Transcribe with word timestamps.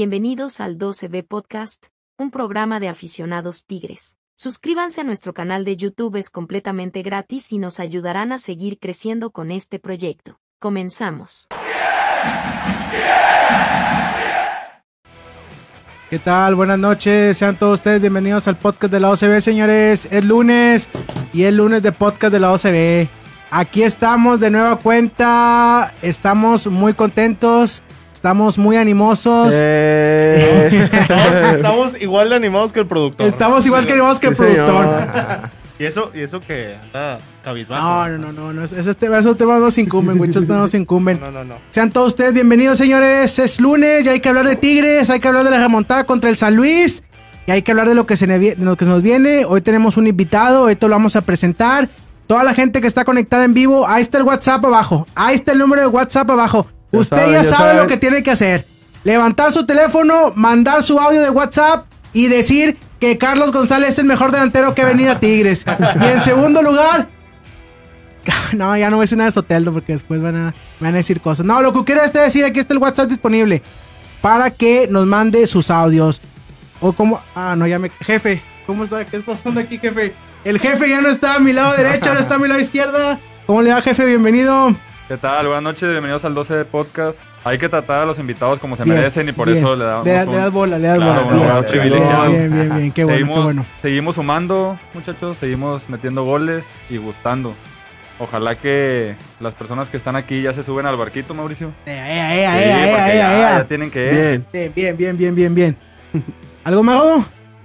Bienvenidos 0.00 0.60
al 0.60 0.78
12B 0.78 1.26
Podcast, 1.26 1.86
un 2.16 2.30
programa 2.30 2.78
de 2.78 2.88
aficionados 2.88 3.64
tigres. 3.66 4.16
Suscríbanse 4.36 5.00
a 5.00 5.04
nuestro 5.04 5.34
canal 5.34 5.64
de 5.64 5.76
YouTube, 5.76 6.14
es 6.14 6.30
completamente 6.30 7.02
gratis 7.02 7.50
y 7.50 7.58
nos 7.58 7.80
ayudarán 7.80 8.30
a 8.30 8.38
seguir 8.38 8.78
creciendo 8.78 9.32
con 9.32 9.50
este 9.50 9.80
proyecto. 9.80 10.38
Comenzamos. 10.60 11.48
¿Qué 16.08 16.20
tal? 16.20 16.54
Buenas 16.54 16.78
noches, 16.78 17.36
sean 17.36 17.58
todos 17.58 17.80
ustedes 17.80 18.00
bienvenidos 18.00 18.46
al 18.46 18.56
podcast 18.56 18.92
de 18.92 19.00
la 19.00 19.10
OCB, 19.10 19.40
señores. 19.40 20.06
Es 20.12 20.24
lunes 20.24 20.90
y 21.32 21.42
es 21.42 21.52
lunes 21.52 21.82
de 21.82 21.90
podcast 21.90 22.32
de 22.32 22.38
la 22.38 22.52
OCB. 22.52 23.08
Aquí 23.50 23.82
estamos 23.82 24.38
de 24.38 24.50
nueva 24.50 24.76
cuenta, 24.76 25.92
estamos 26.02 26.68
muy 26.68 26.94
contentos, 26.94 27.82
estamos 28.18 28.58
muy 28.58 28.76
animosos. 28.76 29.54
Eh. 29.56 30.90
estamos, 31.56 31.92
igual 32.00 32.28
de 32.30 32.34
animados 32.34 32.72
que 32.72 32.80
el 32.80 32.86
productor. 32.88 33.28
Estamos 33.28 33.64
igual 33.64 33.86
que 33.86 33.92
animados 33.92 34.18
que 34.18 34.26
el 34.26 34.34
Sí, 34.34 34.42
productor. 34.42 34.84
señor. 34.84 35.50
Y 35.80 35.84
eso, 35.84 36.10
y 36.12 36.22
eso 36.22 36.40
que 36.40 36.74
anda 36.82 37.18
cabizbajo. 37.44 37.80
No, 37.80 38.08
no, 38.08 38.18
no, 38.18 38.32
no, 38.32 38.52
no, 38.52 38.64
esos 38.64 38.96
temas, 38.96 39.20
esos 39.20 39.38
temas 39.38 39.60
no 39.60 39.70
se 39.70 39.82
incumben, 39.82 40.18
güey, 40.18 40.28
esos 40.28 40.42
temas 40.44 40.62
no 40.62 40.66
se 40.66 40.76
incumben. 40.76 41.20
No, 41.20 41.30
no, 41.30 41.44
no. 41.44 41.54
Sean 41.70 41.92
todos 41.92 42.08
ustedes 42.08 42.34
bienvenidos, 42.34 42.78
señores. 42.78 43.38
Es 43.38 43.60
lunes, 43.60 44.04
ya 44.04 44.10
hay 44.10 44.18
que 44.18 44.28
hablar 44.28 44.48
de 44.48 44.56
Tigres, 44.56 45.08
hay 45.08 45.20
que 45.20 45.28
hablar 45.28 45.44
de 45.44 45.52
la 45.52 45.58
remontada 45.58 46.02
contra 46.02 46.30
el 46.30 46.36
San 46.36 46.56
Luis. 46.56 47.04
Y 47.46 47.52
hay 47.52 47.62
que 47.62 47.70
hablar 47.70 47.88
de 47.88 47.94
lo 47.94 48.06
que 48.06 48.16
se, 48.16 48.26
de 48.26 48.56
lo 48.58 48.76
que 48.76 48.86
se 48.86 48.90
nos 48.90 49.02
viene. 49.02 49.44
Hoy 49.44 49.60
tenemos 49.60 49.96
un 49.96 50.08
invitado, 50.08 50.62
hoy 50.62 50.74
te 50.74 50.88
lo 50.88 50.96
vamos 50.96 51.14
a 51.14 51.20
presentar. 51.20 51.88
Toda 52.26 52.42
la 52.42 52.54
gente 52.54 52.80
que 52.80 52.88
está 52.88 53.04
conectada 53.04 53.44
en 53.44 53.54
vivo, 53.54 53.86
ahí 53.86 54.02
está 54.02 54.18
el 54.18 54.24
WhatsApp 54.24 54.64
abajo. 54.64 55.06
Ahí 55.14 55.36
está 55.36 55.52
el 55.52 55.58
número 55.58 55.82
de 55.82 55.86
WhatsApp 55.86 56.28
abajo. 56.28 56.66
Usted 56.90 57.32
ya 57.32 57.44
sabe 57.44 57.74
lo 57.74 57.86
que 57.86 57.96
tiene 57.96 58.22
que 58.22 58.30
hacer. 58.30 58.66
Levantar 59.04 59.52
su 59.52 59.66
teléfono, 59.66 60.32
mandar 60.34 60.82
su 60.82 60.98
audio 60.98 61.20
de 61.20 61.30
WhatsApp 61.30 61.86
y 62.12 62.28
decir 62.28 62.76
que 62.98 63.16
Carlos 63.18 63.52
González 63.52 63.90
es 63.90 63.98
el 63.98 64.06
mejor 64.06 64.32
delantero 64.32 64.74
que 64.74 64.82
ha 64.82 64.86
venido 64.86 65.12
a 65.12 65.20
Tigres. 65.20 65.64
Y 66.00 66.04
en 66.04 66.20
segundo 66.20 66.62
lugar, 66.62 67.08
no, 68.52 68.76
ya 68.76 68.90
no 68.90 68.96
voy 68.96 69.02
a 69.02 69.04
decir 69.04 69.18
nada 69.18 69.30
de 69.30 69.34
Soteldo 69.34 69.72
porque 69.72 69.92
después 69.92 70.20
van 70.20 70.36
a, 70.36 70.54
van 70.80 70.94
a 70.94 70.96
decir 70.96 71.20
cosas. 71.20 71.46
No, 71.46 71.62
lo 71.62 71.72
que 71.72 71.84
quiero 71.84 72.02
es 72.02 72.12
decir, 72.12 72.44
aquí 72.44 72.60
está 72.60 72.74
el 72.74 72.80
WhatsApp 72.80 73.08
disponible 73.08 73.62
para 74.20 74.50
que 74.50 74.88
nos 74.88 75.06
mande 75.06 75.46
sus 75.46 75.70
audios. 75.70 76.20
O 76.80 76.92
como, 76.92 77.20
ah, 77.34 77.54
no, 77.56 77.66
ya 77.66 77.78
me, 77.78 77.90
jefe, 78.00 78.42
¿cómo 78.66 78.84
está? 78.84 79.04
¿Qué 79.04 79.16
está 79.16 79.32
pasando 79.32 79.60
aquí, 79.60 79.78
jefe? 79.78 80.14
El 80.44 80.58
jefe 80.60 80.88
ya 80.88 81.00
no 81.00 81.08
está 81.08 81.34
a 81.34 81.38
mi 81.40 81.52
lado 81.52 81.76
derecho, 81.76 82.08
ahora 82.08 82.20
está 82.20 82.36
a 82.36 82.38
mi 82.38 82.48
lado 82.48 82.60
izquierda. 82.60 83.20
¿Cómo 83.46 83.62
le 83.62 83.72
va, 83.72 83.82
jefe? 83.82 84.04
Bienvenido. 84.06 84.76
¿Qué 85.08 85.16
tal? 85.16 85.46
Buenas 85.46 85.62
noches, 85.62 85.88
bienvenidos 85.88 86.24
al 86.24 86.34
12 86.34 86.54
de 86.54 86.64
podcast. 86.66 87.18
Hay 87.44 87.56
que 87.58 87.68
tratar 87.68 88.02
a 88.02 88.06
los 88.06 88.18
invitados 88.18 88.58
como 88.58 88.76
se 88.76 88.84
Bien, 88.84 88.96
merecen 88.96 89.28
y 89.28 89.32
por 89.32 89.46
bien. 89.46 89.58
eso 89.58 89.74
le 89.74 89.84
damos 89.86 90.06
Le, 90.06 90.22
un- 90.24 90.30
le 90.32 90.36
das 90.36 90.52
bola, 90.52 90.78
le 90.78 90.88
das 90.88 90.98
Claro, 90.98 91.24
bola. 91.24 91.58
un 91.60 91.64
Bien, 91.66 91.82
bien, 91.82 91.90
bien, 92.30 92.52
bien, 92.52 92.76
bien, 92.76 92.92
qué 92.92 93.04
bueno, 93.04 93.16
seguimos, 93.18 93.36
qué 93.38 93.42
bueno. 93.42 93.66
seguimos 93.80 94.14
sumando, 94.16 94.78
muchachos, 94.92 95.36
seguimos 95.40 95.88
metiendo 95.88 96.24
goles 96.24 96.64
y 96.90 96.98
gustando. 96.98 97.54
Ojalá 98.18 98.56
que 98.56 99.14
las 99.40 99.54
personas 99.54 99.88
que 99.88 99.96
están 99.96 100.16
aquí 100.16 100.42
ya 100.42 100.52
se 100.52 100.62
suben 100.62 100.84
al 100.84 100.96
barquito, 100.96 101.32
Mauricio. 101.32 101.72
Ea, 101.86 102.14
ea, 102.14 102.36
ea, 102.36 102.52
Sí, 102.52 102.64
ea, 102.64 102.96
porque 102.96 103.10
ea, 103.10 103.14
ya, 103.14 103.32
ea, 103.38 103.38
ea. 103.52 103.58
ya 103.60 103.64
tienen 103.68 103.90
que 103.90 104.06
ir. 104.06 104.12
Bien. 104.52 104.72
Bien, 104.74 104.96
bien, 104.96 105.16
bien, 105.16 105.34
bien, 105.34 105.54
bien. 105.54 105.76
¿Algo 106.64 106.82
más? 106.82 107.00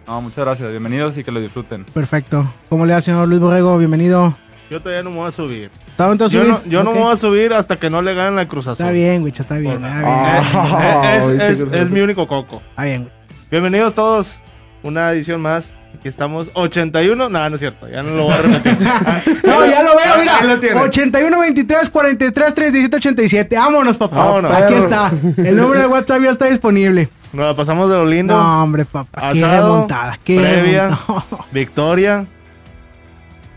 No, 0.07 0.21
muchas 0.21 0.45
gracias, 0.45 0.69
bienvenidos 0.69 1.17
y 1.17 1.23
que 1.23 1.31
lo 1.31 1.41
disfruten. 1.41 1.83
Perfecto. 1.85 2.45
¿Cómo 2.69 2.85
le 2.85 2.93
va, 2.93 3.01
señor 3.01 3.27
Luis 3.27 3.41
Borrego? 3.41 3.77
Bienvenido. 3.77 4.37
Yo 4.69 4.79
todavía 4.81 5.03
no 5.03 5.09
me 5.09 5.17
voy 5.17 5.27
a 5.27 5.31
subir. 5.31 5.71
¿Está 5.93 6.09
dentro 6.09 6.27
Yo, 6.27 6.43
no, 6.43 6.59
yo 6.65 6.83
no 6.83 6.89
Ok. 6.89 6.95
me 6.95 7.01
voy 7.03 7.13
a 7.13 7.15
subir 7.15 7.53
hasta 7.53 7.77
que 7.77 7.89
no 7.89 8.01
le 8.01 8.15
ganen 8.15 8.35
la 8.35 8.47
Cruz 8.47 8.65
Azul. 8.65 8.83
Está 8.83 8.91
bien, 8.91 9.21
güey, 9.21 9.31
está 9.37 9.55
bien. 9.57 9.73
Está 9.75 9.99
bien, 9.99 10.03
Eh, 11.03 11.17
es, 11.51 11.59
es- 11.61 11.79
es 11.81 11.89
mi 11.91 12.01
único 12.01 12.27
coco. 12.27 12.61
está 12.71 12.83
bien, 12.85 13.03
güey. 13.03 13.13
Bienvenidos 13.51 13.93
todos. 13.93 14.39
Una 14.81 15.11
edición 15.11 15.39
más. 15.39 15.71
Aquí 15.95 16.07
estamos. 16.07 16.49
81. 16.55 17.29
No, 17.29 17.49
no 17.49 17.55
es 17.55 17.59
cierto. 17.59 17.87
Ya 17.87 18.01
no 18.01 18.15
lo 18.15 18.23
voy 18.23 18.33
a 18.33 18.37
repetir. 18.37 18.75
No, 19.45 19.65
ya 19.67 19.83
lo 19.83 19.91
veo, 19.95 20.15
lo 20.15 20.21
mira. 20.21 20.59
tiene. 20.59 20.79
81 20.81 21.39
23 21.39 21.89
43 21.91 22.53
37 22.55 22.95
87. 22.97 23.55
Vámonos, 23.55 23.95
papá. 23.97 24.17
Vámonos. 24.17 24.51
Aquí 24.51 24.73
está. 24.73 25.11
El 25.37 25.55
número 25.55 25.79
de 25.81 25.85
WhatsApp 25.87 26.21
ya 26.23 26.31
está 26.31 26.45
disponible. 26.47 27.09
Nos 27.31 27.45
la 27.45 27.55
pasamos 27.55 27.89
de 27.91 27.95
lo 27.97 28.05
lindo. 28.07 28.33
No, 28.35 28.63
hombre, 28.63 28.85
papá. 28.85 29.31
Qué 29.33 29.43
Asado, 29.43 29.73
remontada. 29.75 30.19
Qué 30.23 30.39
previa. 30.39 30.83
remontada. 30.89 31.45
Victoria. 31.51 32.25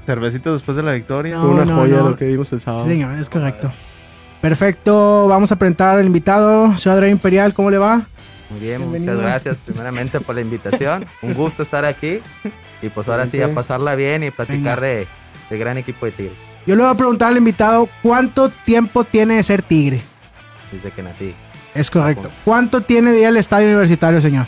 Cervecita 0.06 0.52
después 0.52 0.76
de 0.76 0.82
la 0.82 0.92
victoria. 0.92 1.36
No, 1.36 1.42
Fue 1.42 1.50
una 1.50 1.64
no, 1.64 1.74
joya 1.76 1.96
no. 1.98 2.10
lo 2.10 2.16
que 2.16 2.26
vimos 2.26 2.52
el 2.52 2.60
sábado. 2.60 2.84
Sí, 2.84 2.92
señor, 2.92 3.18
es 3.18 3.28
correcto. 3.28 3.72
Perfecto. 4.40 5.26
Vamos 5.28 5.50
a 5.52 5.56
presentar 5.56 5.98
al 5.98 6.06
invitado, 6.06 6.76
señor 6.78 6.98
Adrián 6.98 7.12
Imperial. 7.12 7.52
¿Cómo 7.54 7.70
le 7.70 7.78
va? 7.78 8.06
Muy 8.50 8.60
bien, 8.60 8.78
Bienvenido. 8.80 9.14
muchas 9.14 9.28
gracias 9.30 9.56
primeramente 9.64 10.20
por 10.20 10.34
la 10.36 10.40
invitación. 10.42 11.04
Un 11.22 11.34
gusto 11.34 11.62
estar 11.62 11.84
aquí. 11.84 12.20
Y 12.82 12.88
pues 12.90 13.08
ahora 13.08 13.26
sí, 13.26 13.40
a 13.42 13.52
pasarla 13.52 13.94
bien 13.94 14.22
y 14.22 14.30
platicar 14.30 14.80
de, 14.80 15.06
del 15.50 15.58
gran 15.58 15.78
equipo 15.78 16.06
de 16.06 16.12
Tigre 16.12 16.32
Yo 16.66 16.76
le 16.76 16.82
voy 16.82 16.92
a 16.92 16.94
preguntar 16.94 17.28
al 17.32 17.38
invitado 17.38 17.88
cuánto 18.02 18.50
tiempo 18.50 19.02
tiene 19.04 19.36
de 19.36 19.42
ser 19.42 19.62
tigre. 19.62 20.02
desde 20.70 20.90
que 20.92 21.02
nací. 21.02 21.34
Es 21.74 21.90
correcto. 21.90 22.30
¿Cuánto 22.44 22.82
tiene 22.82 23.10
de 23.12 23.20
ir 23.20 23.26
al 23.26 23.36
estadio 23.36 23.66
universitario, 23.68 24.20
señor? 24.20 24.46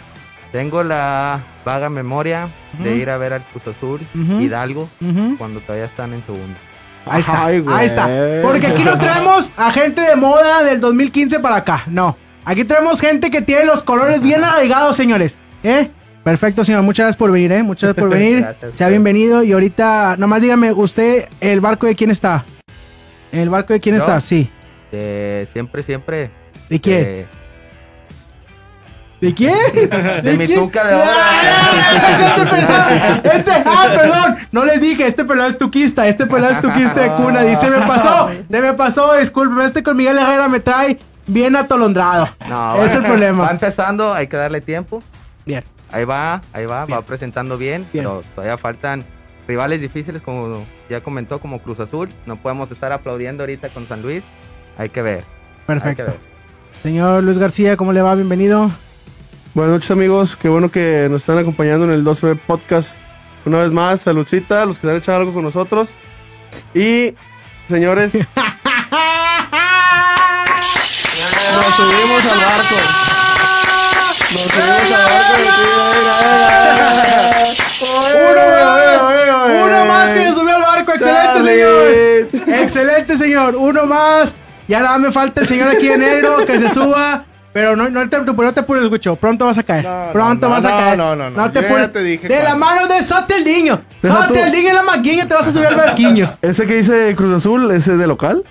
Tengo 0.52 0.82
la 0.84 1.40
vaga 1.68 1.90
memoria 1.90 2.48
de 2.82 2.96
ir 2.96 3.10
a 3.10 3.18
ver 3.18 3.34
al 3.34 3.42
Cruz 3.42 3.66
Azul. 3.66 4.00
Hidalgo, 4.40 4.88
cuando 5.36 5.60
todavía 5.60 5.84
están 5.84 6.14
en 6.14 6.22
segundo. 6.22 6.56
Ahí 7.04 7.20
está, 7.20 7.44
Ay, 7.44 7.60
güey. 7.60 7.76
ahí 7.76 7.86
está. 7.86 8.08
Porque 8.42 8.66
aquí 8.68 8.82
no 8.84 8.98
traemos 8.98 9.52
a 9.56 9.70
gente 9.70 10.00
de 10.00 10.16
moda 10.16 10.62
del 10.64 10.80
2015 10.80 11.40
para 11.40 11.56
acá, 11.56 11.84
no. 11.88 12.16
Aquí 12.46 12.64
traemos 12.64 13.00
gente 13.02 13.30
que 13.30 13.42
tiene 13.42 13.66
los 13.66 13.82
colores 13.82 14.22
bien 14.22 14.42
arraigados, 14.42 14.96
señores. 14.96 15.36
¿Eh? 15.62 15.90
Perfecto, 16.24 16.64
señor. 16.64 16.82
Muchas 16.82 17.04
gracias 17.04 17.16
por 17.18 17.30
venir, 17.30 17.52
¿eh? 17.52 17.62
Muchas 17.62 17.88
gracias 17.94 18.02
por 18.02 18.10
venir. 18.18 18.40
Gracias. 18.40 18.74
sea 18.74 18.88
bienvenido. 18.88 19.42
Y 19.42 19.52
ahorita, 19.52 20.16
nomás 20.18 20.40
dígame, 20.40 20.72
usted, 20.72 21.28
¿el 21.40 21.60
barco 21.60 21.86
de 21.86 21.94
quién 21.94 22.10
está? 22.10 22.44
¿El 23.32 23.50
barco 23.50 23.74
de 23.74 23.80
quién 23.80 23.96
¿Yo? 23.96 24.02
está? 24.02 24.20
Sí. 24.22 24.50
De 24.90 25.46
siempre, 25.52 25.82
siempre. 25.82 26.30
¿De 26.70 26.80
quién? 26.80 27.04
de- 27.04 27.26
¿De 29.20 29.34
quién? 29.34 29.54
de 30.22 30.36
mi 30.38 30.46
quién? 30.46 30.60
tuca 30.60 30.84
de 30.86 30.94
¡Ah. 30.94 32.22
Este 33.24 33.36
este, 33.38 33.50
ah, 33.66 33.86
perdón, 33.94 34.36
no 34.52 34.64
les 34.64 34.80
dije, 34.80 35.06
este 35.06 35.24
pelado 35.24 35.48
es 35.50 35.58
tuquista, 35.58 36.06
este 36.06 36.26
pelado 36.26 36.52
es 36.54 36.60
tuquista 36.60 37.00
de 37.00 37.10
cuna, 37.12 37.42
se 37.56 37.70
me 37.70 37.78
pasó, 37.78 38.28
se 38.48 38.60
me 38.60 38.72
pasó, 38.74 39.14
discúlpeme, 39.14 39.64
este 39.64 39.82
con 39.82 39.96
Miguel 39.96 40.18
Herrera 40.18 40.48
me 40.48 40.60
trae 40.60 40.98
bien 41.26 41.56
atolondrado. 41.56 42.28
No, 42.48 42.82
es 42.84 42.94
el 42.94 43.02
Va 43.02 43.06
problema. 43.08 43.48
empezando, 43.50 44.12
hay 44.14 44.28
que 44.28 44.36
darle 44.36 44.60
tiempo. 44.60 45.02
Bien, 45.44 45.64
Ahí 45.90 46.04
va, 46.04 46.40
ahí 46.52 46.66
va, 46.66 46.84
Bien. 46.86 46.98
va 46.98 47.02
presentando 47.02 47.56
bien, 47.58 47.86
Bien. 47.92 48.04
pero 48.04 48.22
todavía 48.34 48.56
faltan 48.58 49.04
rivales 49.48 49.80
difíciles, 49.80 50.20
como 50.22 50.64
ya 50.90 51.00
comentó, 51.00 51.40
como 51.40 51.60
Cruz 51.60 51.80
Azul. 51.80 52.08
No 52.26 52.36
podemos 52.36 52.70
estar 52.70 52.92
aplaudiendo 52.92 53.42
ahorita 53.42 53.70
con 53.70 53.86
San 53.86 54.02
Luis. 54.02 54.22
Hay 54.76 54.90
que 54.90 55.00
ver. 55.02 55.18
Hay 55.20 55.24
que 55.24 55.64
perfecto. 55.66 56.04
ver. 56.04 56.16
Señor 56.82 57.24
Luis 57.24 57.38
García, 57.38 57.76
¿cómo 57.78 57.92
le 57.94 58.02
va? 58.02 58.14
Bienvenido. 58.14 58.70
Buenas 59.58 59.74
noches 59.74 59.90
amigos, 59.90 60.36
qué 60.36 60.48
bueno 60.48 60.70
que 60.70 61.08
nos 61.10 61.22
están 61.22 61.36
acompañando 61.36 61.84
en 61.84 61.90
el 61.90 62.04
12B 62.04 62.38
Podcast. 62.46 63.00
Una 63.44 63.58
vez 63.58 63.72
más, 63.72 64.02
saludcita 64.02 64.62
a 64.62 64.66
los 64.66 64.78
que 64.78 64.86
se 64.86 64.90
han 64.92 64.98
echado 64.98 65.18
algo 65.18 65.34
con 65.34 65.42
nosotros. 65.42 65.88
Y, 66.74 67.16
señores, 67.68 68.14
nos 68.14 68.22
subimos 71.74 72.24
al 72.24 72.38
barco. 72.38 72.76
Nos 74.30 74.42
subimos 74.46 74.92
al 74.92 75.02
barco. 75.10 75.34
Uno 78.30 78.44
más, 78.62 79.02
uno 79.66 79.86
más 79.86 80.12
que 80.12 80.20
se 80.20 80.34
subió 80.34 80.54
al 80.54 80.62
barco, 80.62 80.92
excelente 80.92 81.42
señor. 81.42 81.90
Excelente 82.60 83.16
señor, 83.16 83.56
uno 83.56 83.86
más. 83.86 84.36
Ya 84.68 84.82
nada 84.82 84.98
me 84.98 85.10
falta 85.10 85.40
el 85.40 85.48
señor 85.48 85.68
aquí 85.70 85.88
enero 85.88 86.46
que 86.46 86.60
se 86.60 86.70
suba. 86.70 87.24
Pero 87.58 87.74
no, 87.74 87.90
no, 87.90 88.08
te, 88.08 88.16
no 88.20 88.52
te 88.52 88.60
apures, 88.60 88.88
Gucho. 88.88 89.16
Pronto 89.16 89.44
vas 89.46 89.58
a 89.58 89.64
caer. 89.64 89.84
No, 89.84 90.12
Pronto 90.12 90.48
no, 90.48 90.54
vas 90.54 90.64
a 90.64 90.70
no, 90.70 90.76
caer. 90.76 90.96
no, 90.96 91.16
no, 91.16 91.28
no. 91.30 91.50
te 91.50 91.58
apures. 91.58 91.92
te 91.92 92.02
dije 92.04 92.28
de 92.28 92.42
la 92.44 92.54
mano 92.54 92.86
de 92.86 93.02
Soteldiño. 93.02 93.80
Deja 94.00 94.28
tú. 94.28 94.34
Soteldiño 94.36 94.68
en 94.68 94.74
la 94.76 94.82
maquinha 94.84 95.26
te 95.26 95.34
vas 95.34 95.48
a 95.48 95.50
subir 95.50 95.66
al 95.66 95.74
barquillo. 95.76 96.30
Ese 96.40 96.66
que 96.66 96.76
dice 96.76 97.14
Cruz 97.16 97.34
Azul, 97.34 97.68
ese 97.72 97.94
es 97.94 97.98
de 97.98 98.06
local. 98.06 98.44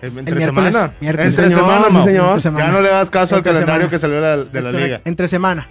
Entre 0.00 0.34
El 0.36 0.44
semana. 0.44 0.92
miércoles. 1.00 1.26
Entre 1.38 1.44
Señor, 1.50 1.60
semana, 1.60 2.00
sí, 2.00 2.04
señor. 2.08 2.26
Entre 2.28 2.40
semana. 2.40 2.64
Ya 2.66 2.72
no 2.72 2.80
le 2.80 2.88
das 2.88 3.10
caso 3.10 3.36
al 3.36 3.42
calendario 3.42 3.72
semana. 3.74 3.90
que 3.90 3.98
salió 3.98 4.16
de 4.16 4.22
la, 4.22 4.36
de 4.38 4.62
la 4.62 4.68
Esto, 4.70 4.80
liga. 4.80 5.00
Entre 5.04 5.28
semana. 5.28 5.68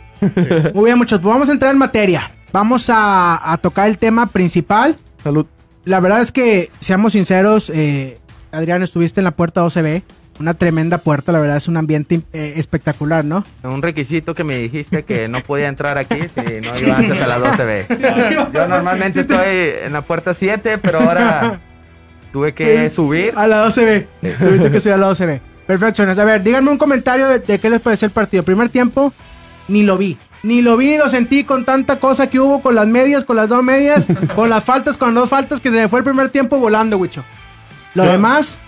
Muy 0.75 0.85
bien, 0.85 0.97
muchachos. 0.99 1.21
Pues 1.23 1.33
vamos 1.33 1.49
a 1.49 1.53
entrar 1.53 1.71
en 1.71 1.79
materia. 1.79 2.29
Vamos 2.51 2.87
a, 2.91 3.51
a 3.51 3.57
tocar 3.57 3.87
el 3.87 3.97
tema 3.97 4.27
principal. 4.27 4.97
Salud. 5.23 5.47
La 5.85 5.99
verdad 5.99 6.21
es 6.21 6.31
que, 6.31 6.69
seamos 6.81 7.13
sinceros, 7.13 7.71
eh, 7.73 8.19
Adrián, 8.51 8.83
estuviste 8.83 9.21
en 9.21 9.25
la 9.25 9.31
puerta 9.31 9.63
OCB. 9.63 10.03
Una 10.39 10.55
tremenda 10.55 10.97
puerta, 10.97 11.31
la 11.31 11.39
verdad 11.39 11.57
es 11.57 11.67
un 11.67 11.77
ambiente 11.77 12.21
eh, 12.33 12.53
espectacular, 12.57 13.23
¿no? 13.23 13.43
Un 13.63 13.81
requisito 13.81 14.33
que 14.33 14.43
me 14.43 14.57
dijiste 14.57 15.03
que 15.03 15.27
no 15.27 15.41
podía 15.41 15.67
entrar 15.67 15.97
aquí 15.97 16.21
si 16.33 16.41
no 16.61 16.79
iba 16.79 16.97
antes 16.97 17.21
a 17.21 17.27
las 17.27 17.39
12B. 17.39 18.51
Yo 18.53 18.67
normalmente 18.67 19.21
estoy 19.21 19.73
en 19.85 19.93
la 19.93 20.01
puerta 20.01 20.33
7, 20.33 20.79
pero 20.79 21.01
ahora 21.01 21.61
tuve 22.31 22.53
que 22.53 22.89
subir. 22.89 23.33
A 23.35 23.45
la 23.47 23.67
12B. 23.67 24.07
Tuviste 24.39 24.71
que 24.71 24.79
subir 24.79 24.93
a 24.93 24.97
la 24.97 25.11
12B. 25.11 25.41
Perfecto, 25.67 26.03
a 26.03 26.25
ver, 26.25 26.43
díganme 26.43 26.71
un 26.71 26.77
comentario 26.77 27.27
de, 27.27 27.39
de 27.39 27.59
qué 27.59 27.69
les 27.69 27.79
pareció 27.79 28.07
el 28.07 28.11
partido. 28.11 28.43
Primer 28.43 28.69
tiempo, 28.69 29.13
ni 29.67 29.83
lo 29.83 29.97
vi. 29.97 30.17
Ni 30.43 30.61
lo 30.61 30.75
vi 30.75 30.87
ni 30.87 30.97
lo 30.97 31.07
sentí 31.07 31.45
con 31.45 31.63
tanta 31.63 31.99
cosa 31.99 32.27
que 32.27 32.37
hubo 32.39 32.61
con 32.61 32.75
las 32.75 32.87
medias, 32.87 33.23
con 33.23 33.37
las 33.37 33.47
dos 33.47 33.63
medias, 33.63 34.05
con 34.35 34.49
las 34.49 34.63
faltas, 34.63 34.97
con 34.97 35.13
las 35.13 35.23
dos 35.23 35.29
faltas, 35.29 35.61
que 35.61 35.71
se 35.71 35.87
fue 35.87 35.99
el 35.99 36.05
primer 36.05 36.29
tiempo 36.29 36.57
volando, 36.57 36.97
Wicho. 36.97 37.23
Lo 37.93 38.03
demás, 38.03 38.59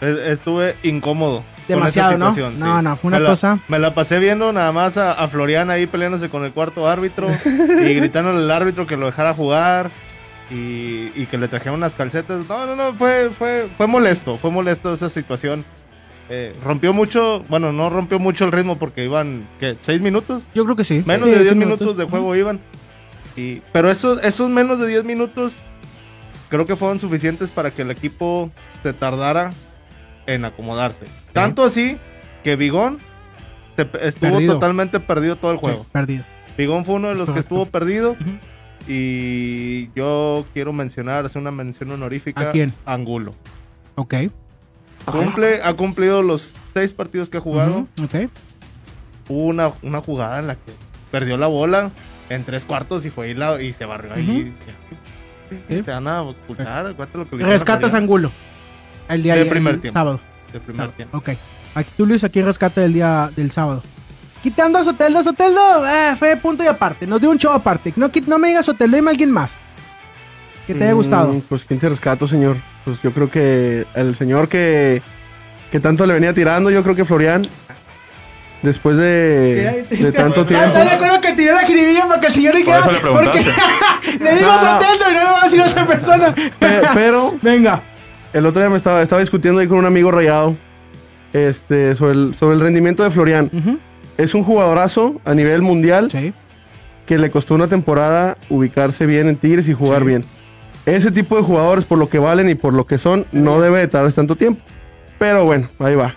Estuve 0.00 0.76
incómodo. 0.82 1.44
Demasiado, 1.68 2.12
con 2.12 2.20
¿no? 2.20 2.26
esa 2.26 2.34
situación, 2.34 2.58
No, 2.60 2.78
sí. 2.78 2.84
no, 2.84 2.96
fue 2.96 3.08
una 3.08 3.18
Me 3.18 3.22
la- 3.24 3.30
cosa- 3.30 3.58
Me 3.68 3.78
la 3.78 3.94
pasé 3.94 4.18
viendo 4.18 4.52
nada 4.52 4.72
más 4.72 4.96
a, 4.96 5.12
a 5.12 5.28
Florian 5.28 5.70
ahí 5.70 5.86
peleándose 5.86 6.28
con 6.28 6.44
el 6.44 6.52
cuarto 6.52 6.88
árbitro 6.88 7.28
y 7.44 7.94
gritándole 7.94 8.38
al 8.38 8.50
árbitro 8.50 8.86
que 8.86 8.96
lo 8.96 9.06
dejara 9.06 9.34
jugar 9.34 9.90
y, 10.50 11.12
y 11.14 11.26
que 11.30 11.38
le 11.38 11.46
trajeran 11.48 11.74
unas 11.74 11.94
calcetas. 11.94 12.40
No, 12.48 12.66
no, 12.66 12.74
no, 12.74 12.94
fue, 12.94 13.30
fue, 13.38 13.68
fue 13.76 13.86
molesto, 13.86 14.36
fue 14.36 14.50
molesto 14.50 14.92
esa 14.92 15.08
situación. 15.08 15.64
Eh, 16.28 16.52
rompió 16.64 16.92
mucho, 16.92 17.44
bueno, 17.48 17.72
no 17.72 17.90
rompió 17.90 18.18
mucho 18.18 18.44
el 18.44 18.52
ritmo 18.52 18.78
porque 18.78 19.04
iban, 19.04 19.48
¿qué? 19.60 19.76
¿Seis 19.80 20.00
minutos? 20.00 20.44
yo 20.54 20.64
creo 20.64 20.76
que 20.76 20.84
sí. 20.84 21.02
Menos 21.04 21.28
Sí, 21.28 21.34
de 21.34 21.40
10 21.42 21.52
sí, 21.52 21.58
minutos 21.58 21.96
de 21.96 22.04
juego 22.04 22.34
iban. 22.36 22.60
Y, 23.36 23.62
pero 23.72 23.90
esos, 23.90 24.22
esos 24.24 24.48
menos 24.48 24.78
de 24.80 24.86
10 24.88 25.04
minutos 25.04 25.54
creo 26.48 26.66
que 26.66 26.74
fueron 26.76 26.98
suficientes 27.00 27.50
para 27.50 27.70
que 27.72 27.82
el 27.82 27.90
equipo 27.92 28.50
se 28.82 28.92
tardara 28.92 29.50
en 30.34 30.44
acomodarse. 30.44 31.04
Tanto 31.32 31.64
así 31.64 31.98
que 32.44 32.56
Bigón 32.56 32.98
se 33.76 33.82
estuvo 34.06 34.32
Perdido. 34.32 34.54
totalmente 34.54 35.00
perdido 35.00 35.36
todo 35.36 35.52
el 35.52 35.58
Sí, 35.58 35.62
juego. 35.64 35.86
perdido. 35.92 36.24
Bigón 36.58 36.84
fue 36.84 36.96
uno 36.96 37.08
de 37.08 37.14
los 37.14 37.30
que 37.30 37.38
estuvo 37.40 37.66
perdido. 37.66 38.16
Y 38.86 39.90
yo 39.94 40.44
quiero 40.52 40.72
mencionar, 40.72 41.24
hacer 41.26 41.40
una 41.40 41.50
mención 41.50 41.90
honorífica 41.90 42.48
¿A 42.48 42.52
quién? 42.52 42.72
Angulo. 42.84 43.34
Ok. 43.94 44.14
Cumple, 45.04 45.60
ha 45.62 45.74
cumplido 45.74 46.22
los 46.22 46.54
seis 46.74 46.92
partidos 46.92 47.28
que 47.30 47.38
ha 47.38 47.40
jugado. 47.40 47.86
Ujú, 47.98 48.04
Ok. 48.04 48.30
hubo 49.28 49.44
una, 49.46 49.72
una 49.82 50.00
jugada 50.00 50.38
en 50.40 50.46
la 50.46 50.54
que 50.54 50.72
perdió 51.10 51.36
la 51.36 51.46
bola 51.46 51.90
en 52.28 52.44
tres 52.44 52.64
cuartos 52.64 53.04
y 53.04 53.10
fue 53.10 53.30
y, 53.30 53.34
la- 53.34 53.60
y 53.62 53.72
se 53.72 53.84
barrió 53.84 54.14
ahí. 54.14 54.54
Sí. 55.68 55.82
Te 55.82 55.90
van 55.90 56.06
a 56.06 56.22
expulsar. 56.30 56.86
acuérdate 56.86 57.18
lo 57.18 57.24
que 57.24 57.30
le 57.30 57.36
dijeron 57.38 57.50
a 57.50 57.52
Rescatas 57.54 57.94
Angulo. 57.94 58.30
El 59.10 59.22
día 59.22 59.34
De 59.34 59.42
el 59.42 59.48
primer 59.48 59.80
tiempo. 59.80 59.98
Sábado. 59.98 60.20
de 60.52 60.60
primer 60.60 60.90
tiempo. 60.92 61.18
Ok. 61.18 61.30
Aquí, 61.74 61.90
tú, 61.96 62.06
Luis, 62.06 62.24
aquí 62.24 62.42
rescate 62.42 62.80
del 62.80 62.92
día 62.92 63.30
del 63.36 63.50
sábado. 63.52 63.82
Quitando 64.42 64.78
a 64.78 64.84
Soteldo, 64.84 65.22
Soteldo 65.22 65.86
eh, 65.86 66.16
fue 66.18 66.34
punto 66.36 66.64
y 66.64 66.66
aparte. 66.66 67.06
Nos 67.06 67.20
dio 67.20 67.30
un 67.30 67.36
show 67.38 67.52
aparte. 67.52 67.92
No, 67.96 68.10
no 68.26 68.38
me 68.38 68.48
digas 68.48 68.64
Soteldo, 68.66 68.96
dime 68.96 69.08
a 69.08 69.12
alguien 69.12 69.30
más. 69.30 69.56
Que 70.66 70.74
te 70.74 70.84
haya 70.84 70.94
Mm, 70.94 70.96
gustado. 70.96 71.42
Pues 71.48 71.64
quién 71.64 71.78
te 71.78 71.88
rescato, 71.88 72.26
señor. 72.26 72.56
Pues 72.84 73.00
yo 73.02 73.12
creo 73.12 73.30
que 73.30 73.86
el 73.94 74.14
señor 74.14 74.48
que, 74.48 75.02
que 75.70 75.78
tanto 75.80 76.06
le 76.06 76.14
venía 76.14 76.32
tirando, 76.32 76.70
yo 76.70 76.82
creo 76.82 76.94
que 76.96 77.04
Florian, 77.04 77.42
después 78.62 78.96
de, 78.96 79.86
de 79.90 80.12
tanto 80.12 80.42
Ah, 80.42 80.46
tiempo. 80.46 80.66
¿Estás 80.68 80.84
de 80.84 80.90
acuerdo 80.92 81.20
que 81.20 81.32
tiró 81.34 81.54
la 81.54 81.66
jiribilla 81.66 82.06
para 82.08 82.20
que 82.20 82.26
el 82.28 82.32
señor 82.32 82.56
dijera? 82.56 82.78
eso 82.80 82.92
le 82.92 83.00
Porque 83.00 83.30
preguntaste. 83.42 84.18
le 84.24 84.34
digo 84.36 84.50
no. 84.50 84.60
Soteldo 84.60 85.10
y 85.10 85.14
no 85.14 85.20
le 85.24 85.30
va 85.30 85.40
a 85.40 85.44
decir 85.44 85.60
a 85.62 85.66
otra 85.66 85.86
persona. 85.86 86.34
Pe- 86.34 86.80
pero 86.94 87.34
Venga. 87.42 87.82
El 88.32 88.46
otro 88.46 88.60
día 88.62 88.70
me 88.70 88.76
estaba, 88.76 89.02
estaba 89.02 89.20
discutiendo 89.20 89.60
ahí 89.60 89.66
con 89.66 89.78
un 89.78 89.86
amigo 89.86 90.10
rayado 90.10 90.56
este, 91.32 91.94
sobre, 91.94 92.12
el, 92.12 92.34
sobre 92.34 92.54
el 92.54 92.60
rendimiento 92.60 93.02
de 93.02 93.10
Florian. 93.10 93.50
Es 94.18 94.34
un 94.34 94.42
jugadorazo 94.44 95.20
a 95.24 95.34
nivel 95.34 95.62
mundial 95.62 96.10
Sí. 96.10 96.32
que 97.06 97.18
le 97.18 97.30
costó 97.30 97.54
una 97.54 97.66
temporada 97.68 98.36
ubicarse 98.48 99.06
bien 99.06 99.28
en 99.28 99.36
Tigres 99.36 99.68
y 99.68 99.72
jugar 99.74 100.00
Sí. 100.02 100.06
bien. 100.08 100.24
Ese 100.86 101.10
tipo 101.10 101.36
de 101.36 101.42
jugadores, 101.42 101.84
por 101.84 101.98
lo 101.98 102.08
que 102.08 102.18
valen 102.18 102.48
y 102.48 102.54
por 102.54 102.72
lo 102.72 102.86
que 102.86 102.98
son, 102.98 103.26
no 103.32 103.60
debe 103.60 103.80
de 103.80 103.88
tardarse 103.88 104.16
tanto 104.16 104.36
tiempo. 104.36 104.62
Pero 105.18 105.44
bueno, 105.44 105.68
ahí 105.78 105.94
va. 105.94 106.14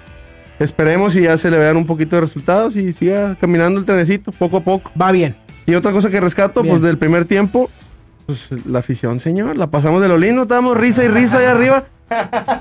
Esperemos 0.59 1.15
y 1.15 1.21
ya 1.23 1.37
se 1.37 1.51
le 1.51 1.57
vean 1.57 1.75
un 1.77 1.85
poquito 1.85 2.15
de 2.15 2.21
resultados 2.21 2.75
y 2.75 2.93
siga 2.93 3.35
caminando 3.39 3.79
el 3.79 3.85
trenecito 3.85 4.31
poco 4.31 4.57
a 4.57 4.61
poco. 4.61 4.91
Va 4.99 5.11
bien. 5.11 5.35
Y 5.65 5.75
otra 5.75 5.91
cosa 5.91 6.09
que 6.09 6.19
rescato, 6.21 6.61
Bien. 6.61 6.73
pues 6.75 6.81
del 6.83 6.97
primer 6.97 7.25
tiempo, 7.25 7.69
pues 8.25 8.49
la 8.65 8.79
afición, 8.79 9.19
señor. 9.19 9.57
La 9.57 9.67
pasamos 9.67 10.01
de 10.01 10.07
lo 10.07 10.17
lindo, 10.17 10.43
estábamos 10.43 10.77
risa 10.77 11.03
y 11.03 11.07
risa 11.09 11.39
ahí 11.39 11.45
arriba. 11.45 11.85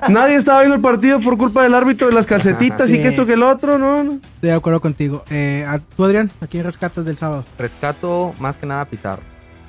Nadie 0.08 0.36
estaba 0.36 0.60
viendo 0.60 0.76
el 0.76 0.80
partido 0.82 1.20
por 1.20 1.36
culpa 1.36 1.62
del 1.62 1.74
árbitro 1.74 2.08
de 2.08 2.14
las 2.14 2.26
calcetitas 2.26 2.90
y 2.90 3.00
que 3.00 3.08
esto 3.08 3.26
que 3.26 3.34
el 3.34 3.42
otro, 3.42 3.78
no, 3.78 4.02
no. 4.04 4.12
Estoy 4.14 4.50
de 4.50 4.52
acuerdo 4.52 4.80
contigo. 4.80 5.24
Eh, 5.30 5.66
¿Tú, 5.96 6.04
Adrián? 6.04 6.30
¿A 6.40 6.46
quién 6.46 6.64
rescatas 6.64 7.04
del 7.04 7.16
sábado? 7.16 7.44
Rescato 7.58 8.34
más 8.38 8.58
que 8.58 8.66
nada 8.66 8.82
a 8.82 8.84
Pizarro. 8.86 9.22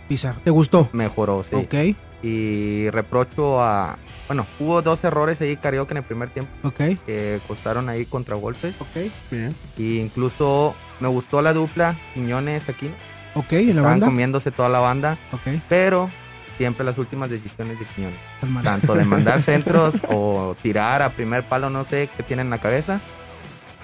Pizarro. 0.07 0.39
¿Te 0.43 0.51
gustó? 0.51 0.89
Mejoró, 0.93 1.43
sí. 1.43 1.55
Ok, 1.55 1.73
Y 2.21 2.89
reprocho 2.89 3.61
a. 3.61 3.97
Bueno, 4.27 4.45
hubo 4.59 4.81
dos 4.81 5.03
errores 5.03 5.39
ahí, 5.41 5.57
Carioca, 5.57 5.91
en 5.93 5.97
el 5.97 6.03
primer 6.03 6.29
tiempo 6.29 6.51
ok, 6.63 6.79
que 7.05 7.39
costaron 7.47 7.89
ahí 7.89 8.05
contragolpes. 8.05 8.75
ok. 8.79 9.11
Bien. 9.31 9.53
Y 9.77 9.99
incluso 9.99 10.73
me 10.99 11.07
gustó 11.09 11.41
la 11.41 11.53
dupla 11.53 11.97
Quiñones 12.13 12.67
aquí. 12.69 12.89
Ok, 13.35 13.51
en 13.53 13.65
la 13.65 13.69
Estaban 13.71 13.91
banda. 13.91 14.05
comiéndose 14.07 14.51
toda 14.51 14.69
la 14.69 14.79
banda, 14.79 15.17
Ok, 15.31 15.59
pero 15.67 16.09
siempre 16.57 16.85
las 16.85 16.97
últimas 16.97 17.29
decisiones 17.29 17.79
de 17.79 17.85
Quiñones. 17.85 18.19
Tanto 18.63 18.95
de 18.95 19.05
mandar 19.05 19.41
centros 19.41 19.95
o 20.09 20.55
tirar 20.61 21.01
a 21.01 21.09
primer 21.11 21.43
palo, 21.47 21.69
no 21.69 21.83
sé 21.83 22.09
qué 22.15 22.23
tienen 22.23 22.47
en 22.47 22.51
la 22.51 22.59
cabeza. 22.59 22.99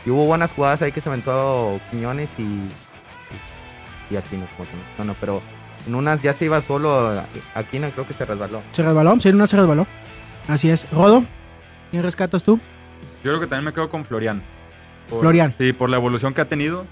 Y 0.06 0.10
hubo 0.12 0.26
buenas 0.26 0.54
jugadas 0.54 0.82
ahí 0.82 0.92
que 0.92 1.02
se 1.02 1.10
aventó 1.10 1.80
Quiñones 1.92 2.30
y. 2.38 2.68
Y 4.12 4.18
Aquino, 4.18 4.48
como 4.58 4.68
que 4.70 4.76
no. 4.98 5.04
No, 5.06 5.14
pero 5.20 5.42
en 5.88 5.94
unas 5.96 6.22
ya 6.22 6.34
se 6.34 6.46
iba 6.46 6.62
solo. 6.62 7.22
Aquino 7.54 7.90
creo 7.92 8.08
que 8.08 8.14
se 8.14 8.26
resbaló. 8.26 8.62
¿Se 8.72 8.82
resbaló? 8.82 9.20
Sí, 9.20 9.32
no 9.34 9.46
se 9.46 9.58
resbaló. 9.58 9.86
Así 10.48 10.70
es. 10.70 10.90
Rodo, 10.92 11.24
¿quién 11.92 12.02
rescatas 12.02 12.42
tú? 12.44 12.60
Yo 13.24 13.32
creo 13.32 13.40
que 13.40 13.48
también 13.48 13.66
me 13.66 13.74
quedo 13.74 13.90
con 13.90 14.06
Florian. 14.06 14.42
Por- 15.10 15.20
Florian. 15.22 15.54
Sí, 15.58 15.74
por 15.74 15.90
la 15.90 15.98
evolución 15.98 16.34
que 16.34 16.42
ha 16.42 16.50
tenido. 16.50 16.86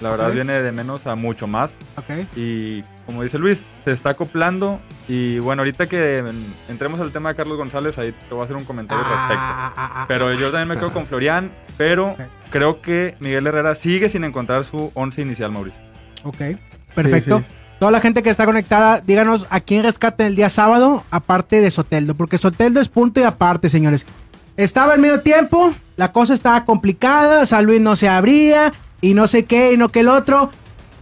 La 0.00 0.10
verdad 0.10 0.28
Ok. 0.28 0.34
viene 0.34 0.60
de 0.62 0.72
menos 0.72 1.06
a 1.06 1.14
mucho 1.14 1.46
más. 1.46 1.74
Ok. 1.96 2.26
Y 2.36 2.84
como 3.08 3.22
dice 3.22 3.38
Luis, 3.38 3.64
se 3.86 3.92
está 3.92 4.10
acoplando. 4.10 4.80
Y 5.08 5.38
bueno, 5.38 5.62
ahorita 5.62 5.86
que 5.86 6.22
entremos 6.68 7.00
al 7.00 7.10
tema 7.10 7.30
de 7.30 7.36
Carlos 7.36 7.56
González, 7.56 7.96
ahí 7.96 8.12
te 8.12 8.34
voy 8.34 8.42
a 8.42 8.44
hacer 8.44 8.54
un 8.54 8.66
comentario 8.66 9.02
al 9.02 9.10
respecto. 9.10 9.42
Ah, 9.42 9.72
ah, 9.74 9.90
ah, 9.94 10.04
Pero 10.06 10.34
yo 10.34 10.50
también 10.50 10.68
me 10.68 10.74
quedo 10.74 10.92
con 10.92 11.06
Florian, 11.06 11.50
pero 11.78 12.16
creo 12.50 12.82
que 12.82 13.16
Miguel 13.20 13.46
Herrera 13.46 13.74
sigue 13.76 14.10
sin 14.10 14.24
encontrar 14.24 14.66
su 14.66 14.92
once 14.92 15.22
inicial, 15.22 15.50
Mauricio. 15.50 15.80
Ok, 16.22 16.36
perfecto. 16.94 17.38
Sí, 17.38 17.44
sí. 17.44 17.54
Toda 17.78 17.90
la 17.92 18.02
gente 18.02 18.22
que 18.22 18.28
está 18.28 18.44
conectada, 18.44 19.00
díganos 19.00 19.46
a 19.48 19.60
quién 19.60 19.84
rescaten 19.84 20.26
el 20.26 20.36
día 20.36 20.50
sábado, 20.50 21.02
aparte 21.10 21.62
de 21.62 21.70
Soteldo, 21.70 22.14
porque 22.14 22.36
Soteldo 22.36 22.78
es 22.78 22.90
punto 22.90 23.20
y 23.20 23.22
aparte, 23.22 23.70
señores. 23.70 24.04
Estaba 24.58 24.96
en 24.96 25.00
medio 25.00 25.20
tiempo, 25.22 25.72
la 25.96 26.12
cosa 26.12 26.34
estaba 26.34 26.66
complicada, 26.66 27.46
San 27.46 27.64
Luis 27.64 27.80
no 27.80 27.96
se 27.96 28.06
abría, 28.06 28.70
y 29.00 29.14
no 29.14 29.26
sé 29.28 29.46
qué, 29.46 29.72
y 29.72 29.78
no 29.78 29.88
que 29.88 30.00
el 30.00 30.08
otro. 30.08 30.50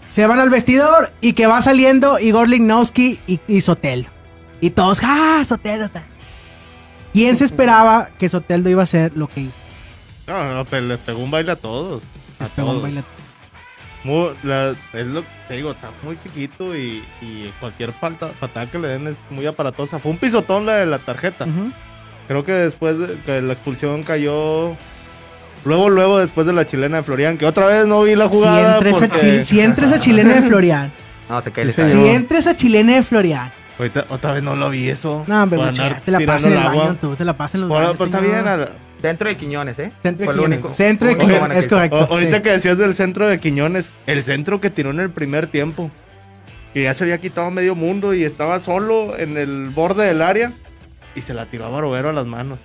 Se 0.09 0.27
van 0.27 0.39
al 0.39 0.51
vestidor 0.51 1.13
y 1.21 1.33
que 1.35 1.47
va 1.47 1.61
saliendo 1.61 2.19
Igor 2.19 2.49
Lignowski 2.49 3.21
y, 3.27 3.41
y 3.47 3.61
Soteldo. 3.61 4.09
Y 4.61 4.71
todos, 4.71 5.01
¡ah! 5.03 5.43
Soteldo 5.45 5.85
está. 5.85 6.05
¿Quién 7.13 7.37
se 7.37 7.45
esperaba 7.45 8.09
que 8.19 8.29
Soteldo 8.29 8.71
iba 8.71 8.83
a 8.83 8.85
hacer 8.85 9.13
lo 9.15 9.29
que 9.29 9.41
hizo? 9.43 9.53
No, 10.27 10.55
no, 10.55 10.65
pero 10.65 10.87
les 10.87 10.99
pegó 11.01 11.19
un 11.23 11.31
baile 11.31 11.53
a 11.53 11.57
todos. 11.57 12.03
A 12.39 12.45
Les 12.45 12.53
pegó 12.53 12.69
un 12.69 12.73
todos. 12.75 12.83
baile. 12.83 13.05
Muy- 14.05 14.31
la- 14.43 14.75
es 14.93 15.07
lo 15.07 15.23
que 15.23 15.29
te 15.49 15.55
digo, 15.55 15.73
está 15.73 15.91
muy 16.03 16.19
chiquito 16.23 16.77
y, 16.77 17.05
y 17.21 17.53
cualquier 17.61 17.93
falta, 17.93 18.33
patada 18.41 18.71
que 18.71 18.79
le 18.79 18.89
den 18.89 19.09
es 19.09 19.19
muy 19.31 19.47
aparatosa. 19.47 19.99
Fue 19.99 20.13
un 20.13 20.19
pisotón 20.19 20.65
la 20.67 20.77
de 20.77 20.87
la 20.87 20.99
tarjeta. 20.99 21.47
Creo 22.29 22.45
que 22.45 22.53
después 22.53 22.99
de 22.99 23.19
que 23.23 23.43
la 23.43 23.53
expulsión 23.55 24.03
cayó. 24.03 24.77
Luego, 25.67 25.91
luego, 25.91 26.19
después 26.19 26.47
de 26.47 26.53
la 26.53 26.65
chilena 26.65 26.99
de 26.99 27.03
Florian, 27.03 27.37
que 27.39 27.45
otra 27.47 27.67
vez 27.67 27.87
no 27.87 28.03
vi 28.03 28.15
la 28.15 28.27
Si 28.29 28.31
jugada. 28.31 28.75
entra, 28.77 28.91
esa, 28.91 28.99
porque 29.09 29.21
chi- 29.41 29.45
si 29.45 29.61
entra 29.61 29.87
esa 29.87 29.99
chilena 29.99 30.35
de 30.35 30.43
Florian. 30.43 30.93
No, 31.29 31.41
se 31.43 31.51
cae 31.51 31.65
el 31.65 31.73
Sí, 31.73 31.83
señor. 31.83 32.03
Si 32.07 32.07
entra 32.15 32.39
esa 32.39 32.55
chilena 32.55 32.95
de 32.95 33.03
Florian. 33.03 33.51
Ahorita, 33.79 34.05
otra 34.11 34.33
vez 34.33 34.45
no 34.45 34.55
lo 34.55 34.71
vi 34.71 34.89
eso. 34.89 35.25
No, 35.27 35.43
hombre, 35.43 35.59
muchacha, 35.59 36.01
te 36.05 36.13
la 36.13 36.21
pasan 36.21 36.53
en 36.53 36.59
el 36.59 36.63
el 36.65 36.69
agua. 36.71 36.85
baño, 36.85 36.99
tú, 37.01 37.17
te 37.17 37.25
la 37.25 37.37
pasan 37.37 37.59
en 37.59 37.61
los 37.63 37.69
Bueno, 37.69 37.87
baños. 37.87 37.99
pero 37.99 38.11
está 38.11 38.21
bien. 38.21 38.47
al- 38.47 38.69
Centro 39.03 39.29
de 39.29 39.37
Quiñones, 39.37 39.79
¿eh? 39.81 39.93
Centro 40.03 40.21
de 40.21 40.25
Fue 40.25 40.35
el 40.35 40.39
Quiñones. 40.39 40.59
único. 40.61 40.73
Centro 40.75 41.09
de 41.09 41.19
Quiñones, 41.19 41.59
es 41.59 41.67
correcto. 41.69 41.97
O- 42.09 42.13
ahorita 42.15 42.37
sí. 42.37 42.43
que 42.45 42.51
decías 42.51 42.79
del 42.79 42.95
centro 42.95 43.27
de 43.27 43.39
Quiñones, 43.41 43.91
el 44.07 44.23
centro 44.23 44.61
que 44.61 44.71
tiró 44.71 44.91
en 44.91 45.01
el 45.01 45.11
primer 45.11 45.49
tiempo, 45.49 45.91
que 46.73 46.85
ya 46.85 46.95
se 46.95 47.03
había 47.05 47.19
quitado 47.21 47.51
medio 47.51 47.75
mundo 47.75 48.15
y 48.15 48.23
estaba 48.23 48.61
solo 48.61 49.19
en 49.19 49.37
el 49.37 49.71
borde 49.71 50.07
del 50.07 50.23
área 50.23 50.53
y 51.17 51.23
se 51.23 51.35
la 51.35 51.47
tiró 51.47 51.67
a 51.67 51.71
Barovero 51.71 52.09
a 52.11 52.13
las 52.13 52.27
manos. 52.27 52.61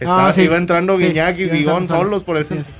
Estaba- 0.00 0.28
Ah, 0.28 0.32
sí. 0.32 0.42
Iba 0.42 0.56
entrando 0.56 0.98
Sí, 0.98 1.04
Guiñac 1.06 1.38
y 1.38 1.64
solo. 1.64 1.86
solos 1.88 2.24
por 2.24 2.42
centro. 2.44 2.72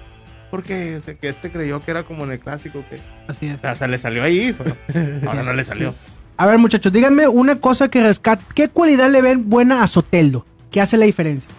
Porque 0.51 1.01
que 1.21 1.29
este 1.29 1.53
creyó 1.53 1.81
que 1.81 1.91
era 1.93 2.03
como 2.03 2.25
en 2.25 2.33
el 2.33 2.41
clásico, 2.41 2.83
que 2.91 2.99
Así 3.29 3.47
es. 3.47 3.61
o 3.63 3.77
sea, 3.77 3.87
le 3.87 3.99
salió 3.99 4.23
ahí, 4.25 4.53
pero 4.57 4.75
ahora 5.29 5.43
no 5.45 5.53
le 5.53 5.63
salió. 5.63 5.95
A 6.37 6.47
ver, 6.47 6.59
muchachos, 6.59 6.93
díganme 6.93 7.29
una 7.29 7.61
cosa 7.61 7.89
que 7.89 8.03
rescate. 8.03 8.43
¿Qué 8.55 8.69
cualidad 8.69 9.11
le 9.11 9.23
ven 9.23 9.49
buena 9.49 9.83
a 9.83 9.87
Soteldo? 9.87 10.47
¿Qué 10.73 10.81
hace 10.81 10.97
la 10.97 11.05
diferencia? 11.05 11.51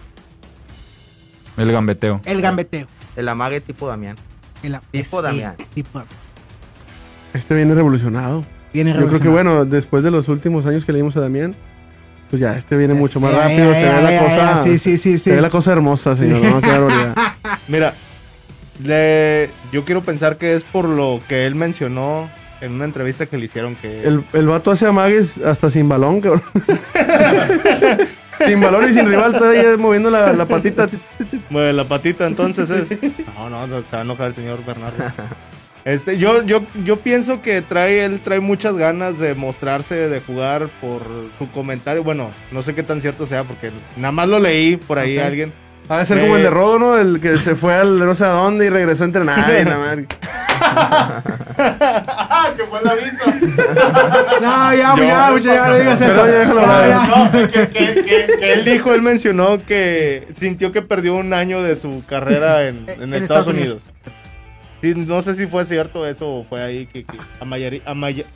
El 1.56 1.70
gambeteo. 1.72 2.20
El 2.24 2.42
gambeteo. 2.42 2.86
El 3.16 3.28
amague 3.28 3.60
tipo 3.60 3.86
Damián. 3.86 4.16
El, 4.62 4.78
Tipo 4.90 5.18
es- 5.18 5.22
Damián. 5.22 5.54
tipo 5.74 5.98
Damián. 5.98 6.16
Este 7.34 7.54
viene 7.54 7.74
revolucionado. 7.74 8.44
Viene 8.74 8.92
Yo 8.94 9.06
creo 9.06 9.20
que 9.20 9.28
bueno, 9.28 9.64
después 9.64 10.02
de 10.02 10.10
los 10.10 10.28
últimos 10.28 10.66
años 10.66 10.84
que 10.84 10.92
leímos 10.92 11.16
a 11.16 11.20
Damián, 11.20 11.54
pues 12.32 12.40
ya 12.40 12.56
este 12.56 12.78
viene 12.78 12.94
mucho 12.94 13.20
más 13.20 13.30
Ya, 13.32 13.40
rápido, 13.42 13.74
se 13.74 13.82
ve 13.82 14.02
la 14.02 14.18
cosa. 14.22 14.62
Sí, 14.64 14.78
sí, 14.78 14.96
sí, 14.96 15.12
sí. 15.12 15.18
Se 15.18 15.34
ve 15.36 15.42
la 15.42 15.50
cosa 15.50 15.70
hermosa, 15.72 16.16
señor. 16.16 16.40
No, 16.40 16.60
qué. 16.62 17.12
Mira, 17.68 17.92
le- 18.82 19.50
yo 19.70 19.84
quiero 19.84 20.00
pensar 20.02 20.38
que 20.38 20.54
es 20.56 20.64
por 20.64 20.86
lo 20.86 21.20
que 21.28 21.44
él 21.44 21.54
mencionó 21.56 22.30
en 22.62 22.72
una 22.72 22.86
entrevista 22.86 23.26
que 23.26 23.36
le 23.36 23.44
hicieron 23.44 23.76
que... 23.76 24.08
El, 24.08 24.24
el 24.32 24.46
vato 24.46 24.70
hace 24.70 24.86
amagues 24.86 25.36
hasta 25.44 25.68
sin 25.68 25.90
balón, 25.90 26.22
cabrón. 26.22 26.42
sin 28.46 28.62
balón 28.62 28.88
y 28.88 28.94
sin 28.94 29.06
rival, 29.06 29.36
todavía 29.36 29.76
moviendo 29.76 30.08
la, 30.08 30.32
la 30.32 30.46
patita. 30.46 30.88
Mueve 31.50 31.74
la 31.74 31.84
patita, 31.84 32.26
entonces 32.26 32.70
es. 32.70 32.98
No, 33.36 33.50
no, 33.50 33.66
no, 33.66 33.82
se 33.82 33.90
va 33.92 33.98
a 33.98 34.02
enojar 34.02 34.28
el 34.28 34.34
señor 34.34 34.64
Bernardo. 34.64 34.96
Este, 35.84 36.16
yo, 36.16 36.42
yo, 36.42 36.62
yo 36.84 36.96
pienso 36.98 37.42
que 37.42 37.60
trae, 37.60 38.04
él 38.04 38.20
trae 38.22 38.38
muchas 38.40 38.76
ganas 38.76 39.18
de 39.18 39.34
mostrarse, 39.34 40.08
de 40.08 40.20
jugar 40.20 40.68
por 40.80 41.02
su 41.38 41.50
comentario. 41.50 42.04
Bueno, 42.04 42.30
no 42.52 42.62
sé 42.62 42.74
qué 42.74 42.82
tan 42.84 43.00
cierto 43.00 43.26
sea, 43.26 43.42
porque 43.44 43.70
nada 43.96 44.12
más 44.12 44.28
lo 44.28 44.38
leí 44.38 44.76
por 44.76 44.98
ahí 44.98 45.18
Ok. 45.18 45.24
alguien. 45.24 45.52
Ha 45.88 45.98
de 45.98 46.06
ser 46.06 46.20
como 46.20 46.36
el 46.36 46.44
de 46.44 46.50
Rodo, 46.50 46.78
¿no? 46.78 46.96
El 46.96 47.18
que 47.20 47.38
se 47.40 47.56
fue 47.56 47.74
al 47.74 47.98
no 47.98 48.14
sé 48.14 48.24
a 48.24 48.28
dónde 48.28 48.66
y 48.66 48.70
regresó 48.70 49.02
entre 49.02 49.24
nadie, 49.24 49.64
nada 49.64 49.78
más. 49.78 49.96
¡Ah! 51.58 52.52
¡Que 52.56 52.62
fue 52.64 52.80
la 52.82 52.94
vista! 52.94 53.24
No, 54.40 54.74
ya, 54.74 54.94
Yo- 54.96 55.02
ya, 55.02 55.30
muchacho, 55.32 55.54
ya 55.54 55.66
no 55.68 55.76
digas 55.78 56.00
eso. 56.00 56.26
Ya 56.26 56.44
Ya, 56.44 56.88
ya. 56.88 57.06
No, 57.08 57.32
que, 57.32 57.68
que- 57.68 57.94
que- 58.02 58.26
que 58.38 58.52
él 58.52 58.64
dijo, 58.64 58.94
él 58.94 59.02
mencionó 59.02 59.58
que 59.58 60.28
sintió 60.38 60.70
que 60.72 60.82
perdió 60.82 61.14
un 61.16 61.34
año 61.34 61.62
de 61.62 61.74
su 61.76 62.04
carrera 62.06 62.68
en, 62.68 62.84
en 62.88 63.02
En 63.02 63.14
Estados 63.14 63.22
Estados 63.22 63.46
Unidos. 63.48 63.82
Sí, 64.82 64.94
no 64.94 65.22
sé 65.22 65.34
si 65.36 65.46
fue 65.46 65.64
cierto 65.64 66.06
eso 66.06 66.28
o 66.38 66.44
fue 66.44 66.60
ahí 66.60 66.86
que, 66.86 67.04
que 67.04 67.16
amayari- 67.40 67.82
amaya- 67.86 68.26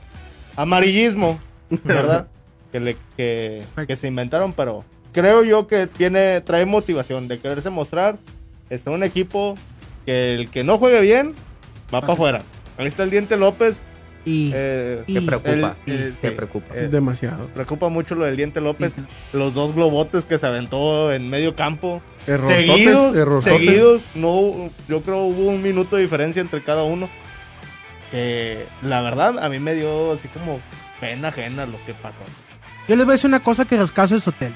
amarillismo, 0.57 1.39
¿verdad? 1.85 2.29
que, 2.73 2.81
le, 2.81 2.97
que, 3.17 3.63
que 3.87 3.97
se 3.97 4.07
inventaron, 4.09 4.53
pero 4.53 4.85
creo 5.13 5.45
yo 5.45 5.67
que 5.67 5.87
tiene 5.87 6.41
trae 6.41 6.65
motivación 6.65 7.29
de 7.29 7.39
quererse 7.39 7.71
mostrar. 7.71 8.17
Está 8.71 8.91
un 8.91 9.03
equipo 9.03 9.55
que 10.05 10.35
el 10.35 10.51
que 10.51 10.65
no 10.65 10.79
juegue 10.79 11.01
bien 11.01 11.35
va 11.95 12.01
para 12.01 12.13
afuera. 12.15 12.43
Ahí 12.79 12.87
está 12.87 13.03
el 13.03 13.11
Diente 13.11 13.37
López. 13.37 13.81
Y 14.29 14.51
eh, 14.53 15.05
preocupa. 15.25 15.51
el- 15.87 15.95
eh, 15.95 16.13
sí, 16.21 16.31
preocupa. 16.31 16.75
eh, 16.77 16.89
Demasiado. 16.91 17.47
preocupa 17.55 17.89
mucho 17.89 18.17
lo 18.17 18.25
del 18.25 18.37
Diente 18.37 18.61
López. 18.61 18.95
Los 19.33 19.55
dos 19.55 19.73
globotes 19.73 20.25
que 20.25 20.37
se 20.37 20.47
aventó 20.47 21.13
en 21.13 21.31
medio 21.31 21.55
campo. 21.55 22.03
Errorzotes, 22.27 22.67
seguidos, 22.67 23.17
errorzotes. 23.17 23.59
seguidos. 23.59 24.03
No, 24.17 24.69
yo 24.89 25.01
creo 25.03 25.19
hubo 25.27 25.47
un 25.47 25.63
minuto 25.63 25.95
de 25.95 26.03
diferencia 26.03 26.43
entre 26.43 26.61
cada 26.65 26.83
uno. 26.83 27.09
Que 28.11 28.67
la 28.83 29.01
verdad 29.01 29.39
a 29.45 29.49
mí 29.49 29.59
me 29.59 29.75
dio 29.75 30.13
así 30.13 30.29
como 30.29 30.61
pena 31.01 31.29
ajena 31.29 31.67
lo 31.67 31.79
que 31.87 31.95
pasó. 31.95 32.19
yo 32.89 32.97
les 32.97 33.05
voy 33.05 33.13
a 33.13 33.17
decir 33.17 33.29
una 33.29 33.41
cosa 33.41 33.65
que 33.65 33.77
rescaso 33.77 34.15
el 34.17 34.21
Sotel. 34.21 34.53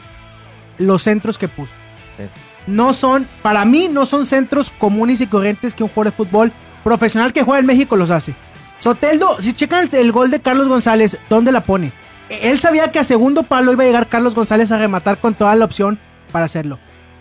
Los 0.79 1.03
centros 1.03 1.39
que 1.39 1.47
puso. 1.49 1.73
Sí. 2.17 2.25
No 2.67 2.93
son, 2.93 3.27
para 3.43 3.65
mí, 3.65 3.89
no 3.89 4.05
son 4.07 4.27
centros 4.27 4.73
comunes 4.79 5.21
y 5.21 5.27
corrientes 5.27 5.75
que 5.75 5.83
un 5.83 5.89
jugador 5.91 6.13
de 6.13 6.17
fútbol 6.17 6.53
profesional 6.85 7.33
que 7.33 7.43
juega 7.43 7.61
en 7.61 7.67
México 7.67 7.97
los 7.97 8.11
hace. 8.11 8.35
Soteldo, 8.81 9.37
si 9.41 9.53
checan 9.53 9.91
el, 9.93 9.95
el 9.95 10.11
gol 10.11 10.31
de 10.31 10.41
Carlos 10.41 10.67
González, 10.67 11.19
¿dónde 11.29 11.53
la 11.53 11.63
pone? 11.63 11.93
Él 12.31 12.59
sabía 12.61 12.91
que 12.91 12.99
a 12.99 13.05
segundo 13.05 13.43
palo 13.43 13.73
iba 13.73 13.85
a 13.85 13.87
llegar 13.87 14.09
Carlos 14.09 14.35
González 14.35 14.73
a 14.73 14.79
rematar 14.79 15.19
con 15.19 15.35
toda 15.35 15.55
la 15.55 15.67
opción 15.67 15.99
para 16.33 16.47
hacerlo. 16.47 16.79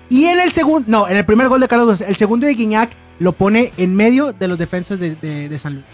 Y 0.07 0.25
en 0.25 0.39
el 0.39 0.53
segundo, 0.53 0.89
no, 0.89 1.09
en 1.09 1.17
el 1.17 1.25
primer 1.25 1.49
gol 1.49 1.59
de 1.59 1.67
Carlos 1.67 1.85
González, 1.85 2.09
el 2.09 2.15
segundo 2.15 2.47
de 2.47 2.53
Guiñac 2.53 2.91
lo 3.19 3.33
pone 3.33 3.73
en 3.75 3.93
medio 3.93 4.31
de 4.31 4.47
los 4.47 4.57
defensas 4.57 4.99
de, 4.99 5.59
San 5.61 5.73
Luis. 5.73 5.85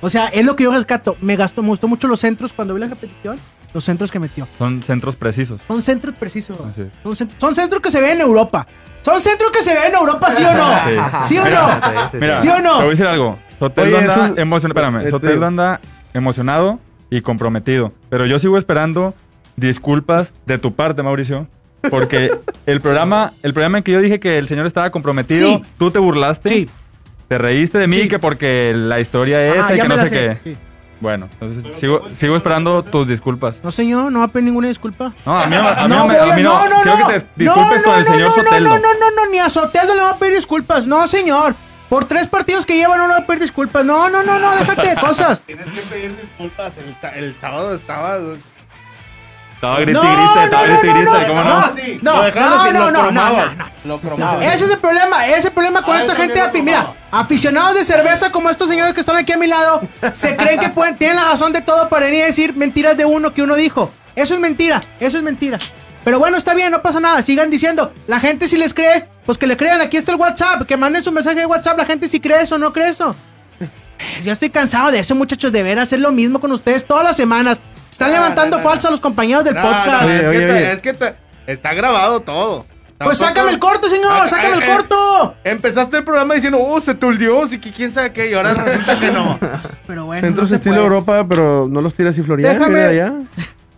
O 0.00 0.08
sea, 0.08 0.28
es 0.28 0.46
lo 0.46 0.56
que 0.56 0.64
yo 0.64 0.72
rescato. 0.72 1.18
Me, 1.20 1.36
gastó, 1.36 1.62
me 1.62 1.68
gustó 1.68 1.86
mucho 1.86 2.08
los 2.08 2.20
centros 2.20 2.54
cuando 2.54 2.72
vi 2.72 2.80
la 2.80 2.86
repetición. 2.86 3.38
Los 3.74 3.84
centros 3.84 4.10
que 4.12 4.18
metió. 4.20 4.46
Son 4.56 4.82
centros 4.82 5.16
precisos. 5.16 5.60
Son 5.66 5.82
centros 5.82 6.14
precisos. 6.14 6.56
Así 6.60 6.82
es. 6.82 6.88
Son, 7.02 7.14
cent- 7.16 7.34
son 7.38 7.54
centros 7.54 7.82
que 7.82 7.90
se 7.90 8.00
ven 8.00 8.12
en 8.12 8.20
Europa. 8.22 8.66
Son 9.02 9.20
centros 9.20 9.50
que 9.50 9.62
se 9.62 9.74
ven 9.74 9.88
en 9.88 9.94
Europa, 9.94 10.30
¿sí 10.34 10.42
o 10.44 10.54
no? 10.54 11.24
¿Sí 11.26 11.36
o 11.38 11.44
no? 11.50 11.68
Sí, 11.74 11.80
sí, 11.82 12.08
sí. 12.12 12.16
Mira, 12.20 12.40
¿Sí 12.40 12.48
o 12.48 12.58
no? 12.60 12.72
te 12.78 12.78
voy 12.78 12.86
a 12.86 12.90
decir 12.90 13.06
algo. 13.06 13.38
Soteldo 13.58 13.96
Oye, 13.98 14.08
anda 14.08 14.26
es- 14.28 14.38
emocionado. 14.38 14.80
Espérame, 14.80 15.06
eh, 15.06 15.10
Soteldo 15.10 15.46
anda 15.46 15.80
emocionado 16.14 16.78
y 17.10 17.20
comprometido. 17.20 17.92
Pero 18.08 18.24
yo 18.26 18.38
sigo 18.38 18.56
esperando 18.58 19.12
disculpas 19.56 20.32
de 20.46 20.58
tu 20.58 20.74
parte, 20.74 21.02
Mauricio. 21.02 21.46
Porque 21.90 22.30
el 22.66 22.80
programa, 22.80 23.32
el 23.42 23.52
programa 23.52 23.78
en 23.78 23.84
que 23.84 23.92
yo 23.92 24.00
dije 24.00 24.18
que 24.20 24.38
el 24.38 24.48
señor 24.48 24.66
estaba 24.66 24.90
comprometido, 24.90 25.60
tú 25.78 25.90
te 25.90 25.98
burlaste. 25.98 26.48
Sí. 26.48 26.70
Te 27.28 27.38
reíste 27.38 27.78
de 27.78 27.86
mí 27.86 28.02
Sí. 28.02 28.08
que 28.08 28.18
porque 28.18 28.72
la 28.76 29.00
historia 29.00 29.44
es 29.46 29.56
esa 29.56 29.76
y 29.76 29.80
que 29.80 29.88
no 29.88 29.98
sé. 29.98 30.10
qué. 30.10 30.38
Sí. 30.44 30.56
Bueno, 31.04 31.28
entonces 31.38 31.62
sigo, 31.80 32.00
sigo 32.18 32.34
esperando 32.34 32.82
tus 32.82 33.06
disculpas. 33.06 33.60
No, 33.62 33.70
señor, 33.70 34.10
no 34.10 34.20
va 34.20 34.24
a 34.24 34.28
pedir 34.28 34.46
ninguna 34.46 34.68
disculpa. 34.68 35.12
No, 35.26 35.38
a 35.38 35.44
mí, 35.46 35.54
no- 35.54 35.68
a 35.68 35.74
mí 35.74 35.88
no, 35.90 35.98
no, 35.98 36.06
me- 36.06 36.18
voy 36.18 36.28
a 36.30 36.32
a- 36.32 36.36
mí 36.36 36.42
no. 36.42 36.66
no, 36.66 36.68
no, 36.76 36.82
Quiero 36.82 36.98
no. 36.98 37.08
que 37.08 37.20
te 37.20 37.26
disculpes 37.44 37.82
No, 37.82 37.84
con 37.84 37.98
el 37.98 38.04
no, 38.06 38.10
señor 38.10 38.28
no, 38.30 38.34
Soteldo. 38.36 38.70
No, 38.70 38.76
no, 38.78 38.94
no, 38.94 39.10
no, 39.10 39.30
ni 39.30 39.38
a 39.38 39.50
Soteldo 39.50 39.94
le 39.94 40.00
va 40.00 40.10
a 40.12 40.18
pedir 40.18 40.34
disculpas. 40.36 40.86
No, 40.86 41.06
señor. 41.06 41.54
Por 41.90 42.06
tres 42.06 42.26
partidos 42.26 42.64
que 42.64 42.74
llevan 42.78 42.96
no 42.96 43.06
le 43.06 43.12
va 43.12 43.18
a 43.20 43.26
pedir 43.26 43.42
disculpas. 43.42 43.84
No, 43.84 44.08
no, 44.08 44.22
no, 44.22 44.38
no, 44.38 44.56
déjate 44.56 44.88
de 44.88 44.94
cosas. 45.00 45.40
Tienes 45.42 45.66
que 45.66 45.80
pedir 45.82 46.16
disculpas. 46.18 46.72
El, 46.78 47.22
el 47.22 47.34
sábado 47.34 47.74
estaba. 47.74 48.16
Estaba 49.64 49.82
y 49.82 49.86
No, 49.86 50.02
estaba 50.02 50.16
no, 50.46 50.68
y 50.68 50.72
no, 50.72 50.80
grite, 50.80 51.04
no, 51.04 51.26
¿cómo 51.26 51.44
no. 51.44 51.60
no? 51.60 51.74
sí. 51.74 52.00
no. 54.18 54.40
Ese 54.42 54.64
es 54.64 54.70
el 54.70 54.78
problema, 54.78 55.26
ese 55.26 55.38
es 55.38 55.44
el 55.46 55.52
problema 55.52 55.82
con 55.82 55.96
Ah, 55.96 56.00
esta 56.02 56.14
gente. 56.14 56.40
afi- 56.42 56.62
Mira, 56.62 56.94
aficionados 57.10 57.74
de 57.74 57.84
cerveza 57.84 58.30
como 58.30 58.50
estos 58.50 58.68
señores 58.68 58.94
que 58.94 59.00
están 59.00 59.16
aquí 59.16 59.32
a 59.32 59.36
mi 59.36 59.46
lado, 59.46 59.82
se 60.12 60.36
creen 60.36 60.60
que 60.60 60.68
pueden, 60.70 60.96
tienen 60.96 61.16
la 61.16 61.24
razón 61.24 61.52
de 61.52 61.60
todo 61.62 61.88
para 61.88 62.06
venir 62.06 62.22
a 62.24 62.26
decir 62.26 62.56
mentiras 62.56 62.96
de 62.96 63.04
uno 63.04 63.32
que 63.32 63.42
uno 63.42 63.54
dijo. 63.54 63.90
Eso 64.14 64.34
es 64.34 64.40
mentira, 64.40 64.80
eso 65.00 65.18
es 65.18 65.24
mentira. 65.24 65.58
Pero 66.04 66.18
bueno, 66.18 66.36
está 66.36 66.52
bien, 66.54 66.70
no 66.70 66.82
pasa 66.82 67.00
nada, 67.00 67.22
sigan 67.22 67.50
diciendo. 67.50 67.92
La 68.06 68.20
gente 68.20 68.46
si 68.46 68.56
les 68.58 68.74
cree, 68.74 69.08
pues 69.24 69.38
que 69.38 69.46
le 69.46 69.56
crean, 69.56 69.80
aquí 69.80 69.96
está 69.96 70.12
el 70.12 70.18
WhatsApp, 70.18 70.62
que 70.66 70.76
manden 70.76 71.02
su 71.02 71.10
mensaje 71.10 71.40
de 71.40 71.46
WhatsApp, 71.46 71.78
la 71.78 71.86
gente 71.86 72.06
si 72.08 72.20
cree 72.20 72.42
eso 72.42 72.56
o 72.56 72.58
no 72.58 72.72
cree 72.72 72.90
eso. 72.90 73.14
Ya 74.22 74.32
estoy 74.32 74.50
cansado 74.50 74.90
de 74.90 74.98
eso, 74.98 75.14
muchachos, 75.14 75.50
de 75.52 75.62
ver 75.62 75.78
hacer 75.78 76.00
lo 76.00 76.12
mismo 76.12 76.38
con 76.40 76.52
ustedes 76.52 76.84
todas 76.84 77.04
las 77.04 77.16
semanas. 77.16 77.58
Están 77.94 78.08
No, 78.08 78.14
levantando 78.14 78.56
no, 78.56 78.62
no, 78.64 78.68
falso 78.68 78.88
a 78.88 78.90
los 78.90 78.98
compañeros 78.98 79.44
del 79.44 79.54
No, 79.54 79.62
podcast. 79.62 80.02
no, 80.02 80.10
es, 80.10 80.20
Oye, 80.20 80.20
que 80.22 80.26
oye, 80.28 80.38
te- 80.46 80.52
oye. 80.52 80.72
es 80.72 80.82
que 80.82 80.92
te- 80.94 81.14
está 81.46 81.74
grabado 81.74 82.20
todo. 82.20 82.66
Pues 82.98 83.18
sácame 83.18 83.50
el 83.52 83.58
corto, 83.60 83.88
señor, 83.88 84.10
Ah, 84.12 84.28
sácame 84.28 84.54
el 84.54 84.62
eh, 84.62 84.66
eh, 84.66 84.76
corto. 84.76 85.34
Empezaste 85.44 85.98
el 85.98 86.02
programa 86.04 86.34
diciendo, 86.34 86.58
oh, 86.60 86.80
se 86.80 86.94
te 86.96 87.06
olvidó, 87.06 87.46
y 87.46 87.58
que 87.58 87.72
quién 87.72 87.92
sabe 87.92 88.12
qué, 88.12 88.30
y 88.30 88.34
ahora 88.34 88.52
resulta 88.54 88.98
que 88.98 89.12
no. 89.12 89.38
Pero 89.86 90.06
bueno, 90.06 90.20
Centros 90.22 90.50
no 90.50 90.56
estilo 90.56 90.74
puede. 90.74 90.86
Europa, 90.86 91.26
pero 91.28 91.68
no 91.70 91.80
los 91.80 91.94
tiras 91.94 92.18
y 92.18 92.22
Florian. 92.24 92.58
Déjame- 92.58 92.82
allá. 92.84 93.12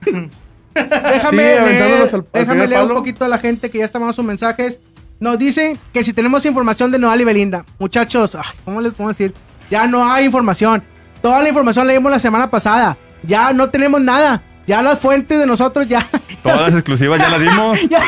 Déjame, 0.75 1.31
Sí, 1.31 1.37
leer, 1.37 1.83
al- 1.83 2.01
al 2.03 2.09
déjame 2.33 2.47
primer 2.47 2.69
leer 2.69 2.83
un 2.83 2.95
poquito 2.95 3.25
a 3.25 3.29
la 3.29 3.39
gente 3.39 3.71
que 3.71 3.79
ya 3.79 3.85
está 3.85 3.99
mandando 3.99 4.15
sus 4.17 4.25
mensajes. 4.25 4.79
Nos 5.19 5.39
dicen 5.39 5.79
que 5.93 6.05
si 6.05 6.13
tenemos 6.13 6.45
información 6.45 6.91
de 6.91 6.99
Nodal 6.99 7.21
y 7.21 7.25
Belinda. 7.25 7.65
Muchachos, 7.79 8.35
ay, 8.35 8.43
¿cómo 8.65 8.81
les 8.81 8.93
puedo 8.93 9.09
decir? 9.09 9.33
Ya 9.71 9.87
no 9.87 10.11
hay 10.11 10.27
información. 10.27 10.85
Toda 11.23 11.43
la 11.43 11.49
información 11.49 11.87
la 11.87 11.95
dimos 11.95 12.13
la 12.13 12.19
semana 12.19 12.51
pasada. 12.51 12.99
Ya 13.27 13.53
no 13.53 13.71
tenemos 13.71 14.01
nada. 14.01 14.43
Ya 14.67 14.83
las 14.83 14.99
fuentes 14.99 15.39
de 15.39 15.47
nosotros 15.47 15.87
ya. 15.87 16.07
Todas 16.43 16.61
las 16.61 16.75
exclusivas 16.81 17.21
ya 17.21 17.29
las 17.29 17.41
dimos. 17.41 17.81
ya, 17.89 18.01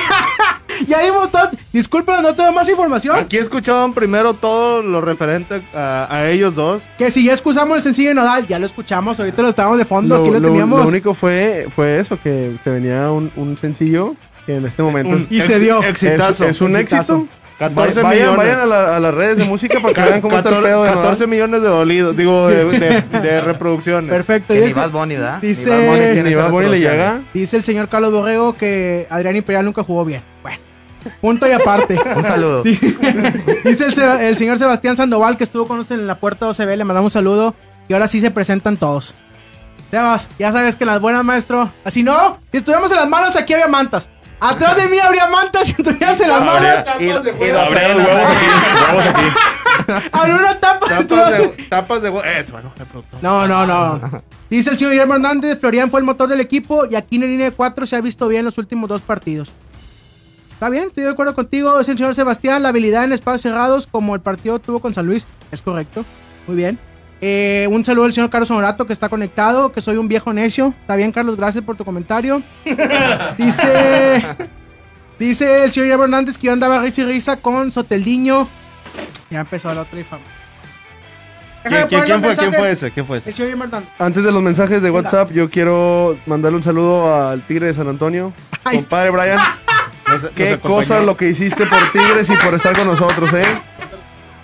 ya 0.88 1.00
dimos 1.02 1.30
todo. 1.30 1.50
Disculpen, 1.72 2.20
no 2.22 2.34
tengo 2.34 2.50
más 2.52 2.68
información. 2.68 3.16
Aquí 3.16 3.36
escuchaban 3.36 3.92
primero 3.92 4.34
todo 4.34 4.82
lo 4.82 5.00
referente 5.00 5.62
a, 5.72 6.08
a 6.10 6.28
ellos 6.28 6.56
dos. 6.56 6.82
Que 6.98 7.10
si 7.12 7.24
ya 7.24 7.32
excusamos 7.32 7.76
el 7.76 7.82
sencillo 7.82 8.08
de 8.08 8.14
Nodal, 8.16 8.46
ya 8.48 8.58
lo 8.58 8.66
escuchamos. 8.66 9.20
Ahorita 9.20 9.40
lo 9.42 9.50
estábamos 9.50 9.78
de 9.78 9.84
fondo. 9.84 10.16
aquí 10.16 10.30
lo, 10.30 10.40
lo- 10.40 10.48
teníamos. 10.48 10.80
lo 10.80 10.88
único 10.88 11.14
fue, 11.14 11.68
fue 11.70 12.00
eso, 12.00 12.18
que 12.20 12.56
se 12.64 12.70
venía 12.70 13.08
un, 13.10 13.30
un 13.36 13.56
sencillo 13.56 14.16
que 14.44 14.56
en 14.56 14.64
este 14.66 14.82
momento 14.82 15.14
Un 15.14 15.26
Y 15.30 15.40
se 15.42 15.60
dio. 15.60 15.80
es, 15.80 15.90
Exitazo. 15.90 16.44
es 16.46 16.60
un 16.60 16.74
Exitazo. 16.74 17.14
éxito. 17.18 17.37
14 17.58 18.02
vayan, 18.02 18.20
millones. 18.30 18.36
vayan 18.38 18.60
a, 18.60 18.66
la- 18.66 18.96
a 18.96 19.00
las 19.00 19.14
redes 19.14 19.36
de 19.38 19.44
música 19.44 19.80
para 19.80 19.92
que 19.92 20.00
vean 20.00 20.20
cómo 20.20 20.36
está 20.36 20.48
el 20.50 20.54
14, 20.56 20.68
pedo 20.72 20.82
de 20.84 20.88
14 20.90 21.10
Nodal. 21.12 21.28
millones 21.28 21.62
de 21.62 21.68
dolidos, 21.68 22.16
digo, 22.16 22.48
de, 22.48 22.64
de- 22.66 23.00
de 23.20 23.40
reproducciones. 23.42 24.10
Perfecto. 24.10 24.54
Que 24.54 24.60
y 24.62 24.66
ni 24.66 24.72
Bad 24.72 24.90
Bunny, 24.90 25.16
¿verdad? 25.16 25.38
Dice- 25.42 25.64
Ni 25.64 25.70
Bad 25.70 25.78
Bunny 25.86 25.98
tiene 26.00 26.22
Ni 26.22 26.30
esas 26.30 26.44
Bad 26.44 26.50
Bunny 26.52 26.68
le 26.68 26.80
llega. 26.80 27.20
Dice 27.34 27.56
el 27.56 27.64
señor 27.64 27.88
Carlos 27.88 28.12
Borrego 28.12 28.54
que 28.54 29.06
Adrián 29.10 29.34
Imperial 29.36 29.64
nunca 29.64 29.82
jugó 29.82 30.04
bien. 30.04 30.22
Bueno, 30.42 30.58
punto 31.20 31.48
y 31.48 31.52
aparte. 31.52 31.98
Un 32.16 32.22
saludo. 32.24 32.62
Dice 33.64 33.86
el, 34.28 34.36
señor 34.36 34.58
Sebastián 34.58 34.96
Sandoval 34.96 35.36
que 35.36 35.44
estuvo 35.44 35.66
con 35.66 35.78
nosotros 35.78 36.00
en 36.00 36.06
la 36.06 36.18
puerta 36.18 36.46
OCB, 36.48 36.76
le 36.76 36.84
mandamos 36.84 37.10
un 37.10 37.12
saludo. 37.12 37.54
Y 37.88 37.94
ahora 37.94 38.06
sí 38.06 38.20
se 38.20 38.30
presentan 38.30 38.76
todos. 38.76 39.14
Sebas, 39.90 40.28
ya 40.38 40.52
sabes 40.52 40.76
que 40.76 40.84
las 40.84 41.00
buenas, 41.00 41.24
maestro. 41.24 41.72
Así 41.84 42.02
no, 42.02 42.38
si 42.52 42.58
estuviéramos 42.58 42.90
en 42.90 42.98
las 42.98 43.08
manos, 43.08 43.34
aquí 43.36 43.54
había 43.54 43.68
mantas. 43.68 44.10
Atrás 44.40 44.76
de 44.76 44.86
mí 44.88 44.98
habría 44.98 45.26
mantas 45.26 45.66
si 45.66 45.72
estuvieras 45.72 46.20
en 46.20 46.28
las 46.28 46.40
manos. 46.40 46.56
Habría- 46.56 46.84
Tapas 46.84 47.00
Y- 47.00 47.06
de 47.06 47.30
y 47.30 47.34
huevo. 47.50 47.58
Habría 47.58 47.88
los 47.88 48.06
huevos 48.06 48.28
aquí, 48.28 48.46
huevos 48.88 49.06
aquí. 49.06 50.02
Habría 50.12 50.34
una 50.36 50.60
tapa. 50.60 50.86
Tapas 50.88 51.30
de, 51.30 51.48
tapas 51.68 52.02
de 52.02 52.10
huevo. 52.10 52.24
Eso, 52.24 52.52
bueno. 52.52 52.72
No, 53.22 53.48
no, 53.48 53.66
no. 53.66 54.22
Dice 54.50 54.70
el 54.70 54.78
señor 54.78 54.92
Guillermo 54.92 55.14
Hernández, 55.14 55.58
Florian 55.58 55.90
fue 55.90 56.00
el 56.00 56.06
motor 56.06 56.28
del 56.28 56.40
equipo 56.40 56.84
y 56.86 56.94
aquí 56.94 57.16
en 57.16 57.24
el 57.24 57.30
línea 57.30 57.46
de 57.46 57.52
4 57.52 57.86
se 57.86 57.96
ha 57.96 58.00
visto 58.00 58.28
bien 58.28 58.44
los 58.44 58.58
últimos 58.58 58.88
dos 58.88 59.02
partidos. 59.02 59.50
Está 60.52 60.68
bien, 60.68 60.84
estoy 60.88 61.04
de 61.04 61.10
acuerdo 61.10 61.34
contigo. 61.34 61.78
Es 61.80 61.88
el 61.88 61.96
señor 61.96 62.14
Sebastián, 62.14 62.62
la 62.62 62.70
habilidad 62.70 63.04
en 63.04 63.12
espacios 63.12 63.42
cerrados 63.42 63.86
como 63.86 64.14
el 64.14 64.20
partido 64.20 64.58
tuvo 64.58 64.80
con 64.80 64.92
San 64.94 65.06
Luis. 65.06 65.26
Es 65.52 65.62
correcto. 65.62 66.04
Muy 66.46 66.56
bien. 66.56 66.78
Eh, 67.20 67.66
un 67.70 67.84
saludo 67.84 68.04
al 68.06 68.12
señor 68.12 68.30
Carlos 68.30 68.50
Honorato 68.50 68.86
que 68.86 68.92
está 68.92 69.08
conectado, 69.08 69.72
que 69.72 69.80
soy 69.80 69.96
un 69.96 70.06
viejo 70.08 70.32
necio. 70.32 70.74
Está 70.80 70.94
bien, 70.96 71.10
Carlos, 71.12 71.36
gracias 71.36 71.64
por 71.64 71.76
tu 71.76 71.84
comentario. 71.84 72.42
Dice... 73.38 74.24
Dice 75.18 75.64
el 75.64 75.72
señor 75.72 75.86
Guillermo 75.86 76.04
Hernández 76.04 76.38
que 76.38 76.46
yo 76.46 76.52
andaba 76.52 76.78
risa 76.80 77.00
y 77.00 77.04
risa 77.06 77.36
con 77.38 77.72
Soteldiño. 77.72 78.46
Ya 79.30 79.40
empezó 79.40 79.74
la 79.74 79.80
otra 79.82 79.98
infame. 79.98 80.22
¿Quién, 81.64 81.86
quién- 81.88 82.02
quién 82.04 82.22
fue, 82.22 82.36
¿Quién 82.36 82.54
fue 82.54 82.70
ese? 82.70 82.90
¿Quién 82.92 83.04
fue 83.04 83.16
El 83.16 83.22
ese? 83.26 83.32
señor 83.32 83.56
Martán. 83.56 83.84
Antes 83.98 84.22
de 84.22 84.30
los 84.30 84.40
mensajes 84.40 84.80
de 84.80 84.90
WhatsApp, 84.92 85.32
yo 85.32 85.50
quiero 85.50 86.16
mandarle 86.26 86.58
un 86.58 86.62
saludo 86.62 87.28
al 87.28 87.42
Tigre 87.42 87.66
de 87.66 87.74
San 87.74 87.88
Antonio. 87.88 88.32
Compadre 88.62 89.10
Brian, 89.10 89.40
Nos- 90.06 90.28
qué 90.36 90.58
cosa 90.60 91.00
lo 91.00 91.16
que 91.16 91.28
hiciste 91.30 91.66
por 91.66 91.90
Tigres 91.90 92.30
y 92.30 92.36
por 92.36 92.54
estar 92.54 92.76
con 92.78 92.86
nosotros, 92.86 93.32
¿eh? 93.34 93.42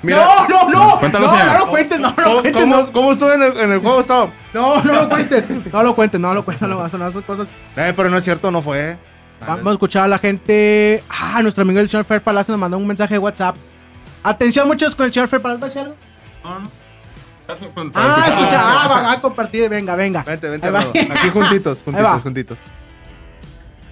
Mira, 0.05 0.25
no, 0.49 0.49
no, 0.49 0.71
no. 0.71 0.99
Cuéntalo, 0.99 1.27
no, 1.27 1.45
no 1.45 1.59
lo 1.59 1.69
cuentes, 1.69 2.01
no 2.01 2.09
lo 2.09 2.15
¿Cómo, 2.15 2.41
cuentes. 2.41 2.53
cómo, 2.63 2.77
No, 2.77 2.93
cómo 2.93 3.13
estuvo 3.13 3.33
en 3.33 3.43
el, 3.43 3.59
en 3.59 3.73
el 3.73 3.79
juego? 3.81 4.01
Estaba. 4.01 4.31
no, 4.53 4.83
no 4.83 4.93
lo 4.95 5.09
cuentes. 5.09 5.47
No 5.73 5.83
lo 5.83 5.95
cuentes, 5.95 6.21
no 6.21 6.35
lo 6.35 6.45
cuentes. 6.45 6.69
No 6.69 6.75
lo 6.75 6.81
no, 6.81 6.87
esas 6.87 7.23
cosas. 7.25 7.49
Eh, 7.77 7.93
pero 7.97 8.11
no 8.11 8.17
es 8.19 8.25
cierto, 8.25 8.51
no 8.51 8.63
fue. 8.63 8.97
Vamos 9.47 9.67
a 9.67 9.73
escuchar 9.73 10.05
a 10.05 10.09
la 10.09 10.19
gente. 10.19 11.03
Ah, 11.09 11.41
nuestro 11.43 11.63
amigo 11.63 11.81
el 11.81 11.89
señor 11.91 12.05
Fer 12.05 12.23
Palacio 12.23 12.53
nos 12.53 12.61
mandó 12.61 12.79
un 12.79 12.87
mensaje 12.87 13.15
de 13.15 13.19
WhatsApp. 13.19 13.57
Atención, 14.23 14.67
muchos 14.67 14.95
con 14.95 15.07
el 15.07 15.13
señor 15.13 15.29
Fer 15.29 15.41
Palacio. 15.43 15.61
¿Va 15.61 15.67
a 15.67 15.69
decir 15.69 15.83
algo? 15.83 15.97
Ah, 17.95 18.25
escucha. 18.29 18.61
Ah, 18.61 18.89
va 18.89 19.13
a 19.13 19.21
compartir. 19.21 19.69
Venga, 19.69 19.95
venga. 19.95 20.23
Vente, 20.23 20.49
vente, 20.49 20.71
va. 20.71 20.81
Aquí 20.81 21.31
juntitos, 21.33 21.79
juntitos, 21.85 22.23
juntitos. 22.23 22.59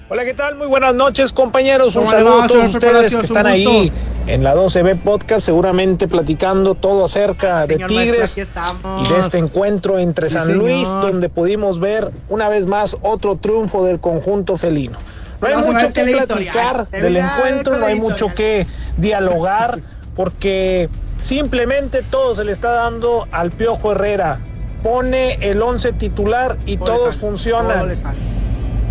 Hola, 0.09 0.25
¿qué 0.25 0.35
tal? 0.35 0.57
Muy 0.57 0.67
buenas 0.67 0.95
noches, 0.95 1.33
compañeros. 1.33 1.97
Un 1.97 2.05
¿Cómo 2.05 2.13
le 2.13 2.19
saludo 2.19 2.39
va, 2.39 2.45
a 2.45 2.49
todos 2.49 2.75
ustedes 2.75 3.17
que 3.17 3.23
están 3.23 3.47
ahí. 3.47 3.93
En 4.27 4.45
la 4.45 4.55
12B 4.55 5.01
Podcast, 5.01 5.45
seguramente 5.45 6.09
platicando 6.09 6.75
todo 6.75 7.05
acerca 7.05 7.67
de 7.67 7.75
Señor 7.75 7.91
Tigres 7.91 8.39
y 8.39 9.09
de 9.09 9.19
este 9.19 9.39
encuentro 9.39 9.99
entre 9.99 10.29
Sí, 10.29 10.35
San 10.35 10.45
señor. 10.47 10.63
Luis, 10.63 10.89
donde 10.89 11.29
pudimos 11.29 11.81
ver 11.81 12.11
una 12.29 12.49
vez 12.49 12.67
más 12.67 12.97
otro 13.03 13.37
triunfo 13.37 13.85
del 13.85 14.01
conjunto 14.01 14.57
felino. 14.57 14.99
No 15.41 15.49
hay 15.49 15.55
Vamos 15.55 15.75
mucho 15.75 15.93
que 15.93 16.05
platicar 16.05 16.89
del 16.89 17.17
encuentro, 17.17 17.77
no 17.77 17.87
hay 17.87 17.99
mucho 18.01 18.29
que 18.33 18.67
dialogar, 18.97 19.81
porque 20.15 20.89
simplemente 21.21 22.03
todo 22.03 22.35
se 22.37 22.45
le 22.45 22.53
está 22.53 22.71
dando 22.73 23.27
al 23.33 23.51
Piojo 23.51 23.93
Herrera. 23.93 24.39
Pone 24.85 25.35
el 25.41 25.63
11 25.63 25.93
titular 25.95 26.57
y 26.67 26.77
Todo 26.77 26.89
le 26.93 26.99
todos 26.99 27.17
funcionan. 27.17 27.89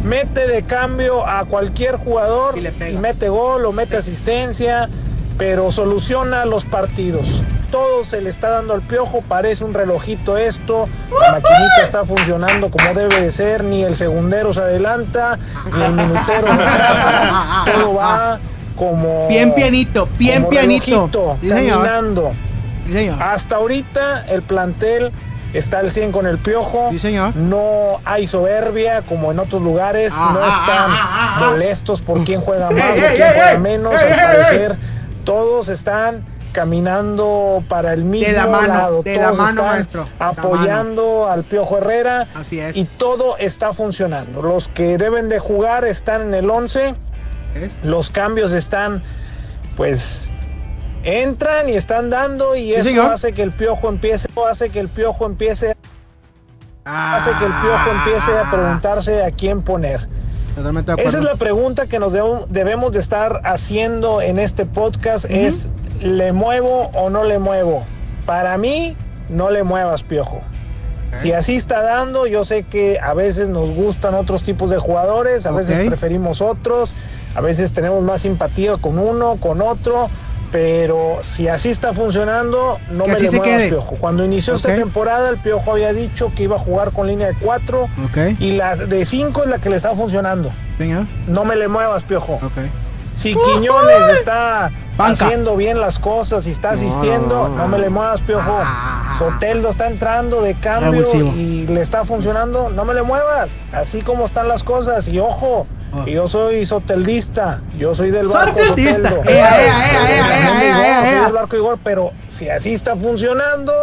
mete 0.03 0.47
de 0.47 0.63
cambio 0.63 1.25
a 1.27 1.45
cualquier 1.45 1.97
jugador 1.97 2.55
Y 2.57 2.93
mete 2.97 3.27
gol 3.29 3.65
o 3.65 3.71
mete 3.71 3.97
asistencia, 3.97 4.89
pero 5.37 5.71
soluciona 5.71 6.45
los 6.45 6.65
partidos. 6.65 7.25
Todo 7.71 8.03
se 8.03 8.19
le 8.19 8.29
está 8.29 8.49
dando 8.49 8.73
al 8.73 8.81
piojo, 8.81 9.23
parece 9.27 9.63
un 9.63 9.73
relojito 9.73 10.37
esto, 10.37 10.87
la 11.09 11.31
maquinita 11.33 11.81
está 11.83 12.03
funcionando 12.03 12.69
como 12.69 12.93
debe 12.93 13.21
de 13.21 13.31
ser, 13.31 13.63
ni 13.63 13.83
el 13.83 13.95
segundero 13.95 14.53
se 14.53 14.59
adelanta, 14.59 15.39
ni 15.73 15.83
el 15.83 15.93
minutero 15.93 16.47
se 16.47 16.63
hace, 16.63 17.71
todo 17.71 17.93
va 17.95 18.39
como... 18.75 19.27
Bien 19.29 19.53
pianito, 19.53 20.09
bien 20.17 20.47
pianito. 20.49 20.85
relojito, 20.85 21.37
Sí, 21.41 21.49
señor. 21.49 21.77
caminando. 21.83 22.31
Sí, 22.87 22.93
señor. 22.93 23.23
Hasta 23.23 23.55
ahorita 23.55 24.25
el 24.27 24.41
plantel 24.41 25.11
está 25.53 25.79
al 25.79 25.91
100 25.91 26.11
con 26.11 26.25
el 26.27 26.37
piojo. 26.39 26.89
Sí, 26.91 26.99
señor. 26.99 27.35
No 27.37 27.99
hay 28.03 28.27
soberbia 28.27 29.01
como 29.03 29.31
en 29.31 29.39
otros 29.39 29.61
lugares. 29.61 30.11
Ah, 30.15 30.31
no 30.33 30.39
ah, 30.43 30.57
están 30.59 30.91
ah, 30.91 31.47
molestos 31.51 32.01
por 32.01 32.23
quién 32.25 32.41
juega 32.41 32.69
más 32.71 32.83
quién 32.95 33.29
juega 33.33 33.57
menos. 33.59 33.93
ey, 34.01 34.11
Al 34.11 34.19
ey, 34.19 34.25
parecer, 34.25 34.77
todos 35.23 35.69
están 35.69 36.23
caminando 36.51 37.63
para 37.69 37.93
el 37.93 38.03
mismo 38.03 38.33
la 38.35 38.47
mano, 38.47 38.67
lado. 38.67 39.03
de 39.03 39.15
la 39.15 39.23
todos 39.23 39.37
mano, 39.37 39.49
están 39.49 39.65
maestro, 39.67 40.03
de 40.03 40.11
la 40.19 40.27
apoyando 40.27 41.27
al 41.31 41.43
Piojo 41.43 41.77
Herrera. 41.77 42.27
Así 42.35 42.59
es. 42.59 42.75
Y 42.75 42.83
todo 42.85 43.37
está 43.37 43.73
funcionando. 43.73 44.41
Los 44.41 44.67
que 44.67 44.97
deben 44.97 45.29
de 45.29 45.39
jugar 45.39 45.85
están 45.85 46.21
en 46.23 46.33
el 46.33 46.49
11. 46.49 46.95
¿Eh? 47.55 47.69
Los 47.83 48.09
cambios 48.09 48.51
están, 48.53 49.01
pues, 49.77 50.29
entran 51.03 51.69
y 51.69 51.73
están 51.73 52.09
dando 52.09 52.55
y 52.55 52.73
eso 52.73 52.83
señor. 52.85 53.11
hace 53.13 53.33
que 53.33 53.43
el 53.43 53.51
piojo 53.51 53.89
empiece, 53.89 54.27
hace 54.49 54.69
que 54.69 54.79
el 54.79 54.89
piojo 54.89 55.25
empiece, 55.25 55.75
Ah, 56.83 57.15
hace 57.17 57.29
que 57.37 57.45
el 57.45 57.51
piojo 57.53 57.91
empiece 57.91 58.31
a 58.37 58.49
preguntarse 58.49 59.23
a 59.23 59.29
quién 59.31 59.61
poner. 59.61 60.07
Totalmente 60.55 60.95
de 60.95 61.03
Esa 61.03 61.17
es 61.17 61.23
la 61.23 61.35
pregunta 61.35 61.87
que 61.87 61.99
nos 61.99 62.11
debemos, 62.11 62.91
de 62.91 62.99
estar 62.99 63.41
haciendo 63.45 64.21
en 64.21 64.37
este 64.39 64.65
podcast 64.65 65.25
es 65.25 65.69
¿le 66.01 66.33
muevo 66.33 66.89
o 66.93 67.09
no 67.09 67.23
le 67.23 67.39
muevo? 67.39 67.83
Para 68.25 68.57
mí, 68.57 68.95
no 69.29 69.49
le 69.49 69.63
muevas, 69.63 70.03
piojo. 70.03 70.41
Si 71.13 71.33
así 71.33 71.55
está 71.55 71.81
dando, 71.81 72.25
yo 72.25 72.45
sé 72.45 72.63
que 72.63 72.99
a 72.99 73.13
veces 73.13 73.49
nos 73.49 73.69
gustan 73.71 74.15
otros 74.15 74.43
tipos 74.43 74.69
de 74.69 74.77
jugadores, 74.77 75.45
a 75.45 75.51
veces 75.51 75.85
preferimos 75.87 76.41
otros, 76.41 76.93
a 77.35 77.41
veces 77.41 77.73
tenemos 77.73 78.01
más 78.03 78.21
simpatía 78.21 78.77
con 78.77 78.97
uno, 78.97 79.37
con 79.39 79.61
otro, 79.61 80.09
pero 80.51 81.19
si 81.21 81.47
así 81.47 81.69
está 81.69 81.93
funcionando, 81.93 82.79
no 82.91 83.05
Que 83.05 83.11
me 83.13 83.19
le 83.19 83.31
muevas, 83.31 83.47
quede. 83.47 83.69
piojo. 83.69 83.95
Cuando 83.99 84.25
inició 84.25 84.55
esta 84.55 84.75
temporada, 84.75 85.29
el 85.29 85.37
piojo 85.37 85.71
había 85.71 85.93
dicho 85.93 86.31
que 86.35 86.43
iba 86.43 86.55
a 86.57 86.59
jugar 86.59 86.91
con 86.91 87.07
línea 87.07 87.27
de 87.27 87.35
cuatro 87.35 87.83
Ok, 88.05 88.17
y 88.39 88.53
la 88.53 88.75
de 88.75 89.05
cinco 89.05 89.43
es 89.43 89.49
la 89.49 89.59
que 89.59 89.69
le 89.69 89.77
está 89.77 89.91
funcionando. 89.95 90.51
señor. 90.77 91.05
No 91.27 91.45
me 91.45 91.55
le 91.55 91.67
muevas, 91.67 92.03
piojo. 92.03 92.33
Ok. 92.43 92.65
Si 93.13 93.35
Quiñones 93.35 94.17
está 94.17 94.71
Banca. 94.97 95.25
haciendo 95.25 95.55
bien 95.55 95.79
las 95.79 95.99
cosas 95.99 96.47
y 96.47 96.51
está 96.51 96.71
asistiendo, 96.71 97.47
no, 97.47 97.49
no, 97.49 97.55
no. 97.57 97.67
me 97.67 97.77
le 97.77 97.89
muevas, 97.89 98.19
piojo. 98.21 98.57
Ah. 98.63 99.15
Soteldo 99.19 99.69
está 99.69 99.87
entrando 99.87 100.41
de 100.41 100.55
cambio 100.55 101.05
y 101.35 101.67
le 101.67 101.81
está 101.81 102.03
funcionando, 102.03 102.69
no 102.69 102.83
me 102.83 102.93
le 102.95 103.03
muevas. 103.03 103.51
Así 103.73 104.01
como 104.01 104.25
están 104.25 104.47
las 104.47 104.63
cosas. 104.63 105.07
Y 105.07 105.19
ojo, 105.19 105.67
Que 106.05 106.11
yo 106.13 106.27
soy 106.27 106.65
soteldista, 106.65 107.61
yo 107.77 107.93
soy 107.93 108.11
del 108.11 108.25
barco 108.27 108.57
Soteldista. 108.57 109.09
Soteldo. 109.09 109.29
Ea, 109.29 109.61
ea, 109.61 109.91
ea, 109.91 109.99
Soy 109.99 110.11
ea, 110.11 110.23
del 110.23 110.61
ea, 110.61 110.69
Igor, 110.69 110.85
ea, 110.85 111.01
soy 111.01 111.09
ea. 111.15 111.23
del 111.23 111.33
barco 111.33 111.55
Igor, 111.57 111.79
pero 111.83 112.11
si 112.29 112.49
así 112.49 112.73
está 112.73 112.95
funcionando, 112.95 113.73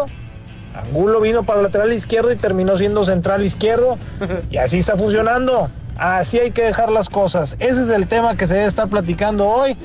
Angulo 0.74 1.20
vino 1.20 1.42
para 1.42 1.58
el 1.60 1.64
lateral 1.64 1.92
izquierdo 1.92 2.30
y 2.32 2.36
terminó 2.36 2.78
siendo 2.78 3.04
central 3.04 3.44
izquierdo. 3.44 3.98
Y 4.50 4.56
así 4.58 4.78
está 4.78 4.96
funcionando. 4.96 5.68
Así 5.96 6.38
hay 6.38 6.52
que 6.52 6.62
dejar 6.62 6.90
las 6.92 7.08
cosas. 7.08 7.56
Ese 7.58 7.82
es 7.82 7.88
el 7.88 8.06
tema 8.06 8.36
que 8.36 8.46
se 8.46 8.54
debe 8.54 8.66
estar 8.66 8.88
platicando 8.88 9.48
hoy. 9.48 9.76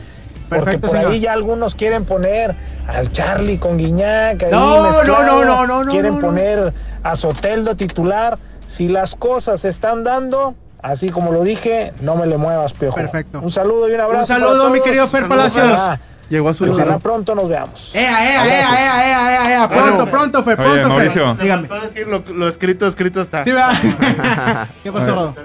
Porque 0.49 0.65
Perfecto, 0.65 0.87
por 0.87 0.97
señor. 0.97 1.11
ahí 1.13 1.19
ya 1.21 1.33
algunos 1.33 1.73
quieren 1.73 2.05
poner 2.05 2.53
al 2.87 3.11
Charlie 3.11 3.57
con 3.57 3.77
Guiñac. 3.77 4.43
ahí 4.43 4.51
No, 4.51 4.83
mezclado. 4.83 5.23
no, 5.23 5.43
no, 5.43 5.45
no, 5.45 5.67
no, 5.67 5.83
no, 5.85 5.91
Quieren 5.91 6.15
no, 6.15 6.21
no. 6.21 6.27
poner 6.27 6.73
a 7.01 7.15
Soteldo 7.15 7.75
titular. 7.75 8.37
Si 8.67 8.87
las 8.87 9.15
cosas 9.15 9.61
se 9.61 9.69
están 9.69 10.03
dando, 10.03 10.53
así 10.83 11.09
como 11.09 11.31
lo 11.31 11.43
dije, 11.43 11.93
no 12.01 12.15
me 12.15 12.27
le 12.27 12.37
muevas, 12.37 12.73
piojo. 12.73 12.95
Perfecto. 12.95 13.39
Un 13.41 13.49
saludo 13.49 13.89
y 13.89 13.93
un 13.93 14.01
abrazo. 14.01 14.21
Un 14.21 14.27
saludo, 14.27 14.69
mi 14.69 14.79
querido 14.81 15.07
Fer. 15.07 15.27
Palacios. 15.27 15.81
Llegó 16.29 16.49
a 16.49 16.53
su 16.53 16.63
Ojalá 16.63 16.77
destino. 16.77 16.99
pronto 16.99 17.35
nos 17.35 17.49
veamos. 17.49 17.91
Ea, 17.93 18.23
ea, 18.23 18.45
ea, 18.47 18.61
ea, 18.71 19.07
ea, 19.07 19.33
ea, 19.45 19.51
ea. 19.63 19.69
Pronto, 19.69 20.09
pronto, 20.09 20.43
Fer, 20.43 20.59
Oye, 20.59 20.69
pronto, 20.69 20.89
Mauricio. 20.89 21.35
Fer. 21.35 21.43
Dígame. 21.43 21.67
Puedo 21.67 21.81
decir 21.81 22.07
lo, 22.07 22.23
lo 22.33 22.47
escrito, 22.47 22.87
escrito 22.87 23.21
está. 23.21 23.43
Sí, 23.43 23.51
¿verdad? 23.51 23.73
¿Qué 24.83 24.91
pasó? 24.91 25.35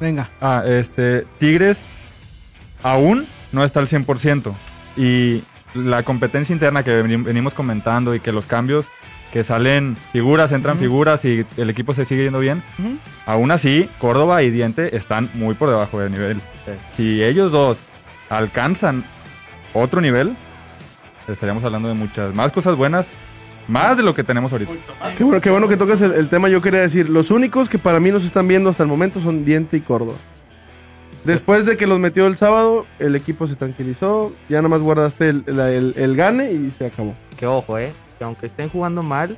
Venga. 0.00 0.30
Ah, 0.40 0.62
este, 0.66 1.26
Tigres 1.38 1.78
aún 2.82 3.26
no 3.52 3.64
está 3.64 3.80
al 3.80 3.88
100%. 3.88 4.52
Y 4.96 5.42
la 5.74 6.02
competencia 6.02 6.52
interna 6.52 6.82
que 6.82 7.02
veni- 7.02 7.22
venimos 7.22 7.54
comentando 7.54 8.14
y 8.14 8.20
que 8.20 8.32
los 8.32 8.46
cambios 8.46 8.86
que 9.32 9.42
salen 9.44 9.96
figuras, 10.12 10.52
entran 10.52 10.78
figuras 10.78 11.24
y 11.24 11.46
el 11.56 11.70
equipo 11.70 11.94
se 11.94 12.04
sigue 12.04 12.24
yendo 12.24 12.38
bien. 12.38 12.62
Aún 13.26 13.50
así, 13.50 13.88
Córdoba 13.98 14.42
y 14.42 14.50
Diente 14.50 14.94
están 14.96 15.30
muy 15.34 15.54
por 15.54 15.70
debajo 15.70 15.98
del 16.00 16.12
nivel. 16.12 16.40
Sí. 16.66 16.72
Si 16.96 17.22
ellos 17.24 17.50
dos 17.50 17.78
alcanzan 18.28 19.04
otro 19.72 20.00
nivel, 20.00 20.36
estaríamos 21.28 21.64
hablando 21.64 21.88
de 21.88 21.94
muchas 21.94 22.34
más 22.34 22.52
cosas 22.52 22.76
buenas, 22.76 23.06
más 23.68 23.96
de 23.96 24.02
lo 24.02 24.14
que 24.14 24.22
tenemos 24.24 24.52
ahorita. 24.52 24.72
Qué 25.16 25.24
bueno, 25.24 25.40
qué 25.40 25.50
bueno 25.50 25.66
que 25.68 25.76
tocas 25.78 26.02
el, 26.02 26.12
el 26.12 26.28
tema. 26.28 26.48
Yo 26.50 26.60
quería 26.60 26.80
decir, 26.80 27.08
los 27.08 27.30
únicos 27.30 27.68
que 27.70 27.78
para 27.78 28.00
mí 28.00 28.10
nos 28.10 28.24
están 28.24 28.46
viendo 28.48 28.68
hasta 28.68 28.82
el 28.82 28.88
momento 28.88 29.20
son 29.20 29.44
Diente 29.46 29.76
y 29.78 29.80
Córdoba. 29.80 30.18
Después 31.24 31.64
de 31.64 31.76
que 31.76 31.86
los 31.86 32.00
metió 32.00 32.26
el 32.26 32.36
sábado, 32.36 32.84
el 32.98 33.14
equipo 33.14 33.46
se 33.46 33.54
tranquilizó. 33.54 34.32
Ya 34.48 34.58
nada 34.58 34.68
más 34.68 34.80
guardaste 34.80 35.28
el, 35.28 35.44
la- 35.46 35.70
el- 35.70 35.94
el 35.96 36.16
gane 36.16 36.50
y 36.52 36.72
se 36.76 36.86
acabó. 36.86 37.14
Que 37.38 37.46
ojo, 37.46 37.78
eh. 37.78 37.92
Que 38.22 38.26
aunque 38.26 38.46
estén 38.46 38.68
jugando 38.68 39.02
mal, 39.02 39.36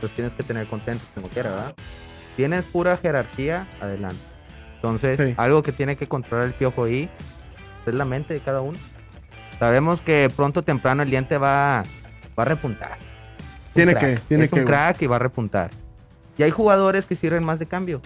los 0.00 0.12
tienes 0.12 0.32
que 0.32 0.44
tener 0.44 0.68
contentos 0.68 1.08
como 1.12 1.26
quiera, 1.26 1.50
¿verdad? 1.50 1.74
Tienes 2.36 2.62
pura 2.62 2.96
jerarquía, 2.96 3.66
adelante. 3.80 4.22
Entonces, 4.76 5.18
Sí. 5.20 5.34
algo 5.36 5.64
que 5.64 5.72
tiene 5.72 5.96
que 5.96 6.06
controlar 6.06 6.46
el 6.46 6.54
piojo 6.54 6.84
ahí 6.84 7.10
es 7.84 7.92
la 7.94 8.04
mente 8.04 8.32
de 8.32 8.38
cada 8.38 8.60
uno. 8.60 8.78
Sabemos 9.58 10.02
que 10.02 10.30
pronto 10.36 10.60
o 10.60 10.62
temprano 10.62 11.02
el 11.02 11.10
diente 11.10 11.36
va, 11.36 11.82
va 12.38 12.42
a 12.42 12.44
repuntar. 12.44 12.92
Un 12.92 13.72
Tiene 13.74 13.92
crack. 13.96 14.04
que, 14.04 14.20
tiene 14.28 14.44
es 14.44 14.50
que, 14.52 14.60
un 14.60 14.66
crack 14.66 15.02
y 15.02 15.06
va 15.08 15.16
a 15.16 15.18
repuntar. 15.18 15.70
Y 16.38 16.44
hay 16.44 16.52
jugadores 16.52 17.06
que 17.06 17.16
sirven 17.16 17.42
más 17.42 17.58
de 17.58 17.66
cambio. 17.66 18.00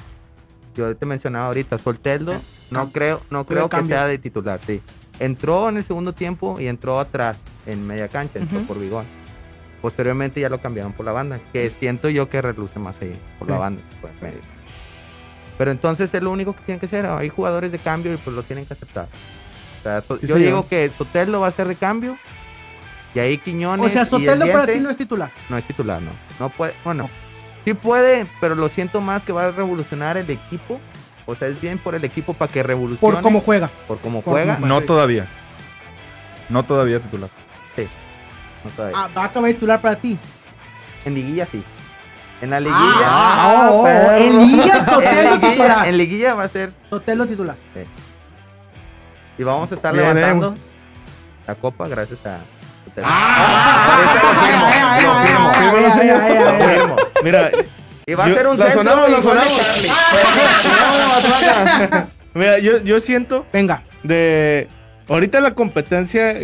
Yo 0.75 0.97
te 0.97 1.05
mencionaba 1.05 1.49
ahorita, 1.49 1.77
Solteldo, 1.77 2.41
no 2.71 2.91
creo, 2.91 3.21
no 3.29 3.45
creo 3.45 3.69
que 3.69 3.83
sea 3.83 4.07
de 4.07 4.17
titular, 4.17 4.61
sí. 4.67 4.81
Entró 5.21 5.69
en 5.69 5.77
el 5.77 5.85
segundo 5.85 6.15
tiempo 6.15 6.59
y 6.59 6.69
entró 6.69 6.99
atrás, 7.01 7.37
en 7.67 7.87
media 7.87 8.09
cancha, 8.09 8.39
entró 8.39 8.61
por 8.61 8.81
Bigón. 8.81 9.05
Posteriormente 9.87 10.41
ya 10.41 10.49
lo 10.49 10.61
cambiaron 10.61 10.93
por 10.93 11.07
la 11.07 11.13
banda, 11.13 11.39
que 11.53 11.71
siento 11.71 12.09
yo 12.09 12.29
que 12.29 12.43
reluce 12.43 12.81
más 12.81 13.01
ahí, 13.01 13.13
por 13.39 13.49
la 13.49 13.57
banda. 13.57 13.81
por 14.01 14.11
el 14.11 14.17
medio. 14.21 14.41
Pero 15.59 15.71
entonces 15.71 16.13
es 16.13 16.21
lo 16.25 16.33
único 16.33 16.57
que 16.57 16.63
tiene 16.63 16.81
que 16.81 16.89
ser. 16.89 17.07
Hay 17.07 17.29
jugadores 17.29 17.71
de 17.71 17.79
cambio 17.79 18.13
y 18.13 18.17
pues 18.17 18.35
lo 18.35 18.43
tienen 18.43 18.67
que 18.67 18.73
aceptar. 18.75 19.07
O 19.79 19.83
sea, 19.85 20.01
so- 20.01 20.17
Sí, 20.19 20.27
yo 20.27 20.35
señor. 20.35 20.41
digo 20.49 20.69
que 20.69 20.89
Soteldo 20.89 21.39
va 21.39 21.47
a 21.47 21.53
ser 21.53 21.69
de 21.69 21.77
cambio 21.77 22.19
Y 23.15 23.21
ahí 23.21 23.39
Quiñones. 23.39 23.87
O 23.87 23.89
sea, 23.89 24.05
Soteldo 24.05 24.45
para 24.51 24.67
ti 24.73 24.81
no 24.81 24.91
es 24.91 24.97
titular. 24.97 25.31
No 25.49 25.57
es 25.57 25.65
titular, 25.65 26.03
no. 26.03 26.11
No 26.41 26.49
puede, 26.49 26.75
bueno, 26.83 27.09
sí 27.65 27.73
puede, 27.73 28.27
pero 28.41 28.57
lo 28.57 28.69
siento 28.69 29.01
más 29.01 29.23
que 29.23 29.31
va 29.31 29.47
a 29.47 29.51
revolucionar 29.53 30.17
el 30.17 30.29
equipo. 30.29 30.81
O 31.27 31.37
sea, 31.37 31.47
es 31.47 31.61
bien 31.61 31.79
por 31.79 31.95
el 31.95 32.05
equipo 32.05 32.35
para 32.35 32.51
que 32.53 32.65
revolucione. 32.65 33.15
Por 33.15 33.23
cómo 33.23 33.39
juega. 33.41 33.71
por 33.87 34.01
cómo 34.01 34.21
por 34.21 34.33
juega. 34.33 34.59
No 34.59 34.81
todavía. 34.81 35.29
No 36.49 36.65
todavía 36.65 36.99
titular. 36.99 37.31
No 38.67 38.73
todavía. 38.73 38.99
Ah, 38.99 39.09
va 39.17 39.23
a 39.23 39.27
acabar 39.27 39.51
titular 39.53 39.81
para 39.81 39.97
ti. 39.97 40.19
En 41.05 41.15
liguilla 41.15 41.47
sí. 41.47 41.63
En 42.41 42.51
la 42.51 42.61
liguilla. 42.61 43.05
Ah, 43.05 43.71
oh, 43.73 43.83
oh, 43.83 43.87
en 43.89 44.39
liguilla 44.39 44.79
En 44.79 45.31
liguilla, 45.31 45.41
titular. 45.41 45.89
en 45.89 45.97
liguilla 45.99 46.35
va 46.35 46.45
a 46.45 46.49
ser. 46.49 46.73
Sotelo 46.91 47.27
titular. 47.27 47.57
Y 49.39 49.43
vamos 49.43 49.71
a 49.71 49.75
estar 49.75 49.93
Bien, 49.93 50.15
levantando 50.15 50.55
la 51.47 51.55
copa 51.55 51.87
gracias 51.89 52.27
a. 52.27 52.41
Ah. 53.05 53.99
Mira, 57.23 57.51
Y 58.07 58.15
va 58.15 58.25
a 58.25 58.29
ser 58.29 58.47
un 58.47 58.59
la 58.59 58.71
sonamos, 58.71 59.11
la 59.11 59.23
sonamos. 59.23 59.61
Mira 62.35 62.59
yo, 62.59 62.79
yo 62.83 63.01
siento 63.01 63.47
Venga. 63.53 63.83
de 64.03 64.69
ahorita 65.09 65.41
la 65.41 65.55
competencia 65.55 66.35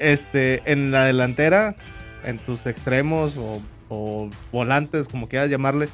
este 0.00 0.62
en 0.70 0.90
la 0.90 1.04
delantera 1.04 1.74
en 2.24 2.38
tus 2.38 2.66
extremos 2.66 3.36
o, 3.36 3.60
o 3.88 4.28
volantes 4.52 5.08
como 5.08 5.28
quieras 5.28 5.50
llamarle 5.50 5.88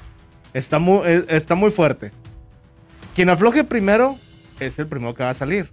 está 0.54 0.78
muy 0.78 1.06
es- 1.06 1.24
está 1.28 1.54
muy 1.54 1.70
fuerte 1.70 2.12
quien 3.14 3.28
afloje 3.30 3.64
primero 3.64 4.16
es 4.60 4.78
el 4.78 4.86
primero 4.86 5.14
que 5.14 5.22
va 5.24 5.30
a 5.30 5.34
salir 5.34 5.68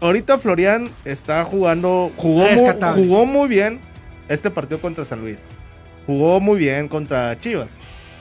ahorita 0.00 0.38
Florian 0.38 0.88
está 1.04 1.44
jugando 1.44 2.10
jugó 2.16 2.46
muy, 2.50 2.72
jugó 2.94 3.26
muy 3.26 3.48
bien 3.48 3.80
este 4.28 4.50
partido 4.50 4.80
contra 4.80 5.04
San 5.04 5.20
Luis 5.20 5.38
jugó 6.06 6.40
muy 6.40 6.58
bien 6.58 6.88
contra 6.88 7.38
Chivas 7.38 7.70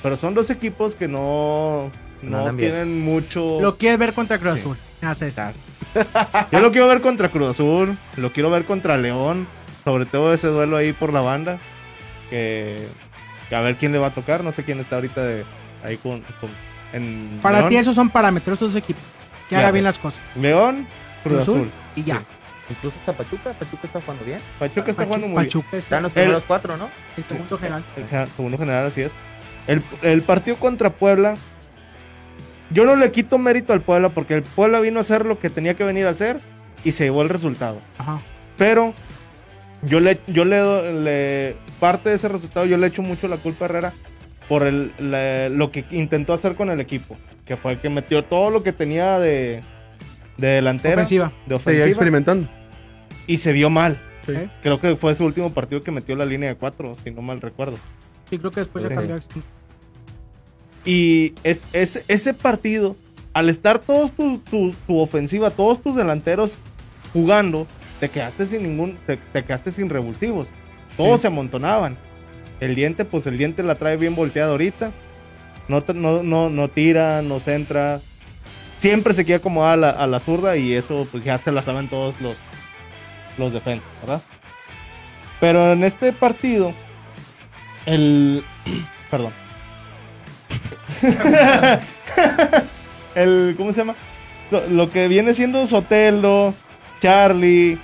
pero 0.03 0.17
son 0.17 0.33
dos 0.33 0.49
equipos 0.49 0.95
que 0.95 1.07
no 1.07 1.91
No 2.21 2.55
tienen 2.55 3.01
mucho 3.01 3.59
Lo 3.61 3.77
quieres 3.77 3.99
ver 3.99 4.13
contra 4.13 4.37
Cruz 4.39 4.55
Sí. 4.55 4.59
Azul. 4.61 4.77
Hace. 5.01 5.27
Exacto. 5.27 5.59
Yo 6.51 6.59
lo 6.59 6.71
quiero 6.71 6.87
ver 6.87 7.01
contra 7.01 7.29
Cruz 7.29 7.49
Azul, 7.49 7.97
lo 8.17 8.31
quiero 8.31 8.49
ver 8.49 8.65
contra 8.65 8.97
León, 8.97 9.47
sobre 9.83 10.05
todo 10.05 10.33
ese 10.33 10.47
duelo 10.47 10.77
ahí 10.77 10.93
por 10.93 11.11
la 11.13 11.21
banda, 11.21 11.59
que, 12.29 12.87
que 13.49 13.55
a 13.55 13.61
ver 13.61 13.77
quién 13.77 13.91
le 13.91 13.97
va 13.99 14.07
a 14.07 14.13
tocar, 14.13 14.43
no 14.43 14.51
sé 14.51 14.63
quién 14.63 14.79
está 14.79 14.95
ahorita 14.95 15.23
de, 15.23 15.45
ahí 15.83 15.97
con, 15.97 16.21
con- 16.39 16.51
en 16.93 17.39
Para 17.41 17.59
León. 17.59 17.69
ti 17.69 17.77
esos 17.77 17.95
son 17.95 18.09
parámetros, 18.09 18.57
esos 18.59 18.75
equipos. 18.75 19.03
Que 19.47 19.55
haga 19.55 19.63
Claro. 19.65 19.73
bien 19.73 19.85
las 19.85 19.97
cosas. 19.99 20.21
León, 20.35 20.87
Cruz, 21.23 21.33
Cruz 21.37 21.41
Azul. 21.41 21.55
Azul. 21.59 21.71
Y 21.95 22.03
ya. 22.03 22.17
Sí. 22.17 22.25
Incluso 22.71 22.97
está 22.99 23.13
Pachuca. 23.13 23.51
Pachuca 23.53 23.87
está 23.87 23.99
jugando 24.01 24.25
bien. 24.25 24.39
Pachuca 24.59 24.91
está 24.91 25.05
jugando 25.05 25.27
muy 25.27 25.43
Pachuca 25.45 25.69
es 25.71 25.83
Están 25.85 26.03
los 26.03 26.11
El- 26.11 26.21
primeros 26.21 26.43
cuatro, 26.45 26.77
¿no? 26.77 26.87
el 27.17 27.23
segundo 27.23 27.57
general. 27.57 27.83
bien. 27.95 28.05
El 28.05 28.09
gen- 28.11 28.27
Segundo 28.35 28.57
general, 28.59 28.85
así 28.85 29.01
es. 29.01 29.11
El, 29.65 29.81
el 30.03 30.21
partido 30.21 30.57
contra 30.57 30.91
Puebla, 30.91 31.35
yo 32.71 32.85
no 32.85 32.95
le 32.95 33.11
quito 33.11 33.37
mérito 33.37 33.73
al 33.73 33.81
Puebla 33.81 34.09
porque 34.09 34.35
el 34.35 34.43
Puebla 34.43 34.79
vino 34.79 34.97
a 34.97 35.01
hacer 35.01 35.25
lo 35.25 35.39
que 35.39 35.49
tenía 35.49 35.73
que 35.75 35.83
venir 35.83 36.05
a 36.05 36.09
hacer 36.11 36.39
y 36.83 36.91
se 36.91 37.05
llevó 37.05 37.21
el 37.21 37.29
resultado. 37.29 37.81
Ajá. 37.97 38.21
Pero 38.57 38.93
yo 39.81 39.99
le, 39.99 40.19
yo 40.27 40.45
le, 40.45 40.57
do- 40.57 40.91
le- 41.01 41.55
parte 41.79 42.09
de 42.09 42.15
ese 42.15 42.27
resultado, 42.27 42.65
yo 42.65 42.77
le 42.77 42.87
echo 42.87 43.01
mucho 43.01 43.27
la 43.27 43.37
culpa 43.37 43.65
a 43.65 43.69
Herrera 43.69 43.93
por 44.47 44.63
el, 44.63 44.91
lo 45.57 45.71
que 45.71 45.85
intentó 45.91 46.33
hacer 46.33 46.55
con 46.55 46.69
el 46.69 46.79
equipo, 46.79 47.17
que 47.45 47.55
fue 47.55 47.79
que 47.79 47.89
metió 47.89 48.23
todo 48.25 48.49
lo 48.49 48.63
que 48.63 48.73
tenía 48.73 49.19
de, 49.19 49.61
de 50.37 50.47
delantera, 50.47 50.95
Ofensiva. 50.95 51.25
de 51.27 51.33
Seguía 51.41 51.55
ofensiva, 51.57 51.85
experimentando. 51.87 52.49
y 53.27 53.37
se 53.37 53.51
vio 53.53 53.69
mal. 53.69 54.01
Sí. 54.25 54.33
¿Eh? 54.33 54.49
Creo 54.61 54.79
que 54.81 54.95
fue 54.95 55.15
su 55.15 55.23
último 55.25 55.53
partido 55.53 55.81
que 55.81 55.91
metió 55.91 56.15
la 56.15 56.25
línea 56.25 56.49
de 56.49 56.55
cuatro, 56.55 56.95
si 57.03 57.11
no 57.11 57.21
mal 57.21 57.39
recuerdo. 57.41 57.77
Sí, 58.29 58.37
creo 58.37 58.51
que 58.51 58.59
después 58.61 58.83
ya 58.87 58.93
cambió. 58.93 59.19
Y 60.85 61.33
es, 61.43 61.65
es- 61.73 62.03
ese 62.07 62.33
partido, 62.33 62.95
al 63.33 63.49
estar 63.49 63.79
todos 63.79 64.11
tu, 64.11 64.39
tu- 64.39 64.73
tu 64.87 64.99
ofensiva, 64.99 65.49
todos 65.51 65.81
tus 65.81 65.95
delanteros 65.95 66.57
jugando, 67.13 67.67
te 67.99 68.09
quedaste 68.09 68.47
sin 68.47 68.63
ningún, 68.63 68.97
te, 69.05 69.17
te 69.17 69.43
quedaste 69.43 69.71
sin 69.71 69.89
revulsivos. 69.89 70.49
Todos 70.97 71.17
Sí. 71.19 71.21
se 71.23 71.27
amontonaban. 71.27 71.97
El 72.59 72.75
diente, 72.75 73.05
pues 73.05 73.25
el 73.27 73.37
diente 73.37 73.63
la 73.63 73.75
trae 73.75 73.97
bien 73.97 74.15
volteada 74.15 74.51
ahorita. 74.51 74.91
No, 75.67 75.83
no, 75.93 76.23
no, 76.23 76.49
no 76.49 76.67
tira, 76.69 77.21
no 77.21 77.39
centra. 77.39 78.01
Siempre 78.79 79.13
se 79.13 79.25
queda 79.25 79.37
acomodada 79.37 79.73
a 79.73 79.77
la, 79.77 79.89
a 79.91 80.07
la 80.07 80.19
zurda 80.19 80.57
y 80.57 80.73
eso 80.73 81.07
pues 81.11 81.23
ya 81.23 81.37
se 81.37 81.51
la 81.51 81.61
saben 81.61 81.89
todos 81.89 82.19
los, 82.21 82.37
los 83.37 83.51
defensas, 83.53 83.89
¿verdad? 84.01 84.21
Pero 85.39 85.73
en 85.73 85.83
este 85.83 86.11
partido, 86.13 86.73
el... 87.85 88.43
Perdón. 89.11 89.33
el, 93.15 93.55
¿cómo 93.57 93.71
se 93.71 93.79
llama? 93.79 93.95
Lo, 94.69 94.89
que 94.89 95.07
viene 95.07 95.33
siendo 95.33 95.67
Sotelo, 95.67 96.53
Charlie, 96.99 97.77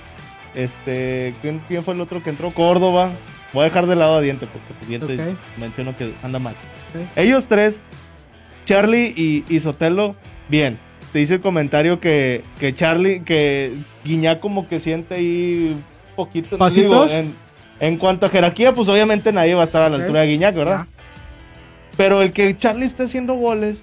este, 0.54 1.34
¿quién, 1.42 1.62
quién 1.68 1.84
fue 1.84 1.94
el 1.94 2.00
otro 2.00 2.22
que 2.22 2.30
entró? 2.30 2.50
Córdoba. 2.50 3.12
Voy 3.52 3.62
a 3.62 3.64
dejar 3.64 3.86
de 3.86 3.96
lado 3.96 4.16
a 4.16 4.20
Diente 4.20 4.46
porque 4.46 4.74
pues, 4.74 4.88
Diente 4.88 5.36
menciono 5.56 5.96
que 5.96 6.14
anda 6.22 6.38
mal. 6.38 6.54
Ellos 7.14 7.46
tres, 7.46 7.80
Charlie 8.64 9.14
y, 9.16 9.44
y 9.48 9.60
Sotelo, 9.60 10.16
bien. 10.48 10.78
Te 11.12 11.20
dice 11.20 11.34
el 11.34 11.40
comentario 11.40 12.00
que, 12.00 12.42
que 12.58 12.74
Charlie, 12.74 13.20
que 13.20 13.72
Guiñac 14.04 14.40
como 14.40 14.68
que 14.68 14.80
siente 14.80 15.14
ahí 15.14 15.72
un 15.74 15.84
poquito. 16.16 16.58
¿Pasitos? 16.58 17.12
en, 17.12 17.34
en 17.80 17.96
cuanto 17.96 18.26
a 18.26 18.28
jerarquía, 18.28 18.74
pues 18.74 18.88
obviamente 18.88 19.32
nadie 19.32 19.54
va 19.54 19.62
a 19.62 19.66
estar 19.66 19.82
a 19.82 19.88
la 19.88 19.96
altura 19.96 20.22
de 20.22 20.26
Guiñac, 20.26 20.54
¿verdad? 20.54 20.86
Pero 21.96 22.22
el 22.22 22.32
que 22.32 22.56
Charlie 22.58 22.86
esté 22.86 23.04
haciendo 23.04 23.34
goles, 23.34 23.82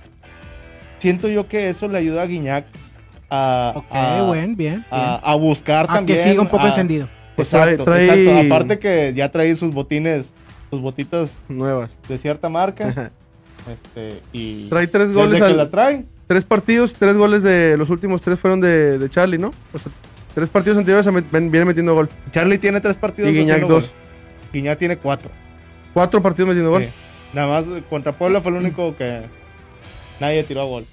siento 0.99 1.28
yo 1.28 1.47
que 1.47 1.69
eso 1.69 1.88
le 1.88 1.97
ayuda 1.97 2.21
a 2.23 2.26
Guiñac 2.26 2.65
a, 3.30 3.73
Ok, 3.76 3.86
a, 3.91 4.23
buen, 4.28 4.56
bien. 4.56 4.86
a- 4.91 4.97
bien. 4.97 5.19
a 5.23 5.36
buscar 5.36 5.86
A 5.89 5.93
también. 5.95 6.17
que 6.19 6.23
siga 6.23 6.41
un 6.41 6.47
poco 6.47 6.63
a- 6.65 6.69
encendido. 6.69 7.10
Pues 7.36 7.52
trae- 7.52 7.71
Exacto, 7.73 7.86
trae- 7.86 8.04
exacto. 8.26 8.54
Aparte 8.54 8.80
que 8.80 9.13
ya 9.15 9.32
trae 9.32 9.56
sus 9.56 9.73
botines, 9.73 10.32
sus 10.69 10.82
botitas 10.82 11.38
Nuevas. 11.49 11.97
de 12.08 12.17
cierta 12.19 12.47
marca. 12.49 13.12
este, 13.71 14.19
y 14.34 14.69
Trae 14.69 14.86
tres 14.88 15.10
desde 15.10 15.21
goles 15.21 15.41
que 15.41 15.54
la 15.54 15.69
trae. 15.69 16.06
Tres 16.28 16.45
partidos, 16.45 16.93
tres 16.93 17.17
goles 17.17 17.41
de 17.43 17.76
los 17.78 17.89
últimos 17.89 18.21
tres 18.21 18.39
fueron 18.39 18.62
de, 18.62 18.97
de 18.99 19.10
Charlie, 19.10 19.38
¿no? 19.39 19.52
O 19.73 19.80
sea, 19.80 19.91
tres 20.36 20.47
partidos 20.49 20.78
anteriores 20.78 21.06
met- 21.08 21.26
viene 21.49 21.65
metiendo 21.65 21.93
gol. 21.95 22.10
Charlie 22.32 22.58
tiene 22.60 22.80
tres 22.82 22.97
partidos. 22.97 23.32
Y 23.32 23.34
Guiñac 23.34 23.62
dos. 23.62 23.88
gol. 23.88 23.93
Guiñac 24.54 24.78
tiene 24.78 24.97
cuatro. 24.97 25.32
Cuatro 25.93 26.21
partidos 26.21 26.49
metiendo 26.49 26.69
gol. 26.71 26.84
Sí. 26.84 26.89
Nada 27.33 27.47
más 27.47 27.65
contra 27.89 28.11
Puebla 28.11 28.41
fue 28.41 28.51
el 28.51 28.57
único 28.57 28.95
que 28.95 29.21
nadie 30.19 30.43
tiró 30.43 30.61
a 30.61 30.65
gol. 30.65 30.85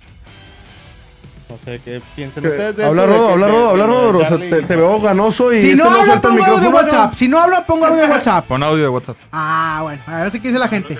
No 1.48 1.56
sé 1.64 1.80
qué 1.84 2.00
piensan 2.14 2.46
ustedes 2.46 2.76
de 2.76 2.84
Habla 2.84 3.02
eso, 3.02 3.10
de 3.10 3.16
Rodo, 3.18 3.26
que- 3.26 3.32
habla 3.32 3.46
de- 3.46 3.52
Rodo, 3.52 3.68
habla 3.70 3.82
de 3.82 3.88
Rodo. 3.88 4.18
O 4.18 4.26
sea, 4.26 4.66
te, 4.66 4.76
veo 4.76 5.00
ganoso 5.00 5.52
y 5.52 5.58
Si 5.58 5.70
este 5.70 5.76
no 5.76 5.84
no 5.84 5.90
habla, 5.90 6.04
suelta 6.04 6.28
el 6.28 6.34
pongo 6.34 6.44
audio 6.44 6.60
de 6.60 6.66
micrófono. 6.70 6.76
WhatsApp. 6.98 7.14
Si 7.18 7.28
no 7.28 7.38
habla, 7.40 7.66
pongo 7.66 7.86
audio 7.86 8.02
de 8.02 8.08
WhatsApp. 8.10 8.46
Pon 8.46 8.62
audio 8.62 8.82
de 8.84 8.88
WhatsApp. 8.88 9.16
Ah, 9.32 9.80
bueno. 9.82 10.02
A 10.06 10.20
ver 10.22 10.30
si 10.30 10.40
qué 10.40 10.48
dice 10.48 10.60
la 10.60 10.68
gente. 10.68 10.98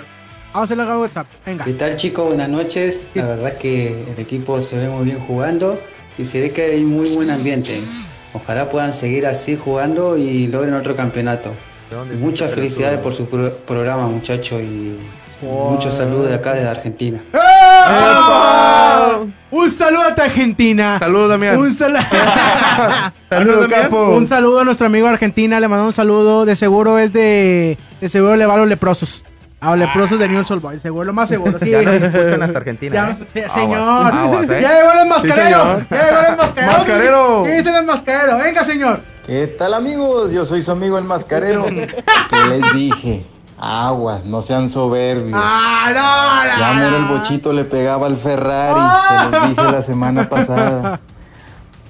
Vamos 0.52 0.70
a 0.72 0.74
de 0.74 0.82
WhatsApp. 0.96 1.26
Venga. 1.46 1.64
¿Qué 1.64 1.72
tal 1.74 1.96
chicos? 1.96 2.26
Buenas 2.26 2.48
noches. 2.48 3.06
La 3.14 3.24
verdad 3.26 3.56
que 3.58 4.04
el 4.12 4.18
equipo 4.18 4.60
se 4.60 4.78
ve 4.78 4.88
muy 4.88 5.04
bien 5.04 5.20
jugando 5.20 5.78
y 6.18 6.24
se 6.24 6.40
ve 6.40 6.50
que 6.50 6.64
hay 6.64 6.84
muy 6.84 7.08
buen 7.14 7.30
ambiente. 7.30 7.80
Ojalá 8.32 8.68
puedan 8.68 8.92
seguir 8.92 9.26
así 9.26 9.56
jugando 9.56 10.16
y 10.16 10.48
logren 10.48 10.74
otro 10.74 10.96
campeonato. 10.96 11.52
¿De? 12.08 12.16
Muchas 12.16 12.52
felicidades 12.52 12.98
por 12.98 13.12
su 13.12 13.26
pro- 13.28 13.52
programa 13.58 14.08
muchachos 14.08 14.60
y 14.60 14.96
muchos 15.42 15.94
saludos 15.94 16.28
de 16.28 16.34
acá 16.34 16.52
desde 16.54 16.68
Argentina. 16.68 17.20
Un 19.50 19.70
saludo 19.70 20.02
a 20.02 20.06
Argentina. 20.22 20.98
Saludos, 20.98 21.28
Damián. 21.30 21.56
Un, 21.56 21.70
sal- 21.72 21.96
Saludos, 23.30 23.68
capo. 23.68 24.10
un 24.10 24.28
saludo 24.28 24.60
a 24.60 24.64
nuestro 24.64 24.86
amigo 24.86 25.06
de 25.08 25.14
Argentina. 25.14 25.58
Le 25.60 25.68
mandamos 25.68 25.92
un 25.92 25.96
saludo. 25.96 26.44
De 26.44 26.54
seguro 26.56 26.98
es 26.98 27.12
de. 27.12 27.76
De 28.00 28.08
seguro 28.08 28.36
le 28.36 28.46
va 28.46 28.54
a 28.54 28.58
los 28.58 28.68
leprosos. 28.68 29.24
A 29.60 29.70
los 29.70 29.78
leprosos 29.80 30.18
de 30.18 30.28
Newell's 30.28 30.50
Old 30.50 30.62
Boys. 30.62 30.80
Seguro, 30.82 31.04
lo 31.04 31.12
más 31.12 31.28
seguro. 31.28 31.58
Sí. 31.62 31.70
Ya 31.70 31.82
nos 31.82 31.94
escuchan 31.94 32.42
hasta 32.42 32.58
Argentina. 32.58 32.94
Ya 32.94 33.10
¿eh? 33.10 33.26
eh, 33.34 33.44
Aguas, 33.44 33.52
señor. 33.54 34.14
aguas, 34.14 34.48
¿eh? 34.50 34.58
Ya 34.62 34.74
llegó 34.74 34.92
el 35.02 35.08
mascarero. 35.08 35.62
señor. 35.64 35.86
ya 35.90 36.04
llegó 36.06 36.30
el 36.30 36.36
mascarero. 36.36 36.72
Mascarero. 36.78 37.42
¿Qué 37.44 37.52
dice 37.58 37.78
el 37.78 37.84
mascarero? 37.86 38.38
Venga, 38.38 38.64
señor. 38.64 39.00
¿Qué 39.26 39.46
tal 39.58 39.74
amigos? 39.74 40.32
Yo 40.32 40.44
soy 40.46 40.62
su 40.62 40.70
amigo 40.70 40.96
el 40.98 41.04
mascarero. 41.04 41.64
¿Qué 41.66 41.88
les 42.48 42.72
dije? 42.72 43.24
Aguas, 43.62 44.24
no 44.24 44.40
sean 44.40 44.70
soberbios. 44.70 45.38
Ah, 45.40 45.90
no, 45.94 46.52
no, 46.54 46.58
Ya 46.58 46.72
mero 46.72 46.96
el 46.96 47.04
bochito 47.04 47.52
le 47.52 47.64
pegaba 47.64 48.06
al 48.06 48.16
Ferrari, 48.16 48.80
Ah. 48.80 49.28
se 49.30 49.36
los 49.36 49.48
dije 49.50 49.72
la 49.72 49.82
semana 49.82 50.28
pasada. 50.30 51.00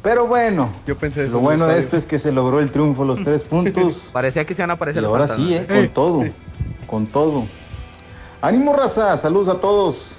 Pero 0.02 0.26
bueno, 0.26 0.70
Yo 0.86 0.96
pensé 0.96 1.24
eso. 1.24 1.34
lo 1.34 1.40
bueno 1.40 1.66
de 1.66 1.78
esto 1.78 1.96
es 1.96 2.06
que 2.06 2.18
se 2.18 2.32
logró 2.32 2.58
el 2.58 2.72
triunfo, 2.72 3.04
los 3.04 3.22
tres 3.22 3.44
puntos. 3.44 4.08
Parecía 4.12 4.44
que 4.44 4.54
se 4.54 4.62
van 4.62 4.70
a 4.70 4.74
aparecer 4.74 5.02
Y 5.02 5.06
ahora 5.06 5.28
sí, 5.28 5.54
eh, 5.54 5.66
con 5.68 5.88
todo, 5.90 6.24
con 6.88 7.06
todo. 7.06 7.44
Ánimo 8.42 8.72
raza, 8.74 9.16
saludos 9.16 9.48
a 9.48 9.60
todos. 9.60 10.16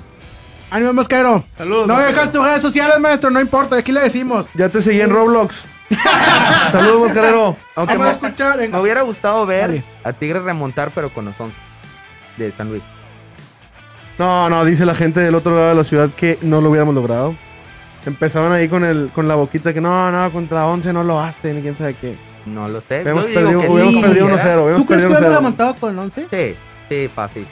Ánimo, 0.69 0.93
mascarero. 0.93 1.43
Saludos, 1.57 1.85
No 1.87 1.97
dejas 1.99 2.31
tus 2.31 2.43
redes 2.45 2.61
sociales, 2.61 2.97
maestro. 2.99 3.29
No 3.29 3.41
importa. 3.41 3.75
Aquí 3.75 3.91
le 3.91 3.99
decimos. 3.99 4.47
Ya 4.53 4.69
te 4.69 4.81
seguí 4.81 5.01
en 5.01 5.09
Roblox. 5.09 5.65
Saludos, 6.71 7.07
Mascarero. 7.07 7.57
Aunque 7.75 7.97
me, 7.97 8.09
escuchar. 8.09 8.57
me 8.69 8.79
hubiera 8.79 9.01
gustado 9.01 9.45
ver 9.45 9.61
Dale. 9.67 9.83
a 10.03 10.13
Tigres 10.13 10.43
remontar, 10.43 10.91
pero 10.93 11.13
con 11.13 11.25
los 11.25 11.39
11 11.39 11.55
de 12.37 12.51
San 12.53 12.69
Luis. 12.69 12.83
No, 14.17 14.49
no, 14.49 14.63
dice 14.65 14.85
la 14.85 14.95
gente 14.95 15.19
del 15.19 15.35
otro 15.35 15.55
lado 15.55 15.69
de 15.69 15.75
la 15.75 15.83
ciudad 15.83 16.09
que 16.15 16.37
no 16.41 16.61
lo 16.61 16.69
hubiéramos 16.69 16.93
logrado. 16.95 17.35
Empezaban 18.05 18.51
ahí 18.51 18.67
con 18.67 18.83
el 18.83 19.11
con 19.13 19.27
la 19.27 19.35
boquita 19.35 19.73
que 19.73 19.81
no, 19.81 20.11
no, 20.11 20.31
contra 20.31 20.65
11 20.67 20.91
no 20.93 21.03
lo 21.03 21.19
hacen, 21.19 21.61
quién 21.61 21.75
sabe 21.77 21.93
qué. 21.95 22.17
No 22.45 22.67
lo 22.67 22.81
sé. 22.81 22.99
Habíamos 22.99 23.27
Yo 23.27 23.29
digo 23.29 23.41
perdido, 23.41 23.61
que 23.61 23.67
hubiéramos 23.69 23.93
sí, 23.95 24.01
perdido 24.01 24.25
¿verdad? 24.27 24.43
1-0. 24.43 24.55
¿Tú 24.55 24.61
Hubiéramos 24.63 24.87
crees 24.87 25.01
que 25.05 25.13
1-0. 25.13 25.35
remontado 25.35 25.75
con 25.75 25.89
el 25.91 25.99
11? 25.99 26.27
Sí, 26.31 26.55
sí, 26.89 27.09
fácil. 27.13 27.47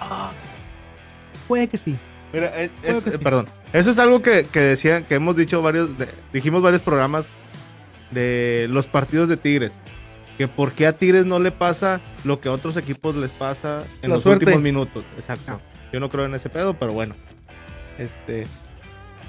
Puede 1.47 1.67
que 1.67 1.77
sí. 1.77 1.97
Mira, 2.33 2.47
es- 2.61 2.71
Creo 2.81 2.97
es- 2.97 3.03
que 3.03 3.11
sí. 3.11 3.17
perdón. 3.17 3.47
Eso 3.73 3.91
es 3.91 3.99
algo 3.99 4.21
que, 4.21 4.45
que 4.45 4.59
decía, 4.59 5.05
que 5.07 5.15
hemos 5.15 5.35
dicho 5.35 5.61
varios, 5.61 5.97
de- 5.97 6.07
dijimos 6.33 6.61
varios 6.61 6.81
programas 6.81 7.25
de 8.11 8.67
los 8.69 8.87
partidos 8.87 9.29
de 9.29 9.37
Tigres. 9.37 9.73
Que 10.37 10.47
por 10.47 10.71
qué 10.71 10.87
a 10.87 10.93
Tigres 10.93 11.25
no 11.25 11.39
le 11.39 11.51
pasa 11.51 11.99
lo 12.23 12.39
que 12.39 12.47
a 12.49 12.53
otros 12.53 12.77
equipos 12.77 13.15
les 13.15 13.31
pasa 13.31 13.83
en 14.01 14.09
La 14.09 14.15
los 14.15 14.23
suerte. 14.23 14.45
últimos 14.45 14.63
minutos. 14.63 15.03
Exacto. 15.17 15.59
Yo 15.91 15.99
no 15.99 16.09
creo 16.09 16.25
en 16.25 16.33
ese 16.35 16.49
pedo, 16.49 16.75
pero 16.75 16.93
bueno. 16.93 17.15
Este 17.97 18.45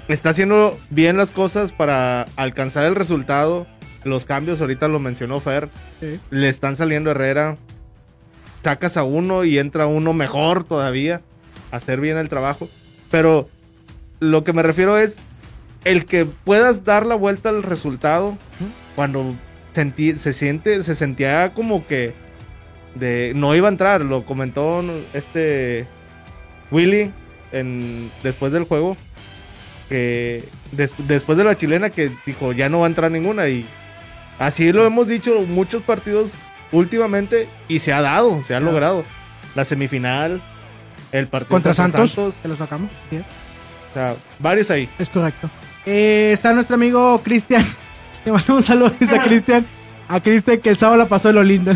está 0.07 0.29
haciendo 0.29 0.77
bien 0.89 1.17
las 1.17 1.31
cosas 1.31 1.71
para 1.71 2.23
alcanzar 2.35 2.85
el 2.85 2.95
resultado. 2.95 3.67
Los 4.03 4.25
cambios, 4.25 4.61
ahorita 4.61 4.87
lo 4.87 4.99
mencionó 4.99 5.39
Fer. 5.39 5.69
Sí. 5.99 6.19
Le 6.29 6.49
están 6.49 6.75
saliendo 6.75 7.11
Herrera. 7.11 7.57
Sacas 8.63 8.95
a 8.97 9.03
uno 9.03 9.43
y 9.43 9.57
entra 9.57 9.87
uno 9.87 10.13
mejor 10.13 10.63
todavía. 10.63 11.21
Hacer 11.71 11.99
bien 11.99 12.17
el 12.17 12.29
trabajo. 12.29 12.69
Pero 13.09 13.49
lo 14.19 14.43
que 14.43 14.53
me 14.53 14.63
refiero 14.63 14.97
es 14.97 15.17
el 15.83 16.05
que 16.05 16.25
puedas 16.25 16.83
dar 16.83 17.05
la 17.05 17.15
vuelta 17.15 17.49
al 17.49 17.63
resultado 17.63 18.37
cuando 18.95 19.35
sentí- 19.73 20.15
se 20.17 20.33
siente, 20.33 20.83
se 20.83 20.95
sentía 20.95 21.53
como 21.53 21.85
que 21.87 22.13
de 22.95 23.33
no 23.35 23.55
iba 23.55 23.67
a 23.67 23.71
entrar. 23.71 24.01
Lo 24.01 24.25
comentó 24.25 24.83
este 25.13 25.87
Willy 26.71 27.11
en, 27.51 28.11
después 28.23 28.51
del 28.51 28.65
juego. 28.65 28.95
Que 29.89 30.43
des- 30.71 30.93
después 30.99 31.37
de 31.37 31.43
la 31.43 31.57
chilena 31.57 31.89
que 31.89 32.11
dijo 32.25 32.53
ya 32.53 32.69
no 32.69 32.79
va 32.79 32.85
a 32.85 32.89
entrar 32.89 33.11
ninguna. 33.11 33.47
Y 33.49 33.65
así 34.39 34.71
lo 34.71 34.85
hemos 34.85 35.07
dicho 35.07 35.41
muchos 35.47 35.83
partidos 35.83 36.31
últimamente 36.71 37.49
y 37.67 37.79
se 37.79 37.91
ha 37.91 38.01
dado, 38.01 38.41
se 38.43 38.55
ha 38.55 38.59
logrado. 38.59 39.03
La 39.55 39.65
semifinal, 39.65 40.41
el 41.11 41.27
partido 41.27 41.49
Contra 41.49 41.73
Santos, 41.73 42.15
que 42.41 42.47
lo 42.47 42.55
sacamos. 42.55 42.89
o 43.11 43.93
sea, 43.93 44.15
varios 44.39 44.71
ahí. 44.71 44.87
es 44.97 45.09
correcto. 45.09 45.49
Eh, 45.85 46.31
está 46.33 46.53
nuestro 46.53 46.75
amigo 46.75 47.19
Cristian. 47.23 47.63
Le 48.25 48.31
mando 48.31 48.55
un 48.55 48.63
saludo 48.63 48.93
dice 48.99 49.15
a 49.15 49.23
Cristian. 49.23 49.65
A 50.07 50.19
Cristian 50.19 50.59
que 50.59 50.69
el 50.69 50.77
sábado 50.77 50.97
la 50.97 51.07
pasó 51.07 51.29
de 51.29 51.33
lo 51.33 51.43
lindo. 51.43 51.71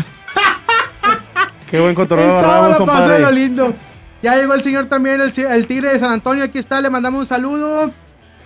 Qué 1.70 1.78
buen 1.80 1.90
El 1.90 1.96
cotorreo 1.96 2.40
sábado 2.40 2.78
la 2.78 2.86
pasó 2.86 3.08
de 3.08 3.18
lo 3.20 3.30
lindo. 3.30 3.74
Ya 4.22 4.36
llegó 4.36 4.54
el 4.54 4.62
señor 4.62 4.86
también, 4.86 5.20
el, 5.20 5.32
el 5.36 5.66
tigre 5.66 5.92
de 5.92 5.98
San 5.98 6.12
Antonio. 6.12 6.44
Aquí 6.44 6.58
está, 6.58 6.80
le 6.80 6.90
mandamos 6.90 7.20
un 7.20 7.26
saludo. 7.26 7.90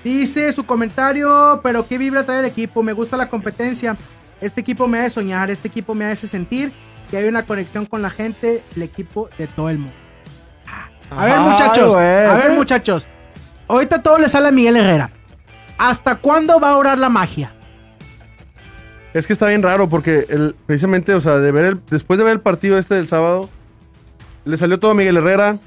Dice 0.02 0.52
su 0.52 0.64
comentario, 0.64 1.60
pero 1.62 1.86
qué 1.86 1.98
vibra 1.98 2.24
trae 2.24 2.40
el 2.40 2.46
equipo. 2.46 2.82
Me 2.82 2.92
gusta 2.92 3.16
la 3.16 3.28
competencia. 3.28 3.96
Este 4.40 4.62
equipo 4.62 4.88
me 4.88 5.00
hace 5.00 5.10
soñar, 5.10 5.50
este 5.50 5.68
equipo 5.68 5.94
me 5.94 6.06
hace 6.06 6.26
sentir 6.26 6.72
que 7.10 7.18
hay 7.18 7.24
una 7.26 7.44
conexión 7.44 7.84
con 7.84 8.00
la 8.00 8.08
gente, 8.08 8.62
el 8.74 8.82
equipo 8.82 9.28
de 9.36 9.46
todo 9.46 9.68
el 9.68 9.78
mundo. 9.78 9.94
A 11.10 11.24
ver, 11.24 11.40
muchachos, 11.40 11.94
a 11.94 11.98
ver, 11.98 12.52
muchachos. 12.52 13.06
Ahorita 13.68 14.02
todo 14.02 14.18
le 14.18 14.28
sale 14.28 14.48
a 14.48 14.50
Miguel 14.50 14.76
Herrera. 14.76 15.10
¿Hasta 15.80 16.16
cuándo 16.16 16.60
va 16.60 16.72
a 16.72 16.76
orar 16.76 16.98
la 16.98 17.08
magia? 17.08 17.54
Es 19.14 19.26
que 19.26 19.32
está 19.32 19.46
bien 19.46 19.62
raro 19.62 19.88
porque 19.88 20.26
el, 20.28 20.54
precisamente, 20.66 21.14
o 21.14 21.20
sea, 21.22 21.38
de 21.38 21.50
ver 21.50 21.64
el- 21.64 21.80
después 21.90 22.18
de 22.18 22.24
ver 22.24 22.34
el 22.34 22.40
partido 22.40 22.76
este 22.78 22.96
del 22.96 23.08
sábado, 23.08 23.48
le 24.44 24.58
salió 24.58 24.78
todo 24.78 24.90
a 24.90 24.94
Miguel 24.94 25.16
Herrera. 25.16 25.58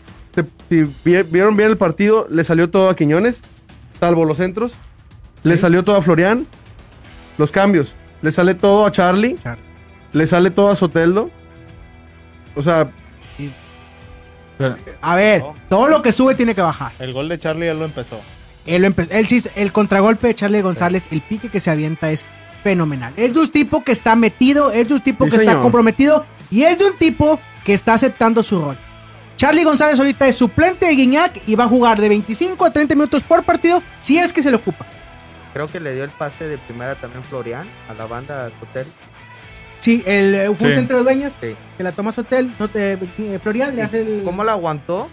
Si 0.70 0.84
vi- 1.04 1.24
vieron 1.24 1.58
bien 1.58 1.72
el 1.72 1.78
partido, 1.78 2.28
le 2.30 2.44
salió 2.44 2.70
todo 2.70 2.90
a 2.90 2.96
Quiñones, 2.96 3.42
salvo 4.00 4.24
los 4.26 4.38
centros. 4.38 4.74
Le 5.42 5.58
salió 5.58 5.84
todo 5.84 5.98
a 5.98 6.02
Florian, 6.04 6.46
los 7.40 7.52
cambios. 7.52 7.96
Le 8.22 8.32
sale 8.32 8.54
todo 8.54 8.86
a 8.86 8.92
Charlie. 8.92 9.38
Le 10.14 10.28
sale 10.28 10.52
todo 10.52 10.70
a 10.70 10.76
Soteldo. 10.76 11.32
O 12.56 12.62
sea, 12.62 12.92
Pero- 14.60 14.78
A 15.02 15.16
ver, 15.16 15.44
todo 15.70 15.88
lo 15.88 16.04
que 16.04 16.12
sube 16.12 16.36
tiene 16.36 16.54
que 16.54 16.62
bajar. 16.62 16.92
El 17.00 17.12
gol 17.14 17.28
de 17.28 17.40
Charlie 17.40 17.66
ya 17.66 17.74
lo 17.74 17.86
empezó. 17.86 18.22
Él, 18.66 18.82
lo 18.84 18.88
empe- 18.90 19.08
él 19.12 19.28
sí- 19.28 19.44
el 19.56 19.72
contragolpe 19.72 20.28
de 20.28 20.36
Charlie 20.36 20.62
González, 20.62 21.08
el 21.12 21.22
pique 21.22 21.50
que 21.50 21.60
se 21.60 21.70
avienta 21.72 22.12
es 22.12 22.26
fenomenal. 22.64 23.14
Es 23.18 23.34
de 23.34 23.40
un 23.42 23.50
tipo 23.50 23.84
que 23.84 23.92
está 23.92 24.16
metido, 24.16 24.72
es 24.72 24.88
de 24.88 24.94
un 24.96 25.02
tipo 25.02 25.26
Sí, 25.26 25.32
que 25.32 25.38
está 25.38 25.60
comprometido 25.62 26.26
y 26.50 26.64
es 26.64 26.78
de 26.80 26.86
un 26.86 26.98
tipo 26.98 27.40
que 27.66 27.74
está 27.74 27.94
aceptando 27.94 28.42
su 28.44 28.60
rol. 28.62 28.78
Charlie 29.36 29.64
González 29.66 30.00
ahorita 30.00 30.28
es 30.28 30.36
suplente 30.36 30.86
de 30.86 30.94
Guiñac 30.96 31.42
y 31.48 31.56
va 31.56 31.66
a 31.66 31.68
jugar 31.68 32.00
de 32.00 32.08
25 32.08 32.64
a 32.64 32.72
30 32.72 32.96
minutos 32.96 33.24
por 33.24 33.44
partido 33.44 33.82
si 34.02 34.18
es 34.18 34.32
que 34.32 34.42
se 34.44 34.50
le 34.50 34.56
ocupa. 34.58 34.86
Creo 35.54 35.68
que 35.68 35.80
le 35.80 35.94
dio 35.94 36.04
el 36.04 36.12
pase 36.12 36.48
de 36.48 36.58
primera 36.58 36.96
también 36.96 37.24
Florian 37.24 37.68
a 37.90 37.94
la 37.94 38.06
banda 38.06 38.50
Sotel. 38.60 38.88
Sí, 39.82 40.02
el, 40.06 40.34
eh, 40.34 40.56
fue 40.58 40.70
un 40.70 40.76
centro 40.76 40.98
de 41.00 41.04
dueñas 41.04 41.34
Sí. 41.42 41.56
que 41.78 41.84
la 41.84 41.92
toma 41.92 42.12
Sotel, 42.14 42.54
no 42.58 42.70
te, 42.70 42.94
eh, 42.94 43.40
Florian 43.44 43.76
le 43.76 43.82
hace 43.82 44.02
el... 44.02 44.22
¿Cómo 44.24 44.44
la 44.46 44.54
aguantó 44.54 45.10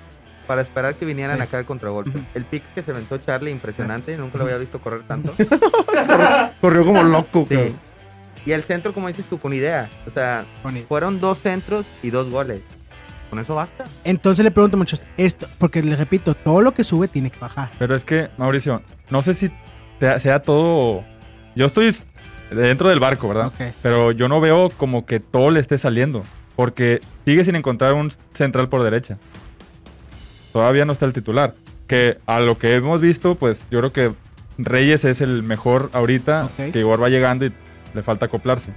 para 0.46 0.62
esperar 0.62 0.94
que 0.94 1.04
vinieran 1.04 1.36
Sí. 1.36 1.42
acá 1.42 1.58
el 1.58 1.64
contragolpe? 1.64 2.18
El 2.34 2.44
pick 2.44 2.62
que 2.74 2.82
se 2.82 2.90
aventó 2.90 3.18
Charlie, 3.18 3.50
impresionante. 3.50 4.16
Nunca 4.16 4.38
lo 4.38 4.44
había 4.44 4.56
visto 4.56 4.80
correr 4.80 5.02
tanto. 5.06 5.32
corrió 6.60 6.84
como 6.84 7.02
loco. 7.02 7.46
Sí. 7.48 7.54
cabrón. 7.54 7.78
Y 8.46 8.52
el 8.52 8.62
centro, 8.62 8.92
como 8.94 9.08
dices 9.08 9.26
tú, 9.26 9.38
con 9.38 9.52
idea. 9.52 9.90
O 10.06 10.10
sea, 10.10 10.44
Bonito. 10.62 10.86
fueron 10.88 11.20
dos 11.20 11.38
centros 11.38 11.86
y 12.02 12.10
dos 12.10 12.30
goles. 12.30 12.62
¿Con 13.28 13.38
eso 13.38 13.54
basta? 13.54 13.84
Entonces 14.02 14.42
le 14.44 14.50
pregunto 14.50 14.76
mucho 14.76 14.96
esto, 15.16 15.46
porque 15.58 15.82
les 15.82 15.98
repito, 15.98 16.34
todo 16.34 16.62
lo 16.62 16.72
que 16.74 16.82
sube 16.82 17.06
tiene 17.06 17.30
que 17.30 17.38
bajar. 17.38 17.70
Pero 17.78 17.94
es 17.94 18.04
que, 18.04 18.28
Mauricio, 18.38 18.82
no 19.10 19.22
sé 19.22 19.34
si 19.34 19.50
sea, 20.00 20.18
sea 20.18 20.40
todo. 20.40 21.04
Yo 21.54 21.66
estoy 21.66 21.94
dentro 22.50 22.88
del 22.88 22.98
barco, 22.98 23.28
¿verdad? 23.28 23.52
Pero 23.82 24.10
yo 24.10 24.26
no 24.28 24.40
veo 24.40 24.70
como 24.70 25.06
que 25.06 25.20
todo 25.20 25.50
le 25.50 25.60
esté 25.60 25.78
saliendo. 25.78 26.24
Porque 26.56 27.00
sigue 27.24 27.44
sin 27.44 27.54
encontrar 27.56 27.92
un 27.94 28.12
central 28.34 28.68
por 28.68 28.82
derecha. 28.82 29.18
Todavía 30.52 30.84
no 30.84 30.92
está 30.92 31.06
el 31.06 31.12
titular. 31.12 31.54
Que 31.86 32.18
a 32.26 32.40
lo 32.40 32.58
que 32.58 32.74
hemos 32.76 33.00
visto, 33.00 33.34
pues 33.34 33.64
yo 33.70 33.78
creo 33.80 33.92
que 33.92 34.12
Reyes 34.58 35.04
es 35.04 35.20
el 35.20 35.42
mejor 35.42 35.90
ahorita. 35.92 36.48
Que 36.72 36.78
igual 36.80 37.02
va 37.02 37.08
llegando 37.08 37.46
y 37.46 37.52
le 37.94 38.02
falta 38.02 38.26
acoplarse. 38.26 38.70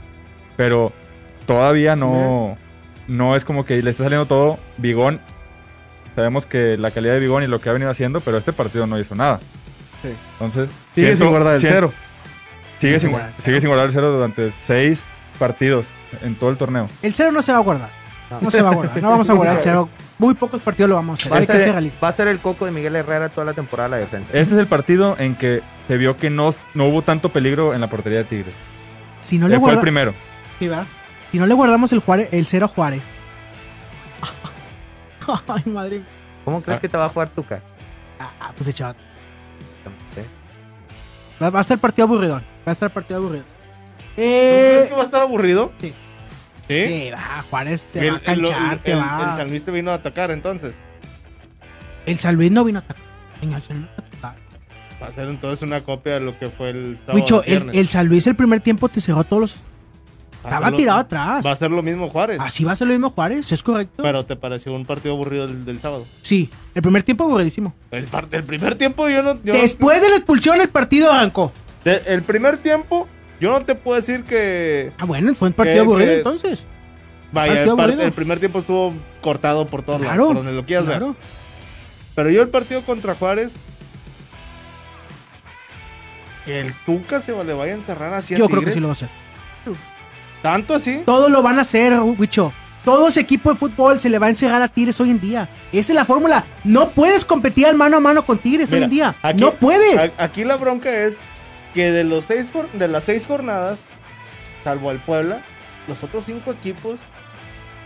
Pero 0.57 0.91
todavía 1.45 1.95
no, 1.95 2.57
no 3.07 3.35
es 3.35 3.45
como 3.45 3.65
que 3.65 3.81
le 3.81 3.89
está 3.91 4.03
saliendo 4.03 4.25
todo. 4.27 4.59
Bigón. 4.77 5.19
Sabemos 6.15 6.45
que 6.45 6.77
la 6.77 6.91
calidad 6.91 7.13
de 7.13 7.19
Bigón 7.19 7.43
y 7.43 7.47
lo 7.47 7.59
que 7.59 7.69
ha 7.69 7.73
venido 7.73 7.89
haciendo, 7.91 8.19
pero 8.19 8.37
este 8.37 8.53
partido 8.53 8.85
no 8.87 8.99
hizo 8.99 9.15
nada. 9.15 9.39
Sí. 10.01 10.09
Entonces, 10.33 10.69
Sigue 10.95 11.07
siento- 11.07 11.23
sin 11.25 11.31
guardar 11.31 11.53
el 11.55 11.59
siento- 11.59 11.75
cero. 11.77 11.93
Sigue 12.79 12.99
sin, 12.99 13.11
guardar. 13.11 13.33
sigue 13.39 13.59
sin 13.61 13.69
guardar 13.69 13.87
el 13.87 13.93
cero 13.93 14.11
durante 14.11 14.51
seis 14.61 15.01
partidos 15.39 15.85
en 16.21 16.35
todo 16.35 16.49
el 16.49 16.57
torneo. 16.57 16.87
El 17.01 17.13
cero 17.13 17.31
no 17.31 17.41
se 17.41 17.51
va 17.51 17.59
a 17.59 17.61
guardar. 17.61 17.89
No. 18.41 18.51
Se 18.51 18.61
va 18.61 18.69
a 18.71 18.73
guardar. 18.75 19.01
No 19.01 19.09
vamos 19.09 19.29
a 19.29 19.33
guardar 19.33 19.55
el 19.57 19.61
cero. 19.61 19.89
Muy 20.19 20.33
pocos 20.35 20.61
partidos 20.61 20.89
lo 20.89 20.95
vamos 20.95 21.19
a 21.19 21.21
hacer. 21.21 21.31
Va 21.31 21.35
a, 21.37 21.39
Hay 21.41 21.47
que 21.47 21.59
ser 21.59 22.03
va 22.03 22.07
a 22.07 22.13
ser 22.13 22.27
el 22.27 22.39
coco 22.39 22.65
de 22.65 22.71
Miguel 22.71 22.95
Herrera 22.95 23.29
toda 23.29 23.45
la 23.45 23.53
temporada 23.53 23.89
la 23.89 23.97
defensa. 23.97 24.29
Este 24.33 24.53
es 24.53 24.59
el 24.59 24.67
partido 24.67 25.15
en 25.17 25.35
que 25.35 25.61
se 25.87 25.97
vio 25.97 26.15
que 26.17 26.29
no, 26.29 26.53
no 26.73 26.85
hubo 26.85 27.01
tanto 27.01 27.29
peligro 27.33 27.73
en 27.73 27.81
la 27.81 27.87
portería 27.87 28.19
de 28.19 28.23
Tigres. 28.25 28.53
Si 29.21 29.37
no 29.37 29.47
le 29.47 29.59
fue 29.59 29.71
el 29.71 29.79
primero. 29.79 30.13
Sí, 30.59 30.67
¿verdad? 30.67 30.85
Si 31.31 31.37
no 31.39 31.45
le 31.45 31.53
guardamos 31.53 31.91
el, 31.93 31.99
Juárez, 31.99 32.29
el 32.31 32.45
cero 32.45 32.65
a 32.65 32.69
Juárez. 32.69 33.01
Ay, 35.47 35.63
madre 35.65 35.97
mía. 35.99 36.07
¿Cómo 36.45 36.61
crees 36.61 36.77
Ah. 36.77 36.81
que 36.81 36.89
te 36.89 36.97
va 36.97 37.05
a 37.05 37.09
jugar 37.09 37.29
Tuca? 37.29 37.61
Ah, 38.19 38.51
pues 38.55 38.67
echado. 38.69 38.95
Va, 41.41 41.49
va 41.49 41.59
a 41.59 41.61
estar 41.61 41.77
partido 41.79 42.05
aburrido. 42.05 42.35
Va 42.35 42.41
a 42.67 42.71
estar 42.71 42.89
partido 42.91 43.19
aburrido. 43.19 43.43
¿Tú 43.43 43.51
crees 44.15 44.85
Eh, 44.85 44.89
que 44.89 44.95
va 44.95 45.01
a 45.01 45.05
estar 45.05 45.21
aburrido? 45.21 45.71
Sí. 45.79 45.93
¿Sí? 46.67 46.87
sí, 46.87 47.11
va, 47.11 47.43
Juárez 47.49 47.87
te 47.91 48.07
El, 48.07 48.13
va 48.13 48.17
a 48.17 48.19
canchar, 48.21 48.73
el- 48.73 48.79
te 48.79 48.91
el- 48.93 48.97
va. 48.99 49.27
el 49.31 49.37
San 49.37 49.47
Luis 49.49 49.65
te 49.65 49.71
vino 49.71 49.91
a 49.91 49.95
atacar 49.95 50.31
entonces. 50.31 50.75
El 52.05 52.19
San 52.19 52.35
Luis 52.35 52.51
no 52.51 52.63
vino 52.63 52.79
a 52.79 52.81
atacar. 52.81 53.03
Señor, 53.39 53.57
el 53.59 53.63
San 53.65 53.77
Luis 53.77 53.89
no 53.95 54.03
vino 54.03 54.05
a 54.05 54.17
atacar. 54.17 54.43
Va 55.01 55.07
a 55.07 55.11
ser 55.11 55.27
entonces 55.29 55.61
una 55.61 55.81
copia 55.81 56.13
de 56.15 56.19
lo 56.21 56.37
que 56.39 56.49
fue 56.49 56.69
el 56.69 56.97
sábado. 57.05 57.19
Huicho, 57.19 57.43
el, 57.43 57.87
San 57.89 58.07
Luis 58.07 58.25
el 58.27 58.35
primer 58.35 58.61
tiempo 58.61 58.87
te 58.89 59.01
cerró 59.01 59.23
todos 59.23 59.41
los. 59.41 59.55
A 60.45 60.47
Estaba 60.49 60.69
lo- 60.71 60.77
tirado 60.77 60.99
atrás. 60.99 61.45
Va 61.45 61.51
a 61.51 61.55
ser 61.55 61.71
lo 61.71 61.81
mismo 61.81 62.09
Juárez. 62.09 62.37
Así 62.41 62.65
va 62.65 62.73
a 62.73 62.75
ser 62.75 62.87
lo 62.87 62.93
mismo 62.93 63.09
Juárez, 63.11 63.49
¿es 63.51 63.63
correcto? 63.63 64.03
Pero 64.03 64.25
te 64.25 64.35
pareció 64.35 64.73
un 64.73 64.85
partido 64.85 65.13
aburrido 65.15 65.47
del, 65.47 65.63
del 65.63 65.79
sábado. 65.79 66.05
Sí, 66.21 66.49
el 66.75 66.81
primer 66.81 67.03
tiempo 67.03 67.23
aburridísimo. 67.23 67.73
El, 67.91 68.07
el 68.31 68.43
primer 68.43 68.75
tiempo 68.75 69.07
yo 69.07 69.23
no. 69.23 69.41
yo 69.43 69.53
no- 69.53 69.59
Después 69.59 70.01
de 70.01 70.09
la 70.09 70.15
expulsión, 70.17 70.59
el 70.59 70.67
partido 70.69 71.11
arrancó. 71.11 71.53
de- 71.85 72.01
el 72.07 72.23
primer 72.23 72.57
tiempo 72.57 73.07
yo 73.43 73.51
no 73.59 73.65
te 73.65 73.75
puedo 73.75 73.97
decir 73.99 74.23
que. 74.23 74.91
Ah, 74.97 75.05
bueno, 75.05 75.35
fue 75.35 75.49
un 75.49 75.53
partido 75.53 75.75
Que- 75.75 75.79
aburrido 75.81 76.09
que- 76.11 76.17
entonces. 76.17 76.63
Vaya, 77.31 77.63
el, 77.63 77.99
el 77.99 78.11
primer 78.13 78.39
tiempo 78.39 78.59
estuvo 78.59 78.93
cortado 79.21 79.65
por 79.67 79.81
todos 79.81 79.99
lados, 80.01 80.13
Claro, 80.13 80.27
por 80.27 80.35
donde 80.37 80.53
lo 80.53 80.65
quieras 80.65 80.85
ver. 80.85 80.97
claro. 80.99 81.15
Pero 82.15 82.29
yo 82.29 82.41
el 82.43 82.49
partido 82.49 82.81
contra 82.83 83.15
Juárez. 83.15 83.51
Que 86.45 86.59
el 86.59 86.73
Tuca 86.85 87.21
se 87.21 87.31
le 87.43 87.53
vaya 87.53 87.71
a 87.73 87.75
encerrar 87.75 88.13
así 88.13 88.33
a 88.33 88.37
Yo 88.37 88.47
creo 88.49 88.63
que 88.63 88.71
sí 88.73 88.79
lo 88.79 88.87
va 88.87 88.91
a 88.91 88.95
hacer. 88.95 89.09
¿Tanto 90.41 90.73
así? 90.75 91.01
Todos 91.05 91.31
lo 91.31 91.41
van 91.41 91.57
a 91.57 91.61
hacer, 91.61 91.93
Wicho. 92.01 92.53
Todo 92.83 93.07
ese 93.07 93.21
equipo 93.21 93.49
de 93.49 93.55
fútbol 93.57 94.01
se 94.01 94.09
le 94.09 94.19
va 94.19 94.27
a 94.27 94.29
encegar 94.29 94.61
a 94.61 94.67
Tigres 94.67 94.99
hoy 94.99 95.09
en 95.09 95.21
día. 95.21 95.49
Esa 95.71 95.93
es 95.93 95.95
la 95.95 96.03
fórmula. 96.03 96.43
No 96.65 96.89
puedes 96.89 97.23
competir 97.23 97.65
al 97.65 97.75
mano 97.75 97.95
a 97.95 97.99
mano 98.01 98.25
con 98.25 98.37
Tigres 98.39 98.69
hoy 98.73 98.83
en 98.83 98.89
día. 98.89 99.15
aquí- 99.21 99.39
no 99.39 99.51
puedes. 99.53 100.11
Aquí 100.17 100.43
la 100.43 100.57
bronca 100.57 100.91
es 100.93 101.17
que 101.73 101.91
de 101.91 102.03
los 102.03 102.25
seis 102.25 102.51
de 102.73 102.87
las 102.87 103.03
seis 103.03 103.25
jornadas, 103.25 103.79
salvo 104.63 104.91
el 104.91 104.99
Puebla, 104.99 105.41
los 105.87 106.01
otros 106.03 106.23
cinco 106.25 106.51
equipos, 106.51 106.99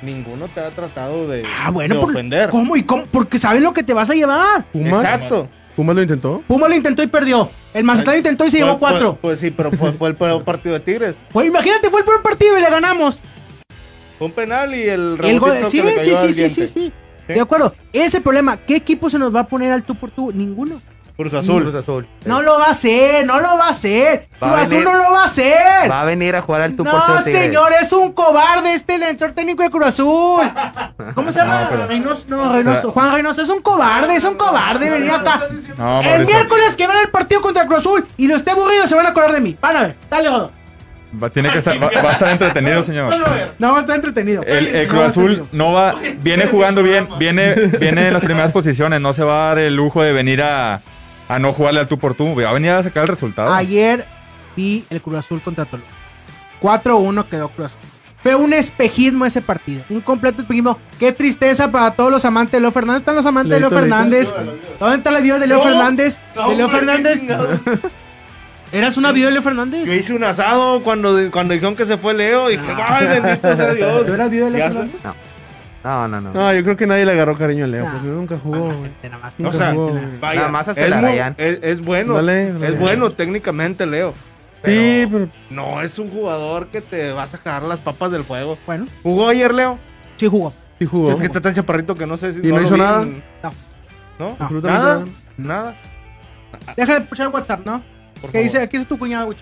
ninguno 0.01 0.47
te 0.47 0.59
ha 0.59 0.69
tratado 0.69 1.27
de, 1.27 1.43
ah, 1.59 1.71
bueno, 1.71 1.95
de 1.95 2.01
por- 2.01 2.09
ofender. 2.11 2.49
¿cómo 2.49 2.75
y 2.75 2.83
cómo? 2.83 3.05
Porque 3.11 3.39
saben 3.39 3.63
lo 3.63 3.73
que 3.73 3.83
te 3.83 3.93
vas 3.93 4.09
a 4.09 4.13
llevar. 4.13 4.65
Pumas. 4.71 5.03
Exacto. 5.03 5.49
Pumas 5.75 5.95
lo 5.95 6.01
intentó. 6.01 6.41
Puma 6.47 6.67
lo 6.67 6.75
intentó 6.75 7.03
y 7.03 7.07
perdió. 7.07 7.51
El 7.71 7.83
Mazatlán 7.83 8.17
intentó 8.17 8.45
y 8.47 8.49
se 8.49 8.57
llevó 8.57 8.79
cuatro. 8.79 9.11
Pues, 9.21 9.37
pues 9.37 9.39
sí, 9.39 9.51
pero 9.51 9.71
fue, 9.71 9.91
fue 9.91 10.09
el 10.09 10.15
peor 10.15 10.43
partido 10.43 10.73
de 10.73 10.79
Tigres. 10.79 11.17
Pues 11.31 11.47
imagínate, 11.47 11.89
fue 11.91 11.99
el 11.99 12.05
primer 12.05 12.23
partido 12.23 12.57
y 12.57 12.61
le 12.61 12.69
ganamos. 12.69 13.21
Fue 14.17 14.25
un 14.25 14.33
penal 14.33 14.73
y 14.73 14.81
el 14.89 15.17
El 15.23 15.39
gol- 15.39 15.53
sí, 15.69 15.77
que 15.77 15.83
le 15.83 15.91
sí, 15.91 15.97
cayó 15.97 16.11
sí, 16.19 16.25
al 16.25 16.33
sí, 16.33 16.33
diente. 16.33 16.67
sí, 16.67 16.73
sí. 17.27 17.33
De 17.33 17.39
acuerdo. 17.39 17.75
Ese 17.93 18.21
problema, 18.21 18.57
¿qué 18.57 18.77
equipo 18.77 19.09
se 19.11 19.19
nos 19.19 19.35
va 19.35 19.41
a 19.41 19.47
poner 19.47 19.71
al 19.71 19.83
tú 19.83 19.93
por 19.93 20.09
tú? 20.09 20.31
Ninguno. 20.33 20.81
Cruz 21.17 21.33
Azul. 21.33 21.63
Cruz 21.63 21.75
Azul. 21.75 22.07
No 22.25 22.41
lo 22.43 22.59
va 22.59 22.65
a 22.67 22.71
hacer, 22.71 23.25
no 23.25 23.39
lo 23.41 23.57
va 23.57 23.65
a 23.65 23.69
hacer. 23.71 24.27
Va 24.41 24.47
a 24.49 24.51
Cruz 24.51 24.61
Azul 24.67 24.77
venir- 24.77 24.83
no 24.85 24.97
lo 25.03 25.11
va 25.11 25.21
a 25.21 25.25
hacer. 25.25 25.91
Va 25.91 26.01
a 26.01 26.05
venir 26.05 26.35
a 26.35 26.41
jugar 26.43 26.61
al 26.61 26.75
tú. 26.75 26.83
No, 26.83 27.21
señor, 27.21 27.71
es 27.81 27.91
un 27.91 28.11
cobarde 28.13 28.73
este 28.75 28.93
el 28.95 29.01
director 29.01 29.31
técnico 29.33 29.63
de 29.63 29.69
Cruz 29.71 29.87
Azul. 29.87 30.41
¿Cómo 31.15 31.31
se 31.31 31.39
llama? 31.39 31.69
Reynoso, 31.87 32.23
no, 32.27 32.53
Reynoso. 32.53 32.91
Juan 32.91 33.11
Reynoso 33.13 33.41
es 33.41 33.49
un 33.49 33.61
cobarde, 33.61 34.15
es 34.15 34.23
un 34.23 34.35
cobarde. 34.35 34.89
Venía 34.89 35.15
acá. 35.15 35.39
No, 35.77 35.99
el 36.01 36.05
Mauricio. 36.05 36.35
miércoles 36.35 36.75
que 36.75 36.85
van 36.87 36.97
el 36.99 37.09
partido 37.09 37.41
contra 37.41 37.65
Cruz 37.65 37.79
Azul 37.79 38.07
y 38.17 38.27
lo 38.27 38.35
esté 38.35 38.51
aburrido, 38.51 38.85
se 38.85 38.95
van 38.95 39.07
a 39.07 39.09
acordar 39.09 39.31
de 39.33 39.41
mí. 39.41 39.57
Van 39.59 39.75
a 39.75 39.81
ver, 39.81 39.95
dale, 40.09 40.29
Godo. 40.29 40.51
Va, 41.23 41.29
tiene 41.29 41.49
que 41.49 41.59
estar, 41.59 41.81
va, 41.81 41.89
va 42.03 42.09
a 42.09 42.13
estar 42.13 42.29
entretenido, 42.29 42.83
señor. 42.83 43.09
No, 43.59 43.79
está 43.79 43.95
entretenido. 43.95 44.43
El, 44.43 44.67
el 44.67 44.87
No, 44.87 44.93
Cruz 44.93 45.03
Azul 45.05 45.47
no 45.53 45.71
va, 45.73 45.95
viene 46.21 46.45
jugando 46.47 46.83
bien, 46.83 47.07
viene, 47.17 47.53
viene 47.55 48.07
en 48.09 48.13
las 48.13 48.23
primeras 48.23 48.51
posiciones, 48.53 48.99
no 49.01 49.13
se 49.13 49.23
va 49.23 49.45
a 49.45 49.47
dar 49.47 49.59
el 49.59 49.75
lujo 49.75 50.01
de 50.03 50.11
venir 50.11 50.43
a, 50.43 50.81
a 51.27 51.39
no 51.39 51.53
jugarle 51.53 51.79
al 51.79 51.87
tú 51.87 51.97
por 51.97 52.13
tú, 52.15 52.35
va 52.35 52.49
a 52.49 52.53
venir 52.53 52.71
a 52.71 52.83
sacar 52.83 53.03
el 53.03 53.09
resultado. 53.09 53.53
Ayer 53.53 54.05
vi 54.55 54.85
el 54.89 55.01
Cruz 55.01 55.17
Azul 55.17 55.41
contra 55.41 55.65
Toluca. 55.65 55.89
4-1 56.61 57.25
quedó 57.29 57.49
Cruz 57.49 57.67
Azul. 57.67 57.79
Fue 58.23 58.35
un 58.35 58.51
espejismo 58.51 59.25
ese 59.25 59.41
partido. 59.41 59.83
Un 59.89 60.01
completo 60.01 60.41
espejismo. 60.41 60.79
Qué 60.99 61.11
tristeza 61.11 61.71
para 61.71 61.91
todos 61.91 62.11
los 62.11 62.25
amantes 62.25 62.53
de 62.53 62.61
Leo 62.61 62.71
Fernández. 62.71 63.01
¿Están 63.01 63.15
los 63.15 63.25
amantes 63.25 63.51
de 63.51 63.59
Leo. 63.59 63.69
Fernández? 63.69 64.33
¿Dónde 64.79 64.97
está 64.97 65.11
la 65.11 65.19
vida 65.19 65.39
de 65.39 65.47
Leo 65.47 65.61
Fernández? 65.61 66.17
¿De 66.35 66.55
Leo 66.55 66.69
Fernández? 66.69 67.21
¿Eras 68.71 68.97
una 68.97 69.11
video 69.11 69.27
de 69.27 69.33
Leo 69.33 69.43
Fernández? 69.43 69.85
Yo 69.85 69.93
hice 69.93 70.13
un 70.13 70.23
asado 70.23 70.81
cuando, 70.83 71.15
cuando 71.31 71.53
dijeron 71.53 71.75
que 71.75 71.85
se 71.85 71.97
fue 71.97 72.13
Leo 72.13 72.49
y 72.49 72.57
dije, 72.57 72.73
ay, 72.75 73.07
bendito 73.07 73.55
sea 73.55 73.73
Dios. 73.75 74.05
¿Tú 74.05 74.13
eras 74.13 74.29
video 74.29 74.45
de 74.45 74.51
Leo 74.51 74.67
Fernández? 74.67 74.95
No, 75.03 75.15
no, 76.07 76.19
no. 76.21 76.33
No, 76.33 76.53
yo 76.53 76.63
creo 76.63 76.75
que 76.75 76.85
nadie 76.87 77.05
le 77.05 77.11
agarró 77.13 77.37
cariño 77.37 77.65
a 77.65 77.67
Leo, 77.67 77.85
Nah. 77.85 77.91
porque 77.93 78.07
nunca 78.07 78.37
jugó, 78.41 78.63
güey. 78.73 78.91
Nada 79.03 79.17
más. 79.19 79.35
O 79.43 79.51
sea, 79.51 79.71
jugó, 79.71 79.99
vaya, 80.19 80.39
Nada 80.41 80.51
más 80.51 80.67
hasta 80.67 80.81
es, 80.83 80.89
la 80.89 80.95
mu- 80.97 81.01
rayan. 81.03 81.35
es, 81.37 81.59
es 81.61 81.81
bueno, 81.81 82.13
Dale, 82.15 82.51
dale. 82.53 82.67
es 82.67 82.79
bueno 82.79 83.11
técnicamente 83.11 83.85
Leo. 83.85 84.13
Sí, 84.65 85.07
pero 85.09 85.29
No 85.49 85.81
es 85.81 85.97
un 85.99 86.09
jugador 86.09 86.67
que 86.67 86.81
te 86.81 87.11
va 87.13 87.23
a 87.23 87.27
sacar 87.27 87.63
las 87.63 87.79
papas 87.79 88.11
del 88.11 88.23
fuego. 88.23 88.57
Bueno, 88.65 88.85
¿Jugó 89.03 89.29
ayer 89.29 89.53
Leo? 89.53 89.77
sí 90.17 90.27
jugó. 90.27 90.51
sí 90.79 90.85
jugó. 90.85 91.11
Es 91.11 91.19
que 91.19 91.25
está 91.27 91.39
tan 91.41 91.53
chaparrito 91.53 91.95
que 91.95 92.05
no 92.07 92.17
sé 92.17 92.33
si 92.33 92.39
¿Y 92.45 92.51
no 92.51 92.61
hizo 92.61 92.73
vi 92.73 92.79
nada? 92.81 93.05
No. 93.05 93.51
¿No? 94.19 94.35
Absolutamente 94.39 94.83
¿Nada? 94.83 95.05
nada. 95.37 95.75
Nada. 96.57 96.73
Deja 96.75 96.93
de 96.95 96.99
escuchar 97.03 97.27
WhatsApp, 97.29 97.65
¿no? 97.65 97.83
Por 98.19 98.31
¿Qué 98.31 98.39
favor. 98.39 98.43
dice? 98.51 98.61
Aquí 98.63 98.77
es 98.77 98.87
tu 98.87 98.97
cuñada, 98.97 99.25
güey. 99.25 99.37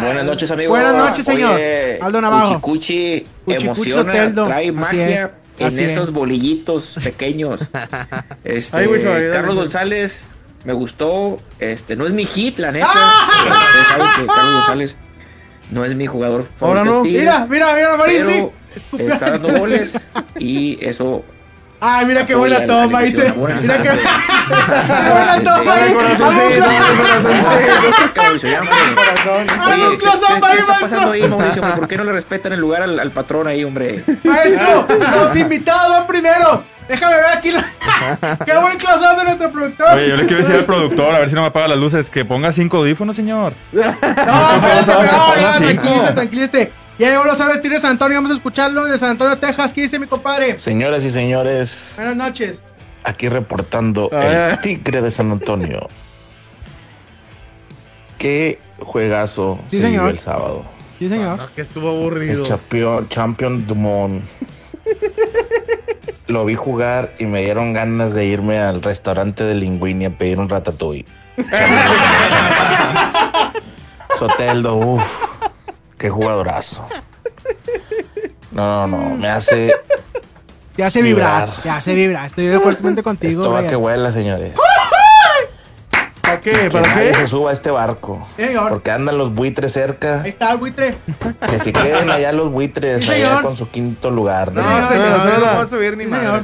Buenas 0.00 0.24
noches, 0.24 0.50
amigos. 0.50 0.70
Buenas 0.78 0.94
noches, 0.96 1.24
señor. 1.24 1.56
Oye, 1.56 1.98
Aldo 2.00 2.20
Navarro. 2.20 2.46
Cuchicuchi 2.60 3.24
Cuchicuchi 3.44 3.64
emociona, 3.66 4.10
Hoteldo. 4.12 4.44
trae 4.44 4.72
magia 4.72 5.34
en 5.58 5.66
así 5.66 5.82
esos 5.84 6.08
es. 6.08 6.14
bolillitos 6.14 6.98
pequeños. 7.04 7.70
Este, 8.44 8.76
Ay. 8.76 9.30
Carlos 9.32 9.54
González 9.56 10.24
me 10.64 10.72
gustó. 10.72 11.38
Este, 11.58 11.96
no 11.96 12.06
es 12.06 12.12
mi 12.12 12.24
hit, 12.24 12.58
la 12.58 12.72
neta. 12.72 12.88
Pero 13.42 13.54
Ustedes 13.54 13.88
saben 13.88 14.06
que 14.20 14.26
Carlos 14.26 14.54
González 14.54 14.96
no 15.70 15.84
es 15.84 15.94
mi 15.94 16.06
jugador 16.06 16.48
favorito. 16.56 16.66
Ahora 16.66 16.84
no. 16.84 17.04
Mira, 17.04 17.46
mira, 17.48 17.74
mira, 17.74 17.96
pero 18.04 18.30
sí. 18.30 18.96
está 18.98 19.30
dando 19.32 19.58
goles 19.58 19.98
y 20.38 20.78
eso 20.84 21.24
Ay, 21.86 22.06
mira 22.06 22.24
qué 22.24 22.34
buena 22.34 22.64
toma, 22.66 23.00
dice. 23.00 23.34
Mira 23.60 23.76
qué 23.76 23.82
qué 23.82 23.90
buena 25.10 25.38
toma, 25.44 25.64
Dale, 25.74 25.82
ahí. 25.82 25.92
corazoncito, 25.92 26.64
Hazme 26.64 27.30
un 28.04 28.12
Mauricio, 28.16 28.48
ya, 28.50 28.60
hombre. 28.60 28.74
Hazme 29.60 29.74
Oye, 29.74 29.84
un 29.88 29.90
¿qué, 29.92 29.98
close-up 29.98 30.44
ahí, 30.44 30.58
pasando 30.80 31.10
ahí, 31.10 31.28
Mauricio? 31.28 31.62
¿Por 31.62 31.88
qué 31.88 31.96
no 31.98 32.04
le 32.04 32.12
respetan 32.12 32.52
el 32.54 32.60
lugar 32.60 32.82
al, 32.82 32.98
al 32.98 33.10
patrón 33.10 33.48
ahí, 33.48 33.64
hombre? 33.64 34.02
Maestro, 34.24 34.86
los 35.20 35.36
invitados 35.36 35.92
van 35.92 36.06
primero. 36.06 36.62
Déjame 36.88 37.14
ver 37.16 37.26
aquí. 37.36 37.50
la- 37.50 37.64
Qué 38.44 38.56
buen 38.58 38.76
close-up 38.78 39.16
de 39.18 39.24
nuestro 39.24 39.50
productor. 39.50 39.94
Oye, 39.94 40.08
yo 40.08 40.16
le 40.16 40.26
quiero 40.26 40.38
decir 40.42 40.54
al 40.56 40.64
productor, 40.64 41.14
a 41.14 41.18
ver 41.18 41.28
si 41.28 41.34
no 41.34 41.40
me 41.42 41.46
apaga 41.48 41.68
las 41.68 41.78
luces, 41.78 42.08
que 42.10 42.24
ponga 42.24 42.52
cinco 42.52 42.78
audífonos, 42.78 43.14
señor. 43.16 43.52
No, 43.72 43.80
espérate, 43.82 44.92
no, 44.92 45.36
ya, 45.40 45.52
Cinco. 45.58 45.64
tranquilízate, 45.82 46.12
tranquilízate. 46.14 46.72
Ya 46.98 47.10
llegó 47.10 47.24
los 47.24 47.38
saber 47.38 47.60
de 47.60 47.80
San 47.80 47.92
Antonio, 47.92 48.16
vamos 48.18 48.30
a 48.30 48.34
escucharlo 48.34 48.84
de 48.84 48.96
San 48.98 49.10
Antonio, 49.10 49.36
Texas. 49.38 49.72
¿Qué 49.72 49.82
dice 49.82 49.98
mi 49.98 50.06
compadre? 50.06 50.58
Señoras 50.60 51.02
y 51.04 51.10
señores, 51.10 51.94
Buenas 51.96 52.14
noches. 52.16 52.62
aquí 53.02 53.28
reportando 53.28 54.08
Ah. 54.12 54.50
el 54.52 54.60
Tigre 54.60 55.02
de 55.02 55.10
San 55.10 55.30
Antonio. 55.32 55.88
Qué 58.18 58.60
juegazo 58.80 59.58
Sí, 59.70 59.80
se 59.80 59.86
vivió 59.86 60.00
señor. 60.00 60.14
el 60.14 60.18
sábado. 60.20 60.64
Sí, 61.00 61.08
señor. 61.08 61.38
Ah, 61.42 61.48
que 61.54 61.62
estuvo 61.62 61.90
El 61.90 61.96
aburrido. 61.96 62.44
champion, 62.44 63.08
champion 63.08 63.66
Dumont. 63.66 64.22
Lo 66.28 66.44
vi 66.44 66.54
jugar 66.54 67.12
y 67.18 67.26
me 67.26 67.42
dieron 67.42 67.72
ganas 67.72 68.14
de 68.14 68.24
irme 68.24 68.60
al 68.60 68.80
restaurante 68.82 69.42
de 69.44 69.54
Linguini 69.56 70.04
a 70.06 70.10
pedir 70.16 70.38
un 70.38 70.48
ratatouille. 70.48 71.04
Soteldo, 74.18 74.76
uff, 74.76 75.02
qué 75.98 76.10
jugadorazo. 76.10 76.84
No, 78.52 78.86
no, 78.86 79.10
no, 79.10 79.14
me 79.16 79.28
hace 79.28 79.72
Te 80.76 80.84
hace 80.84 81.02
vibrar, 81.02 81.46
Vibrar. 81.46 81.62
te 81.62 81.70
hace 81.70 81.94
vibrar. 81.94 82.26
Estoy 82.26 82.46
de 82.46 82.56
acuerdo 82.56 83.02
contigo, 83.02 83.42
esto 83.42 83.52
va 83.52 83.62
que 83.68 83.76
vuela, 83.76 84.12
señores. 84.12 84.52
¿Para 86.20 86.40
qué? 86.40 86.52
Que 86.52 86.70
¿Para 86.70 86.88
nadie 86.94 87.08
qué? 87.10 87.14
se 87.14 87.26
suba 87.28 87.50
a 87.50 87.52
este 87.52 87.70
barco. 87.70 88.26
Sí, 88.36 88.46
señor. 88.46 88.70
Porque 88.70 88.90
andan 88.90 89.18
los 89.18 89.34
buitres 89.34 89.72
cerca. 89.72 90.22
Ahí 90.22 90.30
está 90.30 90.52
el 90.52 90.58
buitre. 90.58 90.96
Que 91.50 91.58
se 91.58 91.72
queden 91.72 92.10
allá 92.10 92.32
los 92.32 92.50
buitres, 92.50 93.04
Sí, 93.04 93.12
allá 93.12 93.26
señor. 93.26 93.42
con 93.42 93.56
su 93.56 93.68
quinto 93.70 94.10
lugar. 94.10 94.52
No, 94.52 94.62
¿no? 94.62 94.88
señor, 94.88 95.06
no, 95.08 95.18
no, 95.18 95.24
no, 95.24 95.30
no 95.32 95.38
no. 95.38 95.44
va 95.56 95.60
a 95.62 95.66
subir 95.66 95.96
ni 95.96 96.04
Sí, 96.04 96.10
madre. 96.10 96.26
señor. 96.26 96.42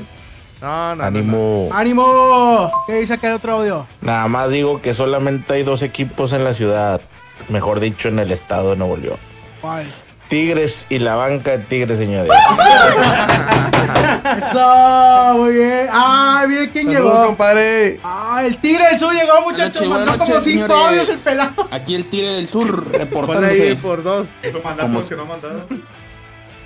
No, 0.61 0.69
no, 0.91 0.97
no, 0.97 1.05
Ánimo. 1.05 1.69
¡Ánimo! 1.73 2.71
¿Qué 2.87 2.93
dice 3.01 3.15
aquel 3.15 3.33
otro 3.33 3.55
audio? 3.55 3.87
Nada 4.03 4.29
más 4.29 4.51
digo 4.51 4.83
que 4.83 4.93
solamente 4.93 5.55
hay 5.55 5.63
dos 5.63 5.81
equipos 5.83 6.35
en 6.35 6.45
la 6.45 6.53
ciudad. 6.53 7.01
Mejor 7.49 7.81
dicho, 7.81 8.09
en 8.09 8.19
el 8.19 8.31
estado 8.31 8.71
de 8.71 8.77
Nuevo 8.77 8.99
León. 8.99 9.17
¿Cuál? 9.61 9.87
Tigres 10.29 10.87
y 10.89 10.99
la 11.01 11.17
banca 11.17 11.53
de 11.53 11.59
Tigres, 11.65 11.99
señores. 11.99 12.31
Eso, 14.39 15.35
muy 15.39 15.53
bien. 15.55 15.89
¡Ay, 15.93 16.49
bien 16.49 16.71
quién 16.73 16.87
Saludos, 16.93 17.13
llegó! 17.13 17.27
compadre. 17.27 18.01
¡Ah, 18.05 18.43
el 18.45 18.57
tigre 18.59 18.85
del 18.91 18.99
sur 18.99 19.13
llegó, 19.13 19.41
muchachos! 19.43 19.87
Mandó 19.89 20.13
como 20.13 20.27
noches, 20.27 20.43
cinco 20.45 20.67
señores. 20.69 20.87
audios 21.01 21.09
el 21.09 21.19
pelado. 21.19 21.67
Aquí 21.71 21.95
el 21.97 22.09
Tigre 22.11 22.29
del 22.35 22.49
Sur 22.49 22.85
Ponle 22.85 22.97
ahí 22.99 23.05
reportándose. 23.05 23.77
por 23.77 24.03
dos. 24.05 24.29
Como, 24.81 25.03
que 25.09 25.17
no 25.17 25.27
mandaron. 25.27 25.67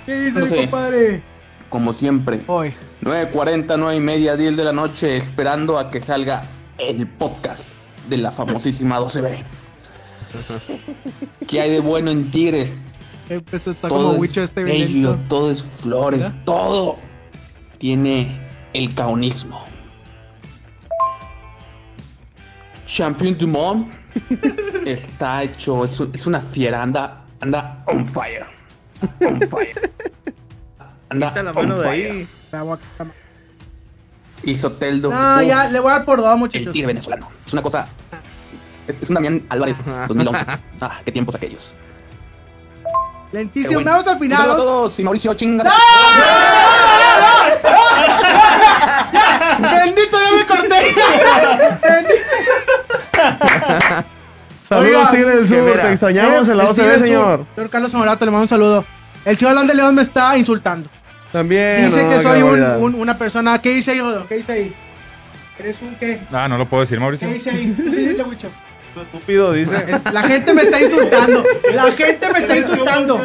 ¿Qué 0.05 0.15
dice 0.15 0.39
No 0.39 0.45
mi 0.45 0.55
compadre? 0.57 1.23
como 1.69 1.93
siempre. 1.93 2.41
Hoy. 2.47 2.73
9.40, 3.03 3.75
9 3.77 3.95
y 3.95 3.99
media, 4.01 4.35
10 4.35 4.55
de 4.57 4.63
la 4.63 4.73
noche, 4.73 5.17
esperando 5.17 5.77
a 5.79 5.89
que 5.89 6.01
salga 6.01 6.43
el 6.77 7.07
podcast 7.07 7.63
de 8.07 8.17
la 8.17 8.31
famosísima 8.31 8.99
12B. 8.99 9.43
¿Qué 11.47 11.61
hay 11.61 11.71
de 11.71 11.79
bueno 11.79 12.11
en 12.11 12.29
Tigres? 12.31 12.71
Empezó 13.29 13.71
está 13.71 13.87
Todo 13.87 13.97
como 14.03 14.13
es 14.13 14.19
Witcher 14.19 14.43
este 14.43 14.63
bello, 14.63 15.17
todo 15.27 15.51
es 15.51 15.63
flores, 15.81 16.19
¿Verdad? 16.19 16.35
todo 16.45 16.97
tiene 17.79 18.39
el 18.73 18.93
caunismo. 18.93 19.63
Champion 22.85 23.37
Dumont 23.37 23.91
está 24.85 25.43
hecho, 25.43 25.85
es, 25.85 25.99
un- 25.99 26.11
es 26.13 26.25
una 26.27 26.39
fiera, 26.41 26.81
anda, 26.83 27.23
anda 27.41 27.83
on 27.87 28.05
fire. 28.05 28.45
On 29.21 29.41
fire. 29.41 29.91
Anda 31.09 31.29
Quita 31.29 31.43
la 31.43 31.49
on 31.51 31.55
mano 31.55 31.79
de 31.79 31.87
fire. 31.89 32.11
ahí. 32.11 32.27
La 32.51 32.61
voy 32.63 32.77
a- 32.99 33.05
Y 34.43 34.55
Soteldo. 34.55 35.09
No, 35.09 35.41
ya, 35.41 35.69
le 35.69 35.79
voy 35.79 35.89
a 35.91 35.95
dar 35.97 36.05
por 36.05 36.19
dos, 36.21 36.31
El 36.33 36.39
muchachos. 36.39 36.71
tigre 36.73 36.87
venezolano. 36.87 37.29
Es 37.45 37.53
una 37.53 37.61
cosa. 37.63 37.87
Es, 38.87 39.01
es 39.01 39.09
un 39.09 39.15
Damián 39.15 39.43
Álvarez 39.49 39.75
2011. 40.07 40.45
Ah, 40.81 41.01
qué 41.03 41.11
tiempos 41.11 41.33
aquellos. 41.35 41.73
Lentísimo, 43.31 43.73
bueno. 43.75 43.91
vamos 43.91 44.07
al 44.07 44.19
final. 44.19 44.39
Un 44.39 44.45
saludo 44.45 44.61
a 44.61 44.65
todos 44.65 44.99
y 44.99 45.03
Mauricio 45.03 45.33
chinga. 45.33 45.63
¡Bendito, 49.59 50.17
ya 50.19 50.31
me 50.37 50.45
corté! 50.45 50.95
Saludos, 54.63 55.11
Tigre 55.11 55.35
del 55.37 55.47
Sur. 55.47 55.79
Te 55.79 55.89
extrañamos 55.91 56.49
en 56.49 56.57
la 56.57 56.63
OCB, 56.69 56.99
señor. 56.99 57.45
Señor 57.55 57.69
Carlos 57.69 57.93
Morato, 57.93 58.25
le 58.25 58.31
mando 58.31 58.43
un 58.43 58.47
saludo. 58.49 58.83
El 59.23 59.37
señor 59.37 59.51
Alan 59.51 59.67
de 59.67 59.75
León 59.75 59.93
me 59.95 60.01
está 60.01 60.35
insultando. 60.37 60.89
También. 61.31 61.85
Dice 61.85 62.03
no, 62.03 62.09
que 62.09 62.21
soy 62.23 62.41
un- 62.41 62.61
un- 62.83 62.95
una 62.95 63.17
persona. 63.17 63.61
¿Qué 63.61 63.69
dice 63.75 63.91
ahí, 63.91 63.99
Rodo? 63.99 64.27
¿Qué 64.27 64.35
dice 64.37 64.51
ahí? 64.53 64.75
¿Eres 65.59 65.77
un 65.81 65.95
qué? 65.95 66.21
Ah, 66.31 66.47
no 66.47 66.57
lo 66.57 66.67
puedo 66.67 66.81
decir, 66.81 66.99
Mauricio. 66.99 67.27
¿Qué 67.27 67.33
dice 67.35 67.49
ahí? 67.51 67.75
Sí, 67.77 67.83
dile. 67.91 68.25
Estúpido, 69.01 69.51
dice. 69.53 69.85
La 70.11 70.23
gente 70.23 70.53
me 70.53 70.61
está 70.63 70.81
insultando. 70.81 71.43
La 71.73 71.83
gente 71.91 72.29
me 72.33 72.39
está 72.39 72.57
insultando. 72.57 73.21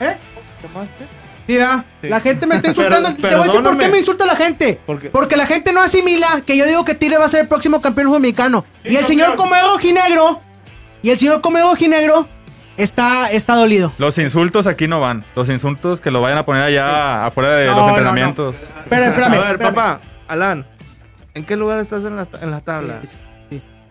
¿Eh? 0.00 0.16
Sí, 1.46 1.56
¿verdad? 1.56 1.84
Sí. 2.00 2.08
La 2.08 2.20
gente 2.20 2.46
me 2.46 2.54
está 2.56 2.68
insultando. 2.68 3.08
Pero- 3.16 3.28
Te 3.28 3.34
voy 3.36 3.44
a 3.44 3.46
decir 3.52 3.62
por 3.62 3.78
qué 3.78 3.88
me 3.88 3.98
insulta 3.98 4.24
la 4.26 4.36
gente. 4.36 4.80
Porque 5.12 5.36
la 5.36 5.46
gente 5.46 5.72
no 5.72 5.80
asimila 5.82 6.42
que 6.46 6.56
yo 6.56 6.66
digo 6.66 6.84
que 6.84 6.94
Tigre 6.94 7.18
va 7.18 7.24
a 7.24 7.28
ser 7.28 7.40
el 7.40 7.48
próximo 7.48 7.80
campeón 7.80 8.10
mexicano. 8.20 8.64
Y 8.84 8.96
el 8.96 9.06
señor 9.06 9.36
Comero 9.36 9.76
Ginegro. 9.78 10.40
Y 11.02 11.10
el 11.10 11.18
señor 11.18 11.40
Comero 11.40 11.74
Ginegro 11.74 12.28
está, 12.76 13.30
está 13.32 13.54
dolido. 13.56 13.92
Los 13.98 14.18
insultos 14.18 14.66
aquí 14.68 14.86
no 14.86 15.00
van. 15.00 15.24
Los 15.34 15.48
insultos 15.48 16.00
que 16.00 16.10
lo 16.12 16.20
vayan 16.22 16.38
a 16.38 16.44
poner 16.44 16.62
allá 16.62 17.24
afuera 17.26 17.50
de 17.56 17.66
No, 17.66 17.70
los 17.72 17.78
no, 17.80 17.84
no. 17.84 17.88
entrenamientos. 17.90 18.54
Espera, 18.84 19.06
espérame. 19.08 19.32
a 19.34 19.38
ver, 19.38 19.50
espérame. 19.52 19.74
papá, 19.74 20.00
Alan, 20.28 20.66
¿en 21.34 21.44
qué 21.44 21.56
lugar 21.56 21.80
estás 21.80 22.04
en 22.04 22.14
la, 22.16 22.28
en 22.40 22.50
la 22.52 22.60
tabla? 22.60 23.00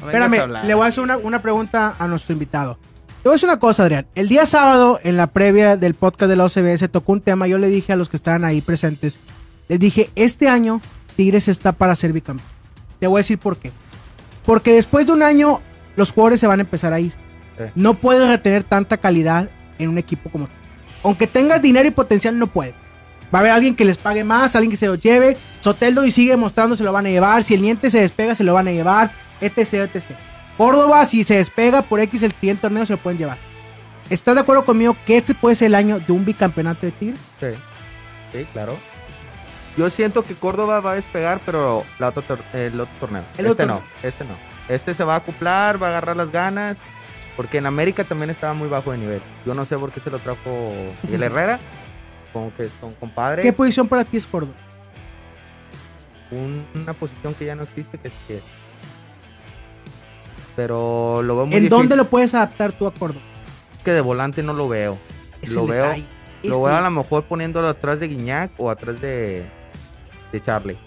A 0.01 0.05
Espérame, 0.05 0.65
le 0.65 0.73
voy 0.73 0.85
a 0.85 0.87
hacer 0.87 1.03
una, 1.03 1.17
una 1.17 1.41
pregunta 1.41 1.95
a 1.97 2.07
nuestro 2.07 2.33
invitado. 2.33 2.77
Te 3.21 3.29
voy 3.29 3.33
a 3.33 3.35
decir 3.35 3.49
una 3.49 3.59
cosa, 3.59 3.83
Adrián. 3.83 4.07
El 4.15 4.29
día 4.29 4.45
sábado, 4.47 4.99
en 5.03 5.15
la 5.15 5.27
previa 5.27 5.77
del 5.77 5.93
podcast 5.93 6.29
de 6.29 6.35
la 6.35 6.45
OCB, 6.45 6.77
se 6.77 6.87
tocó 6.87 7.11
un 7.11 7.21
tema. 7.21 7.47
Yo 7.47 7.59
le 7.59 7.67
dije 7.67 7.93
a 7.93 7.95
los 7.95 8.09
que 8.09 8.17
estaban 8.17 8.43
ahí 8.43 8.61
presentes, 8.61 9.19
les 9.67 9.79
dije, 9.79 10.09
este 10.15 10.47
año 10.47 10.81
Tigres 11.15 11.47
está 11.47 11.71
para 11.71 11.93
ser 11.95 12.13
bicampeón. 12.13 12.49
Te 12.99 13.07
voy 13.07 13.19
a 13.19 13.23
decir 13.23 13.37
por 13.37 13.57
qué. 13.57 13.71
Porque 14.45 14.73
después 14.73 15.05
de 15.05 15.13
un 15.13 15.21
año, 15.21 15.61
los 15.95 16.11
jugadores 16.11 16.39
se 16.39 16.47
van 16.47 16.59
a 16.59 16.63
empezar 16.63 16.93
a 16.93 16.99
ir. 16.99 17.13
Sí. 17.57 17.65
No 17.75 17.93
puedes 17.93 18.27
retener 18.27 18.63
tanta 18.63 18.97
calidad 18.97 19.49
en 19.77 19.89
un 19.89 19.97
equipo 19.97 20.29
como 20.29 20.47
tú. 20.47 20.53
Aunque 21.03 21.27
tengas 21.27 21.61
dinero 21.61 21.87
y 21.87 21.91
potencial, 21.91 22.37
no 22.37 22.47
puedes. 22.47 22.75
Va 23.33 23.39
a 23.39 23.41
haber 23.41 23.51
alguien 23.51 23.75
que 23.75 23.85
les 23.85 23.97
pague 23.97 24.23
más, 24.23 24.55
alguien 24.55 24.71
que 24.71 24.77
se 24.77 24.87
lo 24.87 24.95
lleve. 24.95 25.37
Soteldo 25.61 26.05
y 26.05 26.11
sigue 26.11 26.35
mostrando, 26.37 26.75
se 26.75 26.83
lo 26.83 26.91
van 26.91 27.05
a 27.05 27.09
llevar. 27.09 27.43
Si 27.43 27.53
el 27.53 27.61
niente 27.61 27.89
se 27.89 28.01
despega, 28.01 28.35
se 28.35 28.43
lo 28.43 28.53
van 28.53 28.67
a 28.67 28.71
llevar. 28.71 29.11
Etc, 29.41 29.73
etc. 29.73 30.11
Córdoba, 30.57 31.05
si 31.05 31.23
se 31.23 31.35
despega 31.35 31.81
por 31.81 31.99
X 31.99 32.21
el 32.23 32.31
siguiente 32.33 32.61
torneo, 32.61 32.85
se 32.85 32.93
lo 32.93 32.99
pueden 32.99 33.17
llevar. 33.19 33.37
¿Estás 34.09 34.35
de 34.35 34.41
acuerdo 34.41 34.65
conmigo 34.65 34.95
que 35.05 35.17
este 35.17 35.33
puede 35.33 35.55
ser 35.55 35.67
el 35.67 35.75
año 35.75 35.99
de 35.99 36.11
un 36.13 36.25
bicampeonato 36.25 36.85
de 36.85 36.91
Tigres? 36.91 37.19
Sí, 37.39 37.47
sí, 38.31 38.45
claro. 38.53 38.77
Yo 39.77 39.89
siento 39.89 40.23
que 40.23 40.35
Córdoba 40.35 40.81
va 40.81 40.91
a 40.91 40.95
despegar, 40.95 41.39
pero 41.45 41.83
la 41.97 42.09
otro 42.09 42.23
el 42.53 42.79
otro 42.79 42.93
torneo. 42.99 43.23
El 43.37 43.45
este 43.45 43.51
otro 43.63 43.65
no, 43.67 43.81
este 44.03 44.25
no. 44.25 44.35
Este 44.67 44.93
se 44.93 45.03
va 45.05 45.13
a 45.13 45.17
acoplar, 45.17 45.81
va 45.81 45.87
a 45.87 45.89
agarrar 45.91 46.17
las 46.17 46.29
ganas. 46.31 46.77
Porque 47.37 47.59
en 47.59 47.65
América 47.65 48.03
también 48.03 48.29
estaba 48.29 48.53
muy 48.53 48.67
bajo 48.67 48.91
de 48.91 48.97
nivel. 48.97 49.21
Yo 49.45 49.53
no 49.53 49.63
sé 49.63 49.77
por 49.77 49.91
qué 49.93 50.01
se 50.01 50.09
lo 50.11 50.19
trajo 50.19 50.73
el 51.09 51.23
Herrera. 51.23 51.57
Como 52.33 52.53
que 52.55 52.69
son 52.81 52.93
compadres. 52.95 53.43
¿Qué 53.43 53.53
posición 53.53 53.87
para 53.87 54.03
ti 54.03 54.17
es 54.17 54.27
Córdoba? 54.27 54.53
Un- 56.31 56.65
una 56.75 56.93
posición 56.93 57.33
que 57.33 57.45
ya 57.45 57.55
no 57.55 57.63
existe, 57.63 57.97
que 57.97 58.09
es 58.09 58.13
que 58.27 58.41
Pero 60.55 61.21
lo 61.23 61.35
veo 61.37 61.45
muy 61.45 61.55
¿En 61.55 61.61
difícil. 61.63 61.69
dónde 61.69 61.95
lo 61.95 62.05
puedes 62.09 62.33
adaptar 62.33 62.71
tú 62.73 62.87
a 62.87 62.93
Córdoba? 62.93 63.25
que 63.83 63.91
de 63.93 64.01
volante 64.01 64.43
no 64.43 64.53
lo 64.53 64.69
veo. 64.69 64.97
Lo 65.47 65.65
veo, 65.65 65.85
detalle, 65.85 66.05
lo 66.43 66.49
ese- 66.55 66.63
veo 66.65 66.75
a 66.75 66.81
lo 66.81 66.91
mejor 66.91 67.23
poniéndolo 67.23 67.67
atrás 67.67 67.99
de 67.99 68.07
Guiñac 68.09 68.51
o 68.59 68.69
atrás 68.69 69.01
de, 69.01 69.49
de 70.31 70.41
Charlie. 70.41 70.77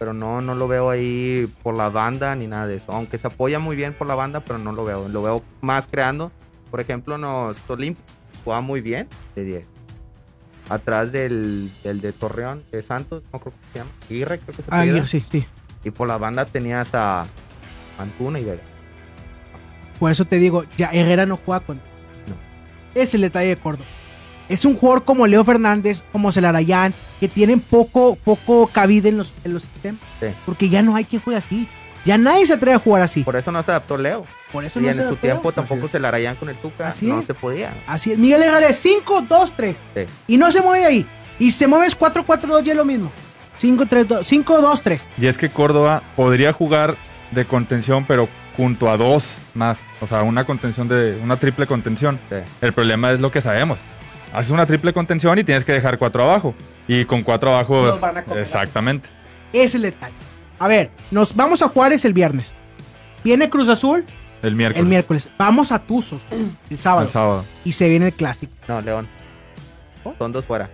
Pero 0.00 0.12
no, 0.12 0.40
no 0.40 0.56
lo 0.56 0.66
veo 0.66 0.90
ahí 0.90 1.48
por 1.62 1.76
la 1.76 1.90
banda 1.90 2.34
ni 2.34 2.48
nada 2.48 2.66
de 2.66 2.74
eso. 2.76 2.90
Aunque 2.90 3.18
se 3.18 3.28
apoya 3.28 3.60
muy 3.60 3.76
bien 3.76 3.94
por 3.94 4.08
la 4.08 4.16
banda, 4.16 4.40
pero 4.40 4.58
no 4.58 4.72
lo 4.72 4.84
veo. 4.84 5.08
Lo 5.08 5.22
veo 5.22 5.44
más 5.60 5.86
creando. 5.86 6.32
Por 6.72 6.80
ejemplo, 6.80 7.18
nos 7.18 7.56
Tolim 7.58 7.94
juega 8.44 8.60
muy 8.60 8.80
bien 8.80 9.06
de 9.36 9.44
10. 9.44 9.64
Atrás 10.70 11.12
del, 11.12 11.70
del 11.84 12.00
de 12.00 12.12
Torreón, 12.12 12.64
de 12.72 12.82
Santos, 12.82 13.22
no 13.32 13.38
creo 13.38 13.52
que 13.52 13.72
se 13.72 13.78
llama. 13.78 13.90
Aguirre, 14.06 14.38
creo 14.40 14.56
que 14.56 14.62
se 14.62 14.68
Ah, 14.72 14.78
apellida. 14.80 15.06
sí, 15.06 15.24
sí. 15.30 15.46
Y 15.84 15.90
por 15.92 16.08
la 16.08 16.16
banda 16.18 16.46
tenías 16.46 16.92
a 16.94 17.26
Antuna 17.98 18.40
y 18.40 18.44
Vega. 18.44 18.62
Por 20.04 20.10
eso 20.10 20.26
te 20.26 20.38
digo, 20.38 20.66
ya 20.76 20.90
Herrera 20.92 21.24
no 21.24 21.38
juega 21.42 21.60
con. 21.60 21.78
No. 21.78 22.34
Es 22.94 23.14
el 23.14 23.22
detalle 23.22 23.48
de 23.48 23.56
Córdoba. 23.56 23.86
Es 24.50 24.66
un 24.66 24.76
jugador 24.76 25.04
como 25.04 25.26
Leo 25.26 25.42
Fernández, 25.44 26.04
como 26.12 26.30
Celarayán, 26.30 26.92
que 27.20 27.26
tienen 27.26 27.58
poco, 27.58 28.18
poco 28.22 28.66
cabida 28.66 29.08
en 29.08 29.16
los, 29.16 29.32
en 29.44 29.54
los 29.54 29.62
sistemas. 29.62 30.02
Sí. 30.20 30.26
Porque 30.44 30.68
ya 30.68 30.82
no 30.82 30.94
hay 30.94 31.06
quien 31.06 31.22
juegue 31.22 31.38
así. 31.38 31.66
Ya 32.04 32.18
nadie 32.18 32.46
se 32.46 32.52
atreve 32.52 32.76
a 32.76 32.78
jugar 32.78 33.00
así. 33.00 33.24
Por 33.24 33.34
eso 33.34 33.50
no 33.50 33.62
se 33.62 33.70
adaptó 33.70 33.96
Leo. 33.96 34.26
Por 34.52 34.62
eso 34.66 34.78
y 34.78 34.82
no 34.82 34.90
en 34.90 34.96
se 34.96 35.08
su 35.08 35.16
tiempo 35.16 35.52
tampoco 35.52 35.88
se 35.88 35.98
la 35.98 36.10
rayan 36.10 36.36
con 36.36 36.50
el 36.50 36.56
Tuca. 36.58 36.88
Así 36.88 37.06
no 37.06 37.20
es. 37.20 37.24
se 37.24 37.32
podía. 37.32 37.72
Así 37.86 38.12
es. 38.12 38.18
Miguel 38.18 38.42
Herrera 38.42 38.68
es 38.68 38.76
5, 38.80 39.22
2, 39.26 39.52
3. 39.56 39.80
Sí. 39.94 40.00
Y 40.28 40.36
no 40.36 40.52
se 40.52 40.60
mueve 40.60 40.84
ahí. 40.84 41.06
Y 41.38 41.50
se 41.50 41.66
mueve 41.66 41.86
es 41.86 41.96
4, 41.96 42.26
4, 42.26 42.46
2 42.46 42.66
y 42.66 42.70
es 42.72 42.76
lo 42.76 42.84
mismo. 42.84 43.10
5, 43.56 43.86
3, 43.86 44.06
2, 44.06 44.26
5, 44.26 44.60
2, 44.60 44.82
3. 44.82 45.08
Y 45.16 45.26
es 45.28 45.38
que 45.38 45.48
Córdoba 45.48 46.02
podría 46.14 46.52
jugar 46.52 46.98
de 47.30 47.46
contención, 47.46 48.04
pero 48.06 48.28
junto 48.56 48.90
a 48.90 48.96
dos 48.96 49.38
más. 49.54 49.78
O 50.00 50.06
sea, 50.06 50.22
una 50.22 50.44
contención 50.44 50.88
de. 50.88 51.18
una 51.22 51.36
triple 51.38 51.66
contención. 51.66 52.18
Sí. 52.30 52.36
El 52.60 52.72
problema 52.72 53.12
es 53.12 53.20
lo 53.20 53.30
que 53.30 53.40
sabemos. 53.40 53.78
Haces 54.32 54.50
una 54.50 54.66
triple 54.66 54.92
contención 54.92 55.38
y 55.38 55.44
tienes 55.44 55.64
que 55.64 55.72
dejar 55.72 55.98
cuatro 55.98 56.22
abajo. 56.24 56.54
Y 56.88 57.04
con 57.04 57.22
cuatro 57.22 57.50
abajo. 57.50 57.98
Van 58.00 58.16
a 58.18 58.24
comer. 58.24 58.42
Exactamente. 58.42 59.08
Es 59.52 59.74
el 59.74 59.82
detalle. 59.82 60.14
A 60.58 60.68
ver, 60.68 60.90
nos 61.10 61.34
vamos 61.34 61.62
a 61.62 61.68
Juárez 61.68 62.04
el 62.04 62.12
viernes. 62.12 62.52
Viene 63.22 63.48
Cruz 63.48 63.68
Azul 63.68 64.04
El 64.42 64.54
miércoles. 64.54 64.82
el 64.82 64.88
miércoles. 64.88 65.28
Vamos 65.38 65.72
a 65.72 65.78
Tuzos 65.78 66.22
el 66.68 66.78
sábado. 66.78 67.06
El 67.06 67.10
sábado. 67.10 67.44
Y 67.64 67.72
se 67.72 67.88
viene 67.88 68.06
el 68.06 68.12
clásico. 68.12 68.52
No, 68.68 68.80
León. 68.80 69.08
Son 70.18 70.32
dos 70.32 70.46
fuera. 70.46 70.68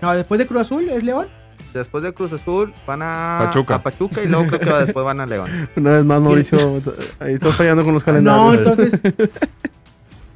No, 0.00 0.14
después 0.14 0.38
de 0.38 0.46
Cruz 0.46 0.62
Azul 0.62 0.88
es 0.90 1.02
León. 1.04 1.28
Después 1.72 2.04
de 2.04 2.12
Cruz 2.12 2.32
Azul 2.32 2.72
van 2.86 3.00
a 3.02 3.38
Pachuca. 3.44 3.76
a 3.76 3.82
Pachuca 3.82 4.22
y 4.22 4.26
luego 4.28 4.46
creo 4.46 4.60
que 4.60 4.84
después 4.84 5.04
van 5.04 5.20
a 5.20 5.26
León. 5.26 5.68
Una 5.76 5.92
vez 5.92 6.04
más, 6.04 6.20
Mauricio, 6.20 6.82
ahí 7.18 7.34
estás 7.34 7.54
fallando 7.54 7.84
con 7.84 7.94
los 7.94 8.02
No, 8.06 8.12
calendarios. 8.12 8.58
entonces. 8.58 9.00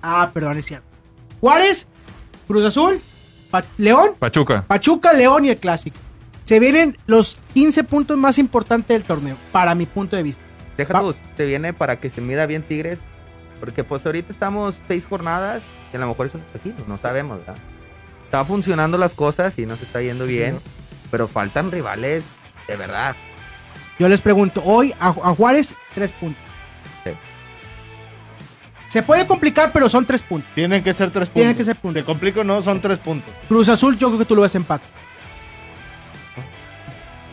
ah, 0.03 0.31
perdón, 0.33 0.59
es 0.59 0.67
cierto. 0.67 0.87
Juárez, 1.41 1.87
Cruz 2.47 2.65
Azul, 2.65 3.01
Pa- 3.51 3.65
León, 3.79 4.11
Pachuca. 4.19 4.63
Pachuca, 4.67 5.13
León 5.13 5.45
y 5.45 5.51
el 5.51 5.57
clásico. 5.59 5.97
Se 6.45 6.59
vienen 6.61 6.97
los 7.07 7.37
15 7.55 7.85
puntos 7.85 8.17
más 8.17 8.39
importantes 8.39 8.89
del 8.89 9.03
torneo, 9.03 9.37
para 9.53 9.75
mi 9.75 9.85
punto 9.87 10.17
de 10.17 10.23
vista. 10.23 10.43
Tú, 10.77 11.15
te 11.37 11.45
viene 11.45 11.73
para 11.73 11.97
que 11.99 12.09
se 12.11 12.21
mida 12.21 12.47
bien 12.47 12.63
Tigres. 12.63 12.99
Porque 13.59 13.85
pues 13.85 14.05
ahorita 14.05 14.33
estamos 14.35 14.79
seis 14.87 15.07
jornadas 15.09 15.63
y 15.91 15.97
a 15.97 16.01
lo 16.01 16.09
mejor 16.09 16.27
es 16.27 16.35
un 16.35 16.43
poquito, 16.53 16.85
no 16.87 16.99
sabemos, 16.99 17.39
¿verdad? 17.39 17.57
Está 18.27 18.45
funcionando 18.45 18.99
las 18.99 19.15
cosas 19.15 19.59
y 19.59 19.65
nos 19.65 19.81
está 19.81 20.03
yendo 20.03 20.27
bien, 20.27 20.59
pero 21.17 21.27
faltan 21.27 21.73
rivales 21.73 22.25
de 22.69 22.77
verdad. 22.77 23.17
Yo 23.99 24.07
les 24.07 24.21
pregunto, 24.21 24.63
hoy 24.67 24.95
a, 25.01 25.09
a 25.09 25.13
Juárez, 25.35 25.75
3 25.95 26.13
puntos. 26.13 26.43
Sí. 27.05 27.11
Se 28.91 29.03
puede 29.03 29.27
complicar, 29.27 29.73
pero 29.73 29.89
son 29.89 30.05
3 30.05 30.21
puntos. 30.21 30.51
Tienen 30.55 30.83
que 30.83 30.93
ser 30.93 31.11
tres 31.11 31.31
puntos. 31.31 31.35
Tienen 31.41 31.57
que 31.57 31.65
ser 31.65 31.77
puntos. 31.77 32.03
Te 32.03 32.05
complico, 32.05 32.45
no, 32.45 32.61
son 32.61 32.83
tres 32.83 32.99
puntos. 32.99 33.33
Cruz 33.49 33.71
Azul, 33.71 33.97
yo 33.97 34.09
creo 34.09 34.19
que 34.19 34.25
tú 34.27 34.37
lo 34.37 34.43
ves 34.43 34.55
empate. 34.57 34.85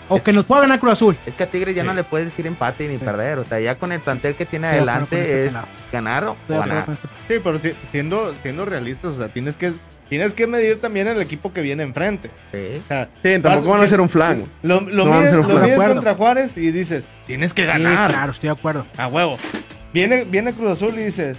O 0.07 0.23
que 0.23 0.31
nos 0.31 0.45
pueda 0.45 0.61
ganar 0.61 0.79
Cruz 0.79 0.93
Azul. 0.93 1.17
Es 1.25 1.35
que 1.35 1.43
a 1.43 1.49
Tigres 1.49 1.75
ya 1.75 1.81
Sí. 1.81 1.87
no 1.87 1.93
le 1.93 2.05
puedes 2.05 2.27
decir 2.27 2.47
empate 2.47 2.87
ni 2.87 2.99
Sí. 2.99 3.03
perder, 3.03 3.39
o 3.39 3.43
sea, 3.43 3.59
ya 3.59 3.75
con 3.75 3.91
el 3.91 3.99
plantel 3.99 4.35
que 4.35 4.45
tiene 4.45 4.67
adelante 4.67 5.19
este 5.19 5.47
es 5.47 5.53
ganar 5.91 6.23
o 6.23 6.37
ganar. 6.47 6.85
este- 6.89 7.07
Sí, 7.35 7.41
pero 7.43 7.57
si- 7.57 7.73
siendo, 7.91 8.33
siendo 8.43 8.63
realistas, 8.63 9.15
o 9.15 9.17
sea, 9.17 9.27
tienes 9.27 9.57
que, 9.57 9.73
tienes 10.13 10.33
que 10.35 10.45
medir 10.45 10.79
también 10.79 11.07
el 11.07 11.19
equipo 11.21 11.51
que 11.51 11.61
viene 11.61 11.81
enfrente. 11.83 12.29
Sí. 12.51 12.79
O 12.83 12.87
sea, 12.87 13.09
Sí, 13.23 13.39
tampoco 13.39 13.69
vas- 13.69 13.77
van 13.79 13.83
a 13.83 13.87
ser 13.87 13.99
un 14.01 14.09
flan. 14.09 14.45
Lo, 14.61 14.81
lo 14.81 15.05
No 15.05 15.05
van 15.05 15.13
a 15.13 15.17
mides, 15.17 15.29
ser 15.31 15.39
un 15.39 15.47
lo 15.47 15.49
flan. 15.49 15.55
mides 15.63 15.67
De 15.69 15.73
acuerdo. 15.73 15.93
contra 15.95 16.13
Juárez 16.15 16.51
y 16.57 16.71
dices, 16.71 17.07
tienes 17.25 17.53
que 17.53 17.65
ganar. 17.65 18.09
Sí, 18.11 18.15
claro, 18.15 18.31
estoy 18.31 18.47
de 18.49 18.53
acuerdo. 18.53 18.85
A 18.97 19.07
huevo. 19.07 19.37
Viene, 19.91 20.23
viene 20.25 20.53
Cruz 20.53 20.71
Azul 20.71 20.93
y 20.99 21.03
dices, 21.05 21.37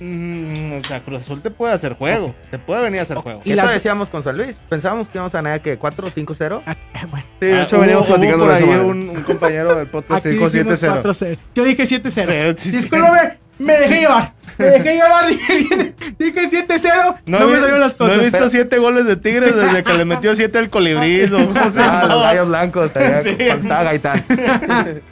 mm, 0.00 0.72
o 0.80 0.84
sea, 0.84 1.00
Cruz 1.04 1.22
Azul 1.22 1.40
te 1.42 1.50
puede 1.50 1.72
hacer 1.72 1.94
juego. 1.94 2.34
Te 2.50 2.58
puede 2.58 2.82
venir 2.82 3.00
a 3.00 3.02
hacer 3.02 3.16
juego. 3.18 3.42
Y 3.44 3.54
la- 3.54 3.64
eso 3.64 3.72
decíamos 3.72 4.10
con 4.10 4.22
San 4.22 4.36
Luis. 4.36 4.56
Pensábamos 4.68 5.08
que 5.08 5.18
íbamos 5.18 5.34
a 5.34 5.38
ganar 5.38 5.60
que 5.62 5.76
4 5.78 6.06
o 6.06 6.10
5-0. 6.10 6.62
Ah, 6.66 6.76
bueno, 7.10 7.26
Sí, 7.40 7.46
de 7.46 7.54
Ah, 7.54 7.62
hecho, 7.64 7.76
hubo- 7.76 7.80
veníamos 7.82 8.06
hubo 8.08 8.14
platicando 8.16 8.44
por 8.44 8.54
ahí 8.54 8.62
un, 8.64 9.08
un 9.10 9.22
compañero 9.22 9.74
del 9.74 9.88
podcast 9.88 10.24
dijo 10.26 10.48
dijimos 10.50 10.78
7-0. 10.80 11.02
4-0. 11.02 11.38
Yo 11.54 11.64
dije 11.64 11.86
7-0. 11.86 12.54
Sí, 12.56 12.62
sí, 12.62 12.70
sí. 12.70 12.76
Discúlpame, 12.76 13.38
me 13.58 13.72
dejé 13.74 14.00
llevar. 14.00 14.32
Me 14.56 14.66
dejé 14.66 14.94
llevar, 14.94 15.26
dije 15.28 15.52
7 15.68 15.94
dije 16.18 16.48
7-0. 16.48 17.16
No, 17.26 17.40
No, 17.40 17.46
me 17.46 17.52
he, 17.52 17.56
salieron 17.56 17.80
las 17.80 17.98
no 17.98 18.06
he 18.06 18.08
cosas. 18.10 18.22
visto 18.32 18.48
siete 18.50 18.78
goles 18.78 19.04
de 19.04 19.16
Tigres 19.16 19.54
desde 19.56 19.82
que 19.82 19.94
le 19.94 20.04
metió 20.04 20.36
siete 20.36 20.58
al 20.58 20.70
colibrí. 20.70 21.26
¿no? 21.30 21.38
¿Cómo 21.48 21.52
se 21.54 21.80
Ah, 21.80 22.02
los 22.02 22.08
llamaba? 22.08 22.22
gallos 22.22 22.48
blancos, 22.48 22.90
Sí. 23.24 23.36
estaba 23.38 23.82
Gaitán. 23.82 24.24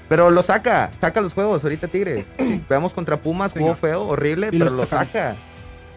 Pero 0.08 0.30
lo 0.30 0.42
saca, 0.42 0.90
saca 1.00 1.20
los 1.20 1.32
juegos 1.34 1.62
ahorita 1.64 1.88
Tigres. 1.88 2.24
Veamos 2.68 2.94
contra 2.94 3.16
Pumas, 3.16 3.52
jugó 3.52 3.74
feo, 3.74 4.02
horrible, 4.02 4.48
Y 4.48 4.58
pero 4.58 4.64
los 4.66 4.72
lo 4.74 4.86
saca. 4.86 5.34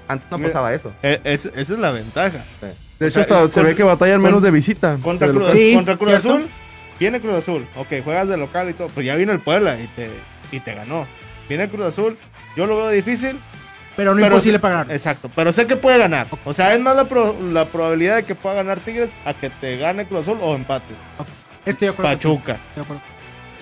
Antes 0.08 0.30
no 0.32 0.38
Mira, 0.38 0.50
pasaba 0.50 0.74
eso. 0.74 0.92
Es- 1.02 1.46
esa 1.46 1.60
es 1.60 1.70
la 1.80 1.92
ventaja. 1.92 2.40
De 3.00 3.08
hecho, 3.08 3.22
O 3.22 3.24
sea, 3.24 3.42
hasta 3.44 3.52
se 3.52 3.64
ve 3.64 3.76
que 3.76 3.84
batallan 3.84 4.22
menos 4.22 4.42
de 4.42 4.52
visita. 4.52 4.98
Contra 5.02 5.28
Cruz. 5.28 5.52
Sí, 5.52 5.74
contra 5.76 5.98
Cruz 5.98 6.10
¿cierto? 6.12 6.34
Azul, 6.36 6.50
viene 7.00 7.20
Cruz 7.22 7.36
Azul. 7.36 7.68
Ok, 7.76 7.88
juegas 8.04 8.28
de 8.28 8.38
local 8.38 8.70
y 8.70 8.74
todo. 8.74 8.88
Pero 8.94 9.02
ya 9.06 9.16
vino 9.16 9.32
el 9.34 9.40
Puebla 9.40 9.78
y 9.80 9.88
te, 9.88 10.10
y 10.52 10.60
te 10.62 10.74
ganó. 10.74 11.06
Viene 11.50 11.68
Cruz 11.70 11.86
Azul, 11.88 12.18
yo 12.56 12.66
lo 12.66 12.78
veo 12.78 12.90
difícil. 12.90 13.40
Pero 13.96 14.12
no 14.14 14.18
Pero 14.22 14.36
imposible 14.36 14.60
ganar. 14.60 14.92
Exacto, 14.92 15.32
pero 15.34 15.54
sé 15.54 15.68
que 15.68 15.78
puede 15.78 15.98
ganar. 15.98 16.28
O 16.44 16.54
sea, 16.54 16.74
es 16.74 16.82
más 16.82 16.98
la, 16.98 17.06
pro- 17.06 17.38
la 17.42 17.64
probabilidad 17.66 18.18
de 18.18 18.24
que 18.24 18.36
pueda 18.36 18.56
ganar 18.56 18.82
Tigres 18.82 19.12
a 19.24 19.34
que 19.34 19.50
te 19.50 19.78
gane 19.78 20.06
Cruz 20.06 20.22
Azul 20.24 20.38
o 20.42 20.54
empates. 20.54 20.98
Estoy 21.66 21.88
de 21.88 21.94
acuerdo 21.94 22.12
Pachuca. 22.12 22.52
estoy 22.54 22.76
de 22.76 22.82
acuerdo. 22.82 23.02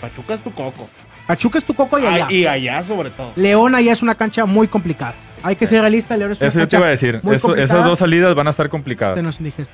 Pachuca 0.01 0.33
es 0.33 0.41
tu 0.41 0.51
coco. 0.51 0.89
Pachuca 1.27 1.57
es 1.59 1.63
tu 1.65 1.73
coco 1.75 1.99
y 1.99 2.05
allá. 2.07 2.25
Ah, 2.29 2.33
y 2.33 2.47
allá 2.47 2.83
sobre 2.83 3.11
todo. 3.11 3.31
León 3.35 3.75
allá 3.75 3.93
es 3.93 4.01
una 4.01 4.15
cancha 4.15 4.45
muy 4.45 4.67
complicada. 4.67 5.13
Hay 5.43 5.55
que 5.55 5.67
ser 5.67 5.81
realista, 5.81 6.17
León 6.17 6.31
es 6.31 6.39
una 6.41 6.47
Eso 6.47 6.59
yo 6.59 6.67
te 6.67 6.77
iba 6.77 6.87
a 6.87 6.89
decir. 6.89 7.21
Eso- 7.31 7.55
esas 7.55 7.85
dos 7.85 7.99
salidas 7.99 8.33
van 8.33 8.47
a 8.47 8.49
estar 8.49 8.69
complicadas. 8.69 9.15
Se 9.15 9.21
nos 9.21 9.37
indigesta. 9.39 9.73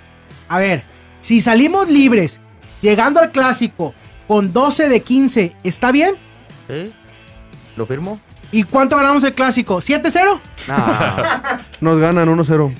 A 0.49 0.59
ver, 0.59 0.83
si 1.21 1.39
salimos 1.39 1.89
libres, 1.89 2.41
llegando 2.81 3.21
al 3.21 3.31
clásico 3.31 3.93
con 4.27 4.51
12 4.51 4.89
de 4.89 4.99
15, 5.01 5.55
¿está 5.63 5.93
bien? 5.93 6.15
¿Sí? 6.67 6.91
¿Lo 7.77 7.85
firmo? 7.85 8.19
¿Y 8.51 8.63
cuánto 8.63 8.95
ganamos 8.97 9.23
el 9.23 9.33
clásico? 9.33 9.77
¿7-0? 9.77 10.39
No. 10.67 10.75
Nos 11.81 11.99
ganan 11.99 12.27
1-0. 12.27 12.73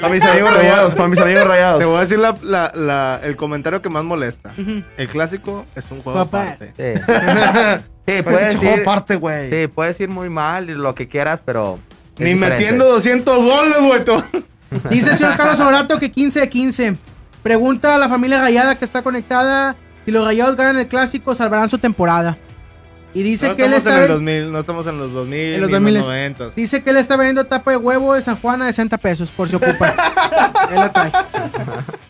Para 0.00 0.08
mis 0.12 0.22
amigos 0.22 0.54
rayados, 0.54 0.94
para 0.94 1.08
mis 1.08 1.20
amigos 1.20 1.46
rayados. 1.46 1.78
Te 1.78 1.84
voy 1.84 1.96
a 1.96 2.00
decir 2.00 2.18
la- 2.18 2.34
la- 2.42 2.72
la- 2.74 3.20
el 3.22 3.36
comentario 3.36 3.82
que 3.82 3.90
más 3.90 4.02
molesta. 4.04 4.52
Ujú. 4.58 4.82
El 4.96 5.08
clásico 5.08 5.66
es 5.74 5.90
un 5.90 6.02
juego 6.02 6.18
Papá. 6.24 6.52
aparte. 6.52 6.72
Sí. 6.76 7.00
Sí, 8.06 8.20
puedes 8.22 8.56
juego 8.56 8.74
ir, 8.76 8.82
aparte, 8.82 9.16
güey. 9.16 9.48
sí, 9.48 9.66
puedes 9.66 9.98
ir 9.98 10.10
muy 10.10 10.28
mal 10.28 10.68
y 10.68 10.74
lo 10.74 10.94
que 10.94 11.08
quieras, 11.08 11.40
pero... 11.42 11.78
es 12.16 12.20
Ni 12.20 12.34
diferente. 12.34 12.58
metiendo 12.62 12.84
200 12.90 13.34
goles, 13.38 13.78
güey. 13.80 14.04
te- 14.04 14.88
Dice 14.90 15.12
el 15.12 15.16
señor 15.16 15.38
Carlos 15.38 15.58
Obrato 15.60 15.98
que 15.98 16.12
15 16.12 16.40
de 16.40 16.48
15. 16.50 16.96
Pregunta 17.42 17.94
a 17.94 17.98
la 17.98 18.10
familia 18.10 18.42
Rayada 18.42 18.74
que 18.74 18.84
está 18.84 19.00
conectada 19.00 19.76
si 20.04 20.10
los 20.10 20.22
Rayados 20.26 20.54
ganan 20.56 20.76
el 20.76 20.86
clásico, 20.86 21.34
salvarán 21.34 21.70
su 21.70 21.78
temporada. 21.78 22.36
Y 23.14 23.22
dice 23.22 23.48
no 23.50 23.56
que 23.56 23.64
él 23.66 23.74
estamos 23.74 23.78
está 23.78 23.90
en 23.90 23.96
el 23.96 24.08
ven- 24.08 24.42
2000, 24.42 24.52
no 24.52 24.58
estamos 24.58 24.86
en 24.88 24.98
los 24.98 25.12
2000, 25.12 25.38
En 25.54 25.60
los 25.60 25.68
ni 25.70 25.74
2000. 25.74 25.94
en 25.94 25.98
los 26.00 26.08
90. 26.08 26.50
Dice 26.56 26.82
que 26.82 26.90
él 26.90 26.96
está 26.96 27.16
vendiendo 27.16 27.46
tapa 27.46 27.70
de 27.70 27.76
huevo 27.76 28.14
de 28.14 28.22
San 28.22 28.36
Juan 28.36 28.60
a 28.62 28.66
60 28.66 28.98
pesos 28.98 29.30
por 29.30 29.48
si 29.48 29.54
ocupa. 29.56 29.88
él 30.70 30.74
la 30.76 30.92
trae. 30.92 31.12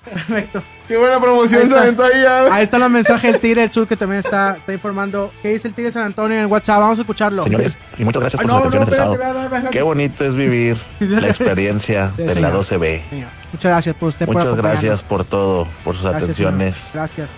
Perfecto. 0.05 0.63
Qué 0.89 0.97
buena 0.97 1.19
promoción 1.21 1.61
Ahí 1.63 1.67
se 1.69 1.73
está. 1.75 1.83
aventó 1.83 2.05
ahí 2.05 2.23
ya. 2.23 2.55
Ahí 2.55 2.63
está 2.63 2.77
el 2.79 2.91
mensaje 2.91 3.33
del 3.33 3.41
Tigre 3.41 3.63
del 3.63 3.73
Sur 3.73 3.87
que 3.89 3.97
también 3.97 4.21
está, 4.25 4.57
está 4.57 4.73
informando. 4.73 5.33
¿Qué 5.43 5.49
dice 5.51 5.69
el 5.69 5.75
Tigre 5.75 5.91
San 5.91 6.05
Antonio 6.05 6.37
en 6.37 6.43
el 6.45 6.47
WhatsApp? 6.47 6.81
Vamos 6.81 6.99
a 6.99 7.03
escucharlo. 7.03 7.43
Señores, 7.45 7.79
y 7.99 8.05
muchas 8.05 8.21
gracias 8.21 8.41
Ay, 8.41 8.47
por 8.47 8.55
no, 8.57 8.63
sus 8.65 8.75
no, 8.75 8.81
atenciones 8.83 8.99
el 9.11 9.13
espérate, 9.15 9.49
sábado. 9.51 9.71
Qué 9.71 9.83
bonito 9.83 10.25
es 10.25 10.35
vivir 10.35 10.77
la 11.01 11.29
experiencia 11.29 12.13
Sí, 12.17 12.23
de 12.23 12.31
señor. 12.35 12.53
la 12.53 12.59
12B. 12.59 13.03
Señor, 13.11 13.29
Muchas 13.53 13.71
gracias 13.71 13.97
por 13.97 14.09
usted. 14.11 14.27
por 14.27 14.35
Muchas 14.37 14.47
acompañarnos. 14.49 14.83
gracias 14.83 15.03
por 15.05 15.25
todo, 15.25 15.67
por 15.85 15.95
sus 15.95 16.05
Gracias, 16.05 16.37
señor. 16.37 16.53
atenciones 16.55 16.91
Gracias. 16.95 17.31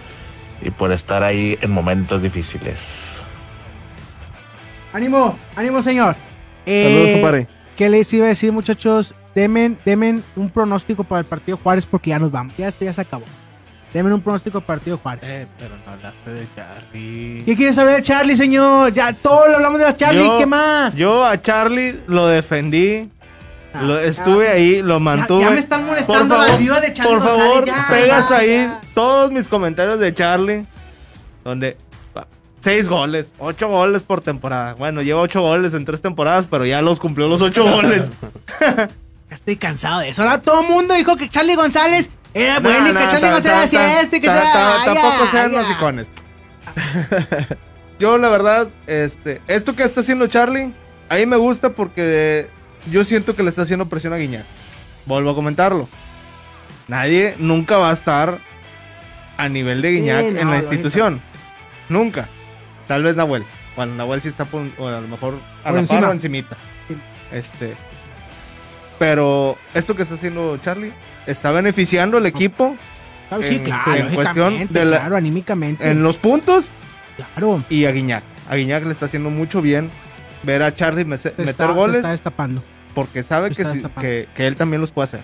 y 0.63 0.71
por 0.71 0.91
estar 0.93 1.23
ahí 1.23 1.57
en 1.61 1.71
momentos 1.71 2.23
difíciles. 2.23 3.16
Ánimo, 4.97 5.37
ánimo, 5.55 5.83
señor. 5.83 6.17
Saludos, 6.65 7.11
compadre. 7.13 7.47
¿Qué 7.77 7.91
les 7.91 8.11
iba 8.15 8.25
a 8.25 8.29
decir, 8.29 8.51
muchachos? 8.51 9.15
Demen, 9.35 9.77
demen 9.85 10.25
un 10.37 10.49
pronóstico 10.49 11.05
para 11.05 11.19
el 11.21 11.27
partido 11.27 11.59
Juárez 11.63 11.85
porque 11.85 12.09
ya 12.09 12.19
nos 12.19 12.31
vamos. 12.33 12.55
Ya 12.57 12.69
esto 12.69 12.83
ya 12.87 12.95
se 12.95 13.03
acabó. 13.03 13.27
Demen 13.93 14.11
un 14.15 14.23
pronóstico 14.23 14.63
para 14.63 14.77
el 14.77 14.79
partido 14.81 14.97
Juárez. 14.97 15.23
Eh, 15.27 15.47
pero 15.59 15.75
no 15.85 15.93
hablaste 15.93 16.31
de 16.31 16.47
Charlie. 16.57 17.43
¿Qué 17.45 17.55
quieres 17.57 17.75
saber 17.77 17.97
de 17.97 18.03
Charlie, 18.03 18.37
señor? 18.39 18.91
Ya 18.95 19.13
todo 19.13 19.47
lo 19.49 19.57
hablamos 19.57 19.79
de 19.79 19.85
las 19.85 19.97
Charlie. 19.99 20.25
Yo- 20.25 20.39
¿Qué 20.39 20.47
más? 20.47 20.95
Yo 20.95 21.23
a 21.27 21.43
Charlie 21.43 22.01
lo 22.07 22.27
defendí. 22.29 23.11
Ah, 23.75 23.83
lo- 23.83 24.01
estuve 24.01 24.49
ahí, 24.49 24.81
lo 24.81 24.99
mantuve. 24.99 25.43
ya 25.43 25.51
me 25.51 25.59
están 25.59 25.85
molestando 25.85 26.35
Por 26.37 26.39
las 26.39 26.47
favor, 26.53 26.61
vivas 26.63 26.81
de 26.81 26.93
Charlie 26.95 27.13
Por 27.13 27.21
González, 27.21 27.47
favor, 27.51 27.65
ya, 27.67 27.87
pegas 27.91 28.29
ya, 28.31 28.37
ahí 28.39 28.49
ya. 28.49 28.81
todos 28.95 29.31
mis 29.31 29.47
comentarios 29.47 29.99
de 30.01 30.15
Charlie. 30.15 30.67
Donde 31.45 31.77
seis 32.67 32.89
goles, 32.89 33.31
ocho 33.39 33.69
goles 33.69 34.03
por 34.03 34.23
temporada. 34.23 34.75
Bueno, 34.75 35.01
lleva 35.01 35.21
ocho 35.21 35.41
goles 35.41 35.73
en 35.73 35.85
tres 35.85 36.03
temporadas, 36.03 36.49
pero 36.51 36.67
ya 36.67 36.83
los 36.83 36.99
cumplió 36.99 37.29
los 37.29 37.41
ocho 37.41 37.63
goles. 37.65 38.11
Ya 39.29 39.35
Estoy 39.35 39.57
cansado 39.57 40.01
de 40.01 40.09
eso. 40.11 40.23
Ahora 40.23 40.41
todo 40.41 40.63
el 40.63 40.69
mundo 40.69 40.95
dijo 40.95 41.17
que 41.17 41.29
Charlie 41.29 41.57
González 41.57 42.11
era 42.33 42.61
bueno 42.61 42.91
y 42.91 42.93
No, 42.93 42.99
que 43.01 43.05
no, 43.07 43.11
Charlie 43.11 43.31
González 43.31 43.65
hacía 43.65 44.01
este, 44.01 44.21
que 44.21 44.29
Tampoco 44.29 45.27
sean 45.33 45.53
ya. 45.53 45.61
hocicones. 45.63 46.07
Yo, 48.01 48.19
la 48.19 48.29
verdad, 48.29 48.69
este, 48.87 49.41
esto 49.49 49.75
que 49.75 49.83
está 49.85 50.01
haciendo 50.01 50.27
Charlie, 50.27 50.73
a 51.09 51.17
mí 51.17 51.27
me 51.27 51.37
gusta 51.37 51.71
porque 51.71 52.49
yo 52.91 53.05
siento 53.05 53.35
que 53.35 53.43
le 53.43 53.49
está 53.49 53.63
haciendo 53.63 53.89
presión 53.89 54.13
a 54.13 54.17
Guiñac. 54.17 54.45
Vuelvo 55.07 55.31
a 55.31 55.35
comentarlo. 55.35 55.89
Nadie 56.89 57.35
nunca 57.39 57.79
va 57.79 57.91
a 57.91 57.93
estar 57.95 58.39
a 59.37 59.49
nivel 59.49 59.83
de 59.83 59.93
Guiñac 59.93 60.25
Sí, 60.25 60.31
no, 60.33 60.41
en 60.41 60.51
la 60.51 60.59
institución. 60.59 61.23
Nunca. 61.89 62.29
Tal 62.87 63.03
vez 63.03 63.17
Nahuel. 63.17 63.45
Bueno, 63.77 63.95
Nahuel 63.95 64.21
sí 64.21 64.29
está 64.29 64.45
por, 64.45 64.67
o 64.79 64.87
a 64.89 65.01
lo 65.01 65.09
mejor 65.09 65.35
a 65.63 65.65
Por 65.65 65.75
la 65.75 65.81
encima. 65.81 66.01
par 66.01 66.11
o 66.11 66.13
encimita. 66.13 66.57
Sí. 66.89 66.97
Este. 67.33 67.75
Pero 68.99 69.59
esto 69.75 69.95
que 69.95 70.03
está 70.03 70.15
haciendo 70.15 70.57
Charlie 70.65 70.93
está 71.27 71.51
beneficiando 71.51 72.17
al 72.17 72.27
equipo 72.27 72.77
Sí, 73.41 73.57
en- 73.57 73.65
claro, 73.65 73.95
en 73.95 74.15
cuestión 74.15 74.69
de 74.71 74.85
la- 74.85 74.99
claro, 75.01 75.17
anímicamente. 75.17 75.91
en 75.91 76.03
los 76.03 76.17
puntos 76.17 76.71
Claro. 77.17 77.65
y 77.69 77.85
a 77.87 77.91
Guiñac. 77.93 78.23
A 78.49 78.55
Guiñac 78.55 78.85
le 78.85 78.93
está 78.93 79.07
haciendo 79.07 79.31
mucho 79.31 79.61
bien 79.61 79.91
ver 80.45 80.63
a 80.63 80.75
Charlie 80.75 81.05
meter 81.05 81.35
está, 81.39 81.67
goles 81.73 81.97
está 81.97 82.11
destapando. 82.13 82.63
porque 82.95 83.23
sabe 83.25 83.51
que, 83.51 83.65
sí- 83.65 83.83
que, 84.01 84.29
que 84.35 84.47
él 84.47 84.55
también 84.55 84.81
los 84.81 84.93
puede 84.93 85.05
hacer. 85.07 85.21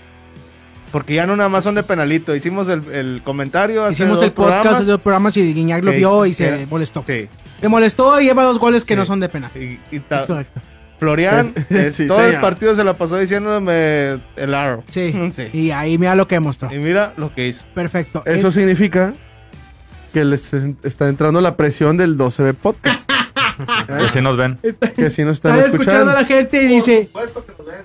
Porque 0.90 1.14
ya 1.14 1.26
no 1.26 1.36
nada 1.36 1.48
más 1.48 1.64
son 1.64 1.76
de 1.76 1.84
penalito. 1.84 2.34
Hicimos 2.34 2.68
el, 2.68 2.86
el 2.92 3.22
comentario 3.24 3.84
hace 3.84 3.94
Hicimos 3.94 4.16
dos 4.16 4.24
el 4.26 4.32
podcast 4.32 4.80
de 4.80 4.84
dos 4.84 5.00
programas 5.00 5.34
y 5.38 5.54
Guiñac 5.54 5.82
lo 5.84 5.92
vio 5.92 6.26
y 6.26 6.34
se 6.34 6.66
molestó. 6.66 7.02
Sí. 7.06 7.28
Se 7.62 7.68
molestó 7.68 8.20
y 8.20 8.24
lleva 8.24 8.44
dos 8.44 8.58
goles 8.58 8.84
que 8.84 8.92
Sí. 8.92 8.98
no 8.98 9.06
son 9.06 9.20
de 9.20 9.30
pena. 9.30 9.50
Y, 9.54 9.78
y 9.90 10.00
ta-. 10.00 10.26
Florian, 10.98 11.52
eh, 11.70 11.90
Sí, 11.92 12.06
todo 12.06 12.24
el 12.24 12.38
partido 12.40 12.76
se 12.76 12.84
la 12.84 12.94
pasó 12.94 13.16
diciéndome 13.18 14.20
el 14.36 14.54
aro. 14.54 14.84
Sí. 14.92 15.12
Sí. 15.32 15.48
Y 15.52 15.70
ahí 15.70 15.96
mira 15.98 16.14
lo 16.14 16.28
que 16.28 16.34
demostró. 16.36 16.72
Y 16.72 16.76
mira 16.78 17.14
lo 17.16 17.32
que 17.34 17.48
hizo. 17.48 17.64
Perfecto. 17.74 18.22
Eso 18.26 18.50
significa 18.50 19.14
que 20.12 20.24
les 20.24 20.52
es- 20.52 20.70
está 20.82 21.08
entrando 21.08 21.40
la 21.40 21.56
presión 21.56 21.96
del 21.96 22.18
12B 22.18 22.54
Podcast. 22.54 23.10
Que 23.86 24.08
sí 24.08 24.20
nos 24.20 24.36
ven. 24.36 24.58
que 24.96 25.10
si 25.10 25.24
nos 25.24 25.34
están 25.36 25.52
Está 25.52 25.66
escuchando 25.66 26.10
escuchando. 26.10 26.10
a 26.10 26.14
la 26.14 26.24
gente 26.24 26.62
y 26.64 26.66
dice. 26.68 27.10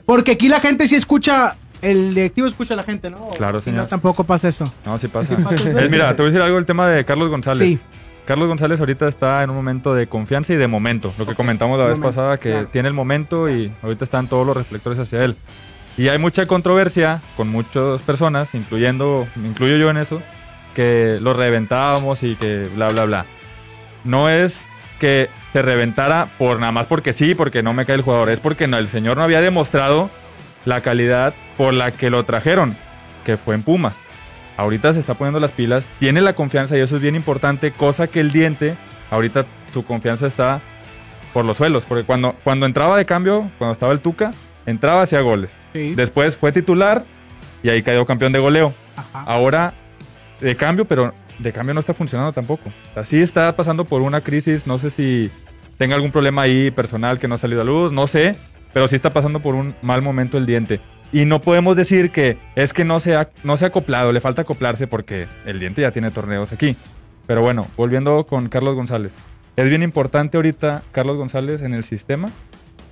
Porque 0.06 0.32
aquí 0.32 0.48
la 0.48 0.60
gente 0.60 0.88
sí 0.88 0.96
escucha. 0.96 1.56
El 1.82 2.16
directivo 2.16 2.48
escucha 2.48 2.74
a 2.74 2.78
la 2.78 2.84
gente, 2.84 3.10
¿no? 3.12 3.28
Claro, 3.38 3.60
Y 3.60 3.62
señor. 3.62 3.82
No, 3.84 3.88
tampoco 3.88 4.24
pasa 4.24 4.48
eso. 4.48 4.72
No, 4.86 4.98
sí 4.98 5.08
pasa. 5.08 5.36
pasa 5.38 5.56
eso? 5.56 5.78
Eh, 5.78 5.88
mira, 5.90 6.16
te 6.16 6.22
voy 6.24 6.30
a 6.30 6.32
decir 6.32 6.42
algo 6.42 6.56
del 6.56 6.66
tema 6.66 6.88
de 6.88 7.04
Carlos 7.06 7.30
González. 7.30 7.60
Sí. 7.68 7.80
Carlos 8.28 8.50
González 8.50 8.78
ahorita 8.82 9.08
está 9.08 9.42
en 9.42 9.50
un 9.52 9.56
momento 9.56 9.96
de 9.96 10.08
confianza 10.08 10.52
y 10.52 10.58
de 10.58 10.68
momento. 10.68 11.14
Lo 11.18 11.26
que 11.26 11.34
comentamos 11.34 11.80
la 11.80 11.86
vez 11.86 11.98
Momento, 11.98 12.14
pasada, 12.14 12.38
que 12.38 12.52
claro. 12.52 12.68
tiene 12.68 12.90
el 12.90 12.94
momento 12.94 13.50
y 13.50 13.72
ahorita 13.82 14.04
están 14.04 14.28
todos 14.28 14.46
los 14.46 14.58
reflectores 14.58 15.00
hacia 15.00 15.24
él. 15.24 15.38
Y 15.98 16.10
hay 16.10 16.18
mucha 16.18 16.46
controversia 16.46 17.22
con 17.38 17.48
muchas 17.48 18.02
personas, 18.02 18.54
incluyendo, 18.54 19.26
me 19.36 19.48
incluyo 19.48 19.78
yo 19.78 19.90
en 19.90 19.96
eso, 19.96 20.22
que 20.76 21.20
lo 21.22 21.34
reventábamos 21.34 22.22
y 22.22 22.36
que 22.36 22.68
bla, 22.76 22.90
bla, 22.90 23.06
bla. 23.06 23.26
No 24.04 24.30
es 24.30 24.60
que 25.00 25.30
se 25.54 25.62
reventara 25.62 26.28
por 26.38 26.60
nada 26.60 26.74
más 26.74 26.86
porque 26.88 27.14
sí, 27.14 27.34
porque 27.34 27.64
no 27.64 27.72
me 27.72 27.86
cae 27.86 27.96
el 27.96 28.02
jugador. 28.02 28.30
Es 28.30 28.42
porque 28.42 28.68
no, 28.68 28.78
el 28.78 28.90
señor 28.90 29.16
no 29.16 29.24
había 29.24 29.40
demostrado 29.40 30.10
la 30.66 30.82
calidad 30.82 31.34
por 31.56 31.74
la 31.74 31.92
que 31.92 32.10
lo 32.10 32.26
trajeron, 32.26 32.76
que 33.26 33.38
fue 33.38 33.56
en 33.56 33.64
Pumas. 33.64 33.98
Ahorita 34.58 34.94
se 34.94 35.00
está 35.00 35.14
poniendo 35.14 35.40
las 35.40 35.52
pilas, 35.52 35.86
tiene 36.00 36.22
la 36.22 36.34
confianza 36.34 36.76
y 36.78 36.82
eso 36.82 36.96
es 36.96 37.02
bien 37.02 37.16
importante, 37.16 37.72
cosa 37.72 38.08
que 38.08 38.20
el 38.20 38.32
diente, 38.32 38.76
ahorita 39.12 39.46
su 39.72 39.86
confianza 39.86 40.28
está 40.28 40.62
por 41.34 41.46
los 41.46 41.58
suelos, 41.58 41.84
porque 41.88 42.04
cuando, 42.04 42.36
cuando 42.44 42.66
entraba 42.66 42.98
de 42.98 43.06
cambio, 43.06 43.52
cuando 43.60 43.74
estaba 43.74 43.94
el 43.94 44.00
Tuca, 44.00 44.32
entraba 44.66 45.04
hacia 45.04 45.22
goles. 45.22 45.52
Sí. 45.74 45.94
Después 45.94 46.36
fue 46.36 46.52
titular 46.52 47.04
y 47.62 47.70
ahí 47.70 47.84
cayó 47.84 48.06
campeón 48.06 48.32
de 48.32 48.40
goleo. 48.40 48.74
Ajá. 48.96 49.24
Ahora 49.28 49.76
de 50.40 50.56
cambio, 50.56 50.86
pero 50.86 51.14
de 51.40 51.54
cambio 51.54 51.74
no 51.74 51.80
está 51.80 51.94
funcionando 51.94 52.34
tampoco. 52.34 52.72
Así 52.96 53.22
está 53.22 53.56
pasando 53.56 53.86
por 53.86 54.02
una 54.02 54.22
crisis, 54.22 54.66
no 54.66 54.78
sé 54.78 54.90
si 54.90 55.30
tenga 55.78 55.96
algún 55.96 56.12
problema 56.12 56.44
ahí 56.44 56.72
personal 56.72 57.20
que 57.20 57.28
no 57.28 57.36
ha 57.36 57.38
salido 57.38 57.62
a 57.62 57.66
luz, 57.66 57.92
no 57.92 58.08
sé, 58.08 58.36
pero 58.74 58.88
sí 58.88 58.96
está 58.96 59.12
pasando 59.12 59.40
por 59.40 59.56
un 59.56 59.76
mal 59.82 60.02
momento 60.02 60.38
el 60.38 60.46
diente. 60.46 60.82
Y 61.12 61.26
no 61.26 61.42
podemos 61.42 61.76
decir 61.76 62.12
que 62.12 62.38
es 62.56 62.74
que 62.74 62.84
no 62.84 63.00
se 63.00 63.16
ha, 63.16 63.30
no 63.44 63.58
se 63.58 63.66
ha 63.66 63.70
acoplado, 63.70 64.12
le 64.12 64.20
falta 64.20 64.42
acoplarse 64.42 64.88
porque 64.88 65.28
el 65.46 65.60
diente 65.60 65.82
ya 65.82 65.92
tiene 65.92 66.12
torneos 66.12 66.52
aquí. 66.52 66.76
Pero 67.26 67.42
bueno, 67.42 67.68
volviendo 67.78 68.26
con 68.26 68.50
Carlos 68.50 68.76
González. 68.76 69.12
Es 69.56 69.68
bien 69.70 69.84
importante 69.84 70.38
ahorita 70.38 70.84
Carlos 70.92 71.18
González 71.18 71.62
en 71.62 71.74
el 71.74 71.84
sistema, 71.84 72.30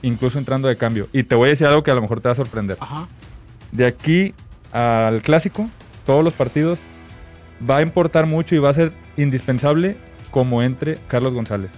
incluso 0.01 0.39
entrando 0.39 0.68
de 0.68 0.78
cambio. 0.78 1.07
Y 1.13 1.24
te 1.24 1.36
voy 1.36 1.47
a 1.47 1.49
decir 1.51 1.68
algo 1.68 1.84
que 1.84 1.91
a 1.91 1.95
lo 1.95 2.01
mejor 2.01 2.22
te 2.22 2.28
va 2.28 2.34
a 2.34 2.36
sorprender. 2.36 2.78
Ajá. 2.80 3.07
De 3.72 3.86
aquí 3.86 4.34
al 4.72 5.22
clásico, 5.22 5.70
todos 6.05 6.24
los 6.24 6.34
partidos, 6.34 6.80
va 7.68 7.78
a 7.78 7.82
importar 7.82 8.26
mucho 8.26 8.55
y 8.55 8.59
va 8.59 8.70
a 8.70 8.74
ser 8.74 8.91
indispensable 9.18 9.97
como 10.32 10.63
entre 10.63 10.95
Carlos 11.07 11.34
González. 11.34 11.72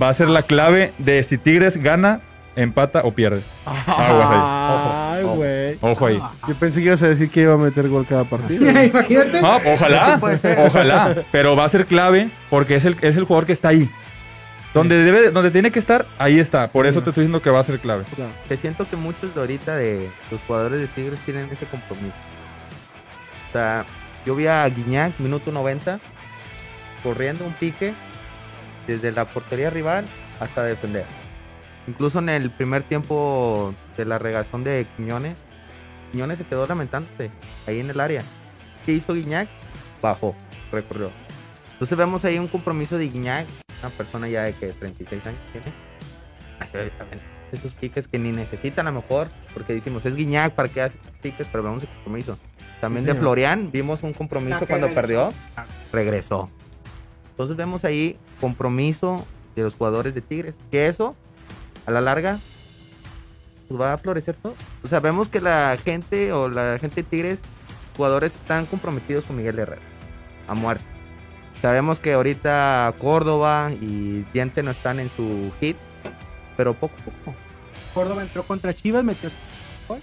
Va 0.00 0.08
a 0.08 0.14
ser 0.14 0.28
la 0.28 0.42
clave 0.42 0.92
de 0.98 1.22
si 1.22 1.38
Tigres 1.38 1.76
gana, 1.76 2.20
empata 2.56 3.02
o 3.04 3.12
pierde. 3.12 3.42
Aguas 3.64 4.28
ahí. 4.30 5.18
Ay, 5.18 5.24
güey. 5.24 5.78
Ojo 5.80 6.06
ahí. 6.06 6.20
Yo 6.48 6.54
pensé 6.54 6.80
que 6.80 6.86
ibas 6.86 7.02
a 7.02 7.08
decir 7.08 7.30
que 7.30 7.42
iba 7.42 7.54
a 7.54 7.58
meter 7.58 7.88
gol 7.88 8.06
cada 8.06 8.24
partido. 8.24 8.64
Imagínate. 8.84 9.40
No, 9.40 9.56
ojalá, 9.56 10.20
ojalá, 10.66 11.24
pero 11.30 11.56
va 11.56 11.64
a 11.64 11.68
ser 11.68 11.86
clave 11.86 12.30
porque 12.48 12.76
es 12.76 12.84
el, 12.84 12.96
es 13.00 13.16
el 13.16 13.24
jugador 13.24 13.46
que 13.46 13.52
está 13.52 13.68
ahí. 13.68 13.90
Donde, 14.72 15.02
debe, 15.02 15.30
donde 15.32 15.50
tiene 15.50 15.72
que 15.72 15.80
estar, 15.80 16.06
ahí 16.16 16.38
está. 16.38 16.68
Por 16.68 16.86
eso 16.86 17.02
te 17.02 17.10
estoy 17.10 17.22
diciendo 17.22 17.42
que 17.42 17.50
va 17.50 17.58
a 17.58 17.64
ser 17.64 17.80
clave. 17.80 18.04
Te 18.48 18.56
siento 18.56 18.88
que 18.88 18.94
muchos 18.94 19.34
de 19.34 19.40
ahorita 19.40 19.74
de 19.74 20.08
los 20.30 20.40
jugadores 20.42 20.80
de 20.80 20.86
Tigres 20.86 21.18
tienen 21.20 21.48
ese 21.50 21.66
compromiso. 21.66 22.16
O 23.48 23.52
sea, 23.52 23.84
yo 24.24 24.36
vi 24.36 24.46
a 24.46 24.64
Guiñac, 24.68 25.18
minuto 25.18 25.50
90, 25.50 25.98
corriendo 27.02 27.44
un 27.44 27.52
pique 27.54 27.94
desde 28.86 29.10
la 29.10 29.24
portería 29.24 29.70
rival 29.70 30.04
hasta 30.38 30.62
defender. 30.62 31.04
Incluso 31.86 32.18
en 32.18 32.28
el 32.28 32.50
primer 32.50 32.82
tiempo 32.84 33.74
de 33.96 34.04
la 34.04 34.18
regazón 34.18 34.64
de 34.64 34.86
Quiñones, 34.96 35.36
Quiñones 36.12 36.38
se 36.38 36.44
quedó 36.44 36.66
lamentándose 36.66 37.30
ahí 37.66 37.80
en 37.80 37.90
el 37.90 38.00
área. 38.00 38.22
¿Qué 38.84 38.92
hizo 38.92 39.14
Guiñac? 39.14 39.48
Bajó, 40.02 40.34
recorrió. 40.72 41.10
Entonces 41.72 41.96
vemos 41.96 42.24
ahí 42.24 42.38
un 42.38 42.48
compromiso 42.48 42.98
de 42.98 43.08
Guiñac, 43.08 43.46
una 43.80 43.90
persona 43.90 44.28
ya 44.28 44.42
de 44.42 44.52
que 44.52 44.72
36 44.72 45.26
años 45.26 45.40
tiene. 45.52 45.72
Esos 47.52 47.72
piques 47.72 48.06
que 48.06 48.18
ni 48.18 48.30
necesitan 48.30 48.86
a 48.86 48.90
lo 48.92 49.00
mejor, 49.00 49.28
porque 49.54 49.72
decimos, 49.74 50.04
es 50.06 50.14
Guiñac, 50.14 50.54
¿para 50.54 50.68
qué 50.68 50.82
hace 50.82 50.98
piques? 51.20 51.46
Pero 51.50 51.64
vemos 51.64 51.82
el 51.82 51.88
compromiso. 51.88 52.38
También 52.80 53.04
Sí, 53.04 53.06
de 53.08 53.12
señor. 53.12 53.22
Florian, 53.24 53.70
vimos 53.72 54.02
un 54.02 54.12
compromiso 54.12 54.58
Ah, 54.62 54.66
cuando 54.66 54.86
regresó. 54.86 55.00
perdió, 55.00 55.28
regresó. 55.92 56.50
Entonces 57.30 57.56
vemos 57.56 57.84
ahí 57.84 58.18
compromiso 58.40 59.26
de 59.56 59.62
los 59.62 59.74
jugadores 59.74 60.14
de 60.14 60.20
Tigres, 60.20 60.54
que 60.70 60.86
eso, 60.86 61.16
a 61.86 61.90
la 61.90 62.00
larga, 62.00 62.38
pues 63.68 63.80
va 63.80 63.92
a 63.94 63.98
florecer 63.98 64.34
todo. 64.42 64.54
O 64.82 64.88
sea, 64.88 65.00
vemos 65.00 65.28
que 65.28 65.40
la 65.40 65.76
gente 65.82 66.32
o 66.32 66.48
la 66.48 66.78
gente 66.80 67.02
de 67.02 67.08
Tigres, 67.08 67.40
jugadores 67.96 68.34
están 68.34 68.66
comprometidos 68.66 69.24
con 69.24 69.36
Miguel 69.36 69.58
Herrera, 69.58 69.82
a 70.48 70.54
muerte. 70.54 70.84
Sabemos 71.62 72.00
que 72.00 72.14
ahorita 72.14 72.94
Córdoba 72.98 73.70
y 73.80 74.24
Diente 74.32 74.62
no 74.62 74.70
están 74.70 74.98
en 74.98 75.10
su 75.10 75.52
hit, 75.60 75.76
pero 76.56 76.74
poco 76.74 76.94
a 77.00 77.04
poco. 77.04 77.36
Córdoba 77.94 78.22
entró 78.22 78.42
contra 78.44 78.74
Chivas, 78.74 79.04
metió 79.04 79.30
gol. 79.88 80.00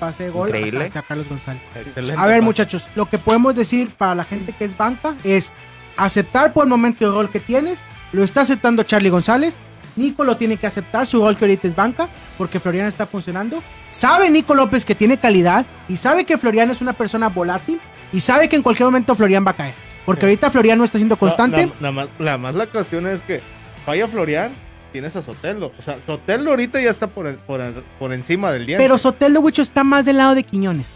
Pase 0.00 0.24
de 0.24 0.30
gol 0.30 0.48
Increíble. 0.48 0.84
hacia 0.86 1.02
Carlos 1.02 1.28
González. 1.28 1.62
Excelente 1.76 2.20
A 2.20 2.26
ver, 2.26 2.36
pase. 2.38 2.44
muchachos, 2.44 2.86
lo 2.96 3.08
que 3.08 3.18
podemos 3.18 3.54
decir 3.54 3.94
para 3.94 4.14
la 4.16 4.24
gente 4.24 4.52
que 4.52 4.64
es 4.64 4.76
banca 4.76 5.14
es 5.22 5.52
aceptar 5.96 6.52
por 6.52 6.64
el 6.64 6.70
momento 6.70 7.06
el 7.06 7.12
rol 7.14 7.30
que 7.30 7.38
tienes. 7.38 7.82
Lo 8.10 8.24
está 8.24 8.40
aceptando 8.40 8.82
Charlie 8.82 9.10
González. 9.10 9.56
Nico 9.96 10.24
lo 10.24 10.36
tiene 10.36 10.56
que 10.56 10.66
aceptar, 10.66 11.06
su 11.06 11.20
rol 11.20 11.36
que 11.36 11.44
ahorita 11.44 11.68
es 11.68 11.74
banca, 11.76 12.08
porque 12.38 12.60
Florian 12.60 12.86
está 12.86 13.06
funcionando. 13.06 13.62
Sabe 13.90 14.30
Nico 14.30 14.54
López 14.54 14.84
que 14.84 14.94
tiene 14.94 15.18
calidad 15.18 15.66
y 15.88 15.96
sabe 15.96 16.24
que 16.24 16.38
Florian 16.38 16.70
es 16.70 16.80
una 16.80 16.94
persona 16.94 17.28
volátil 17.28 17.80
y 18.12 18.20
sabe 18.20 18.48
que 18.48 18.56
en 18.56 18.62
cualquier 18.62 18.86
momento 18.86 19.14
Florian 19.14 19.44
va 19.46 19.50
a 19.52 19.56
caer. 19.56 19.74
Porque 20.04 20.26
ahorita 20.26 20.50
Florian 20.50 20.78
no 20.78 20.84
está 20.84 20.98
siendo 20.98 21.16
constante. 21.16 21.70
Nada 21.80 21.92
más, 21.92 22.08
la 22.18 22.38
más 22.38 22.54
la 22.54 22.66
cuestión 22.66 23.06
es 23.06 23.22
que 23.22 23.40
falla 23.86 24.08
Florian, 24.08 24.50
tienes 24.92 25.14
a 25.14 25.22
Sotelo. 25.22 25.72
O 25.78 25.82
sea, 25.82 25.98
Sotelo 26.04 26.50
ahorita 26.50 26.80
ya 26.80 26.90
está 26.90 27.06
por, 27.06 27.36
por, 27.38 27.60
por 27.98 28.12
encima 28.12 28.50
del 28.50 28.66
diente. 28.66 28.82
Pero 28.82 28.98
Soteldo, 28.98 29.40
Wicho, 29.40 29.62
está 29.62 29.84
más 29.84 30.04
del 30.04 30.16
lado 30.16 30.34
de 30.34 30.42
Quiñones. 30.42 30.86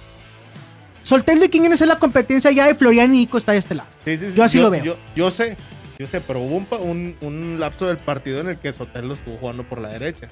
Soteldo 1.03 1.45
y 1.45 1.49
Quiñones 1.49 1.81
es 1.81 1.87
la 1.87 2.01
competencia 2.01 2.51
ya 2.51 2.67
de 2.67 2.75
Florian 2.75 3.15
y 3.15 3.19
Nico 3.19 3.39
está 3.39 3.53
de 3.53 3.59
este 3.59 3.77
lado. 3.77 3.89
Sí, 4.05 4.19
sí, 4.19 4.31
sí, 4.31 4.37
Yo 4.37 4.43
así 4.43 4.59
lo 4.59 4.71
veo. 4.71 4.83
Yo, 4.83 4.97
yo 5.15 5.31
sé, 5.31 5.57
yo 5.99 6.07
sé, 6.07 6.21
pero 6.21 6.41
hubo 6.41 6.57
un, 6.57 6.67
un, 6.81 7.17
un 7.21 7.61
lapso 7.61 7.87
del 7.87 7.99
partido 7.99 8.41
en 8.41 8.49
el 8.49 8.59
que 8.59 8.73
Sotelo 8.73 9.15
estuvo 9.15 9.37
jugando 9.39 9.65
por 9.65 9.81
la 9.81 9.89
derecha. 9.89 10.29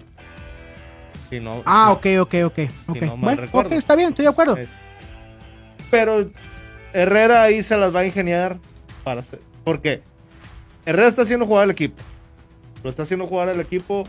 Si 1.31 1.41
no, 1.41 1.62
Ah, 1.67 1.97
si- 2.03 2.17
ok, 2.19 2.23
ok, 2.27 2.35
ok. 2.47 2.59
ok. 2.89 3.01
no 3.03 3.07
mal 3.17 3.19
bueno, 3.19 3.43
recuerdo. 3.43 3.69
ok, 3.71 3.77
está 3.77 3.97
bien, 3.97 4.11
estoy 4.11 4.25
de 4.25 4.31
acuerdo. 4.31 4.57
Es- 4.57 4.71
Pero 5.91 6.31
Herrera 6.93 7.43
ahí 7.43 7.62
se 7.62 7.77
las 7.77 7.95
va 7.95 8.01
a 8.01 8.07
ingeniar 8.07 8.59
para 9.05 9.21
hacer. 9.21 9.41
Porque 9.65 10.03
Herrera 10.85 11.09
está 11.09 11.23
haciendo 11.23 11.47
jugar 11.47 11.65
al 11.65 11.71
equipo. 11.71 12.03
Lo 12.83 12.91
está 12.91 13.05
haciendo 13.05 13.27
jugar 13.27 13.49
al 13.49 13.61
equipo 13.61 14.05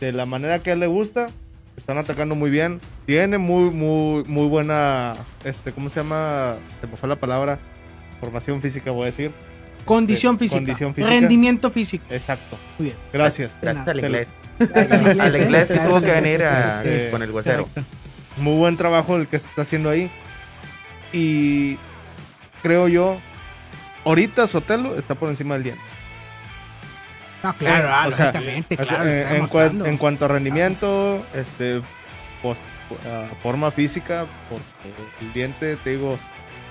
de 0.00 0.12
la 0.12 0.26
manera 0.26 0.58
que 0.60 0.70
a 0.70 0.72
él 0.72 0.80
le 0.80 0.86
gusta. 0.88 1.28
Están 1.76 1.98
atacando 1.98 2.34
muy 2.34 2.50
bien. 2.50 2.80
Tiene 3.04 3.38
muy, 3.38 3.70
muy, 3.70 4.24
muy 4.24 4.48
buena. 4.48 5.14
Este, 5.44 5.72
¿cómo 5.72 5.88
se 5.88 6.00
llama? 6.00 6.56
Se 6.80 6.86
me 6.86 6.96
fue 6.96 7.08
la 7.08 7.16
palabra. 7.16 7.58
Formación 8.18 8.60
física, 8.62 8.90
voy 8.90 9.02
a 9.04 9.06
decir. 9.06 9.30
Condición 9.86 10.38
física. 10.38 10.56
condición 10.58 10.94
física. 10.94 11.10
Rendimiento 11.10 11.70
físico. 11.70 12.04
Exacto. 12.10 12.58
Muy 12.78 12.86
bien. 12.88 12.98
Gracias. 13.12 13.56
Gracias 13.62 13.88
al 13.88 14.00
inglés. 14.00 14.28
Gracias 14.58 14.90
al 14.92 15.00
inglés, 15.00 15.20
Al 15.34 15.42
inglés 15.42 15.68
que 15.68 15.78
tuvo 15.78 16.00
que 16.02 16.12
venir 16.12 16.42
a- 16.44 16.82
Este, 16.84 17.10
con 17.10 17.22
el 17.22 17.30
huesero. 17.30 17.68
Muy 18.36 18.58
buen 18.58 18.76
trabajo 18.76 19.16
el 19.16 19.26
que 19.28 19.38
se 19.38 19.48
está 19.48 19.62
haciendo 19.62 19.88
ahí. 19.88 20.10
Y 21.12 21.78
creo 22.62 22.88
yo, 22.88 23.20
ahorita 24.04 24.46
Sotelo 24.46 24.98
está 24.98 25.14
por 25.14 25.28
encima 25.30 25.54
del 25.54 25.62
diente. 25.64 25.82
Ah, 27.42 27.54
claro, 27.56 27.88
Eh, 27.88 27.92
ah, 27.94 28.04
o 28.08 28.10
sea, 28.12 28.26
lógicamente, 28.32 28.74
o 28.74 28.76
sea, 28.78 28.86
claro. 28.86 29.04
lo 29.04 29.10
eh, 29.10 29.22
en, 29.22 29.32
demostrando. 29.34 29.84
cua- 29.84 29.88
en 29.88 29.96
cuanto 29.98 30.24
a 30.24 30.28
rendimiento, 30.28 31.26
este, 31.34 31.80
ah, 32.44 33.26
forma 33.42 33.70
física, 33.70 34.26
por 34.50 34.58
el 35.20 35.32
diente, 35.32 35.76
te 35.76 35.90
digo, 35.90 36.18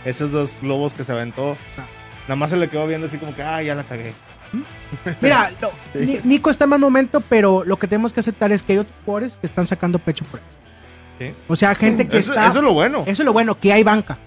esos 0.03 0.31
dos 0.31 0.51
globos 0.61 0.93
que 0.93 1.03
se 1.03 1.11
aventó, 1.13 1.57
Ah. 1.77 1.85
Nada 2.27 2.35
más 2.35 2.49
se 2.49 2.57
le 2.57 2.67
quedó 2.69 2.87
viendo 2.87 3.07
así 3.07 3.17
como 3.17 3.35
que, 3.35 3.41
ah, 3.43 3.61
ya 3.61 3.75
la 3.75 3.83
cagué. 3.83 4.13
Mira, 5.21 5.51
Nico 6.23 6.49
está 6.49 6.63
en 6.65 6.69
mal 6.71 6.79
momento, 6.79 7.21
pero 7.21 7.63
lo 7.65 7.77
que 7.77 7.87
tenemos 7.87 8.13
que 8.13 8.19
aceptar 8.21 8.51
es 8.51 8.63
que 8.63 8.73
hay 8.73 8.79
otros 8.79 8.95
jugadores 9.05 9.37
que 9.39 9.47
están 9.47 9.67
sacando 9.67 9.99
pecho 9.99 10.23
por 10.25 10.39
él. 10.39 10.45
Sí. 11.27 11.33
O 11.47 11.55
sea, 11.55 11.73
gente 11.75 12.07
que 12.07 12.17
Eso- 12.17 12.31
está. 12.31 12.47
eso 12.47 12.57
es 12.59 12.63
lo 12.63 12.73
bueno. 12.73 13.03
Eso 13.05 13.21
es 13.21 13.25
lo 13.25 13.33
bueno, 13.33 13.57
que 13.59 13.71
hay 13.73 13.83
banca. 13.83 14.17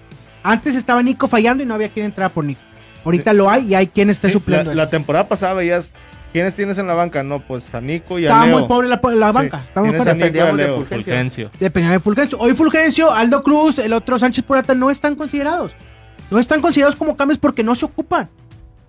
Antes 0.43 0.75
estaba 0.75 1.01
Nico 1.03 1.27
fallando 1.27 1.63
y 1.63 1.65
no 1.65 1.73
había 1.73 1.89
quien 1.89 2.05
entrar 2.05 2.31
por 2.31 2.43
Nico. 2.45 2.61
Ahorita 3.05 3.33
lo 3.33 3.49
hay 3.49 3.67
y 3.67 3.75
hay 3.75 3.87
quien 3.87 4.09
esté 4.09 4.27
Sí, 4.27 4.33
supliendo. 4.33 4.73
la, 4.73 4.89
temporada 4.89 5.27
pasada 5.27 5.53
veías, 5.53 5.91
¿quiénes 6.33 6.55
tienes 6.55 6.77
en 6.77 6.87
la 6.87 6.93
banca? 6.93 7.23
No, 7.23 7.39
pues 7.39 7.73
a 7.73 7.79
Nico 7.81 8.19
y 8.19 8.25
a 8.25 8.29
Estaba 8.29 8.45
Leo. 8.45 8.59
muy 8.59 8.67
pobre 8.67 8.87
la, 8.87 8.99
la 9.03 9.29
Sí, 9.29 9.35
banca. 9.35 9.63
estaba 9.67 9.85
muy 9.87 9.97
pobre. 9.97 10.13
Dependíamos 10.13 10.57
de. 10.57 10.65
Fulgencio. 10.67 10.95
Fulgencio. 11.03 11.51
Dependía 11.59 11.91
de 11.91 11.99
Fulgencio. 11.99 12.37
Hoy 12.39 12.53
Fulgencio, 12.53 13.11
Aldo 13.11 13.41
Cruz, 13.43 13.79
el 13.79 13.93
otro 13.93 14.19
Sánchez 14.19 14.43
Purata 14.43 14.73
no 14.75 14.89
están 14.89 15.15
considerados. 15.15 15.73
No 16.31 16.39
están 16.39 16.61
considerados 16.61 16.95
como 16.95 17.15
cambios 17.17 17.39
porque 17.39 17.63
no 17.63 17.75
se 17.75 17.85
ocupan. 17.85 18.29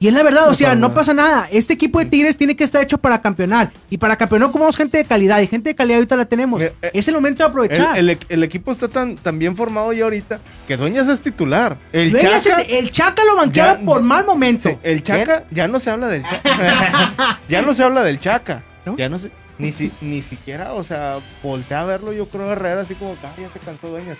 Y 0.03 0.09
es 0.09 0.14
la 0.14 0.22
verdad, 0.22 0.49
o 0.49 0.55
sea, 0.55 0.74
no 0.74 0.95
pasa 0.95 1.12
nada. 1.12 1.47
Este 1.53 1.74
equipo 1.74 1.99
de 1.99 2.07
Tigres 2.07 2.34
tiene 2.34 2.57
que 2.57 2.64
estar 2.64 2.82
hecho 2.82 2.97
para 2.97 3.20
campeonar. 3.20 3.70
Y 3.91 3.99
para 3.99 4.16
campeonar 4.16 4.49
ocupamos 4.49 4.74
gente 4.74 4.97
de 4.97 5.05
calidad. 5.05 5.41
Y 5.41 5.47
gente 5.47 5.68
de 5.68 5.74
calidad 5.74 5.99
ahorita 5.99 6.16
la 6.16 6.24
tenemos. 6.24 6.62
Eh, 6.62 6.72
es 6.95 7.07
el 7.09 7.14
momento 7.16 7.43
de 7.43 7.49
aprovechar. 7.51 7.99
el- 7.99 8.18
el 8.30 8.43
equipo 8.43 8.72
está 8.72 8.88
tan, 8.88 9.16
tan 9.16 9.38
bien 9.38 9.55
formado 9.57 9.93
ya 9.93 10.05
ahorita 10.05 10.41
que 10.66 10.78
Dueñas 10.78 11.07
es 11.09 11.20
titular. 11.20 11.76
El 11.93 12.12
Dueñas, 12.12 12.43
Chaca, 12.45 12.62
el, 12.62 12.70
el 12.76 12.91
Chaca 12.91 13.22
lo 13.26 13.36
banquearon 13.36 13.84
por 13.84 14.01
mal 14.01 14.24
momento. 14.24 14.70
sí, 14.70 14.78
el 14.82 15.03
Chaca, 15.03 15.45
ya 15.51 15.68
no 15.68 15.78
se 15.78 15.91
habla 15.91 16.09
del 16.09 16.22
Chaca. 16.22 17.38
ya 17.51 17.61
no 17.61 17.74
se 17.74 17.82
habla 17.84 18.03
del 18.03 18.18
Chaca. 18.18 18.62
¿No? 18.86 18.97
Ya 18.97 19.11
no 19.11 19.18
se, 19.18 19.30
ni, 19.59 19.70
si, 19.72 19.93
ni 20.01 20.22
siquiera, 20.22 20.72
o 20.72 20.82
sea, 20.82 21.18
voltea 21.43 21.82
a 21.82 21.84
verlo, 21.84 22.14
yo 22.14 22.24
creo 22.26 22.51
Herrera 22.53 22.80
así 22.80 22.95
como, 22.95 23.14
ah, 23.22 23.32
ya 23.38 23.51
se 23.51 23.59
cansó 23.59 23.88
Dueñas. 23.88 24.16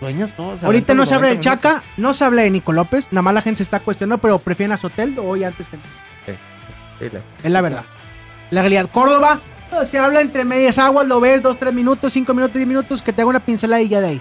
Dueñas 0.00 0.34
todos. 0.36 0.62
Ahorita 0.62 0.94
no 0.94 1.06
se 1.06 1.14
habla 1.14 1.28
del 1.28 1.38
90 1.38 1.50
minutos. 1.50 1.70
Chaca, 1.72 1.82
no 1.96 2.14
se 2.14 2.24
habla 2.24 2.42
de 2.42 2.50
Nico 2.50 2.72
López. 2.72 3.08
Nada 3.10 3.22
más 3.22 3.34
la 3.34 3.42
gente 3.42 3.58
se 3.58 3.62
está 3.64 3.80
cuestionando, 3.80 4.18
pero 4.20 4.38
prefieren 4.38 4.72
a 4.72 4.76
Soteldo 4.76 5.24
hoy 5.24 5.44
antes 5.44 5.66
que. 5.68 5.76
Sí, 6.26 7.08
la- 7.12 7.20
Es 7.44 7.50
la 7.50 7.60
verdad. 7.60 7.84
La 8.50 8.60
realidad, 8.62 8.88
Córdoba, 8.92 9.40
se 9.90 9.98
habla 9.98 10.20
entre 10.20 10.44
medias 10.44 10.78
aguas, 10.78 11.06
lo 11.06 11.20
ves, 11.20 11.42
dos, 11.42 11.58
tres 11.58 11.72
minutos, 11.74 12.12
cinco 12.12 12.32
minutos, 12.34 12.54
diez 12.56 12.66
minutos, 12.66 13.02
que 13.02 13.12
te 13.12 13.22
haga 13.22 13.28
una 13.30 13.40
pinceladilla 13.40 14.00
de 14.00 14.06
ahí. 14.08 14.20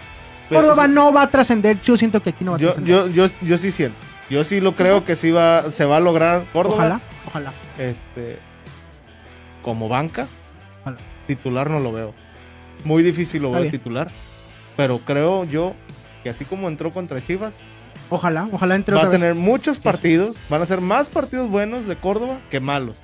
Pero 0.50 0.62
Córdoba 0.62 0.86
sí. 0.88 0.92
no 0.94 1.14
va 1.14 1.24
a 1.24 1.30
trascender, 1.30 1.82
yo 1.82 1.96
siento 1.98 2.22
que 2.22 2.32
aquí 2.32 2.44
no 2.44 2.52
va 2.52 2.58
a 2.58 2.60
Yo, 2.60 2.68
trascender. 2.74 3.10
yo, 3.12 3.28
yo, 3.28 3.34
yo 3.42 3.58
sí 3.58 3.72
siento. 3.72 3.98
Yo 4.30 4.44
sí 4.44 4.60
lo 4.60 4.76
creo 4.76 5.06
que 5.06 5.16
sí 5.16 5.32
va, 5.32 5.72
se 5.72 5.86
va 5.86 5.98
a 5.98 6.00
lograr 6.00 6.46
Córdoba. 6.52 6.76
Ojalá, 6.76 7.02
ojalá. 7.28 7.54
Este, 7.78 8.40
como 9.62 9.88
banca, 9.90 10.28
Ojalá. 10.82 10.98
titular 11.28 11.70
no 11.70 11.80
lo 11.80 11.92
veo. 11.94 12.14
Muy 12.84 13.04
difícil 13.04 13.42
lo 13.42 13.48
Está 13.50 13.60
veo 13.60 13.70
bien. 13.70 13.72
titular. 13.72 14.08
Pero 14.78 15.00
creo 15.00 15.44
yo 15.44 15.74
que 16.24 16.30
así 16.30 16.46
como 16.46 16.68
entró 16.70 16.94
contra 16.94 17.24
Chivas, 17.26 17.58
Ojalá, 18.10 18.48
ojalá 18.54 18.76
entre 18.76 18.96
va 18.96 19.02
a 19.02 19.06
vez. 19.06 19.12
tener 19.12 19.36
muchos 19.36 19.80
partidos. 19.80 20.38
Van 20.50 20.62
a 20.62 20.66
ser 20.66 20.80
más 20.80 21.10
partidos 21.10 21.50
buenos 21.50 21.88
de 21.88 21.98
Córdoba 21.98 22.40
que 22.50 22.62
malos. 22.62 22.96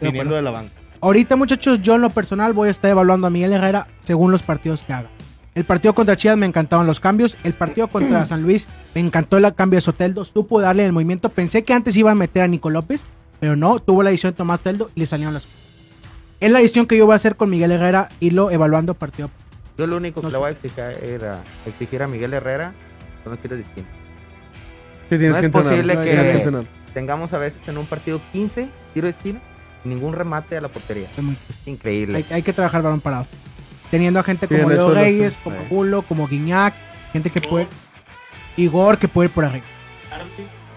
De 0.00 0.06
Viniendo 0.06 0.34
acuerdo. 0.34 0.36
de 0.36 0.42
la 0.42 0.50
banca. 0.50 0.72
Ahorita, 1.02 1.36
muchachos, 1.36 1.82
yo 1.82 1.94
en 1.96 2.00
lo 2.00 2.08
personal 2.08 2.54
voy 2.54 2.68
a 2.68 2.70
estar 2.70 2.90
evaluando 2.90 3.26
a 3.26 3.30
Miguel 3.30 3.52
Herrera 3.52 3.86
según 4.04 4.32
los 4.32 4.42
partidos 4.42 4.82
que 4.82 4.94
haga. 4.94 5.10
El 5.54 5.64
partido 5.64 5.94
contra 5.94 6.16
Chivas 6.16 6.38
me 6.38 6.46
encantaban 6.46 6.86
los 6.86 7.00
cambios. 7.00 7.36
El 7.44 7.52
partido 7.52 7.88
contra 7.88 8.24
San 8.26 8.42
Luis 8.42 8.66
me 8.94 9.02
encantó 9.02 9.36
el 9.36 9.54
cambio 9.54 9.76
de 9.76 9.82
Soteldo. 9.82 10.24
Supo 10.24 10.58
darle 10.60 10.86
el 10.86 10.92
movimiento. 10.92 11.28
Pensé 11.28 11.62
que 11.62 11.74
antes 11.74 11.94
iba 11.96 12.10
a 12.10 12.14
meter 12.14 12.42
a 12.42 12.46
Nico 12.46 12.70
López, 12.70 13.04
pero 13.40 13.56
no. 13.56 13.78
Tuvo 13.78 14.02
la 14.02 14.08
decisión 14.08 14.32
de 14.32 14.38
tomar 14.38 14.56
Soteldo 14.58 14.90
y 14.94 15.00
le 15.00 15.06
salieron 15.06 15.34
las 15.34 15.44
cosas. 15.44 15.58
Es 16.40 16.50
la 16.50 16.60
decisión 16.60 16.86
que 16.86 16.96
yo 16.96 17.04
voy 17.04 17.12
a 17.12 17.16
hacer 17.16 17.36
con 17.36 17.50
Miguel 17.50 17.72
Herrera, 17.72 18.08
irlo 18.20 18.50
evaluando 18.50 18.94
partido. 18.94 19.26
a 19.26 19.28
partido. 19.28 19.39
Yo 19.80 19.86
lo 19.86 19.96
único 19.96 20.20
No 20.20 20.28
que 20.28 20.30
sé. 20.30 20.32
le 20.32 20.38
voy 20.38 20.48
a 20.48 20.50
exigir, 20.50 20.84
era 21.02 21.42
exigir 21.66 22.02
a 22.02 22.06
Miguel 22.06 22.34
Herrera 22.34 22.74
son 23.24 23.32
los 23.32 23.40
tiros 23.40 23.56
de 23.58 23.64
esquina. 23.64 23.86
Sí, 25.08 25.14
No 25.14 25.18
que 25.18 25.26
es 25.28 25.44
entrenar, 25.44 25.50
posible 25.50 25.94
no, 25.94 26.02
que 26.62 26.66
tengamos 26.92 27.32
a 27.32 27.38
veces 27.38 27.58
en 27.66 27.78
un 27.78 27.86
partido 27.86 28.20
15 28.32 28.68
tiros 28.92 29.06
de 29.12 29.16
esquina 29.16 29.40
y 29.84 29.88
ningún 29.88 30.12
remate 30.12 30.56
a 30.58 30.60
la 30.60 30.68
portería. 30.68 31.08
Es 31.48 31.58
increíble. 31.66 32.18
hay, 32.18 32.26
hay 32.30 32.42
que 32.42 32.52
trabajar 32.52 32.82
balón 32.82 33.00
parado. 33.00 33.26
Teniendo 33.90 34.20
a 34.20 34.22
gente 34.22 34.46
como 34.46 34.60
en 34.60 34.68
Leo 34.68 34.92
Reyes, 34.92 35.34
como 35.42 35.56
Sí. 35.60 35.66
Julo, 35.70 36.02
como 36.02 36.28
Guiñac, 36.28 36.74
gente 37.12 37.30
que 37.30 37.40
puede. 37.40 37.66
Igor 38.58 38.98
que 38.98 39.08
puede 39.08 39.28
ir 39.28 39.34
por 39.34 39.46
arriba. 39.46 39.64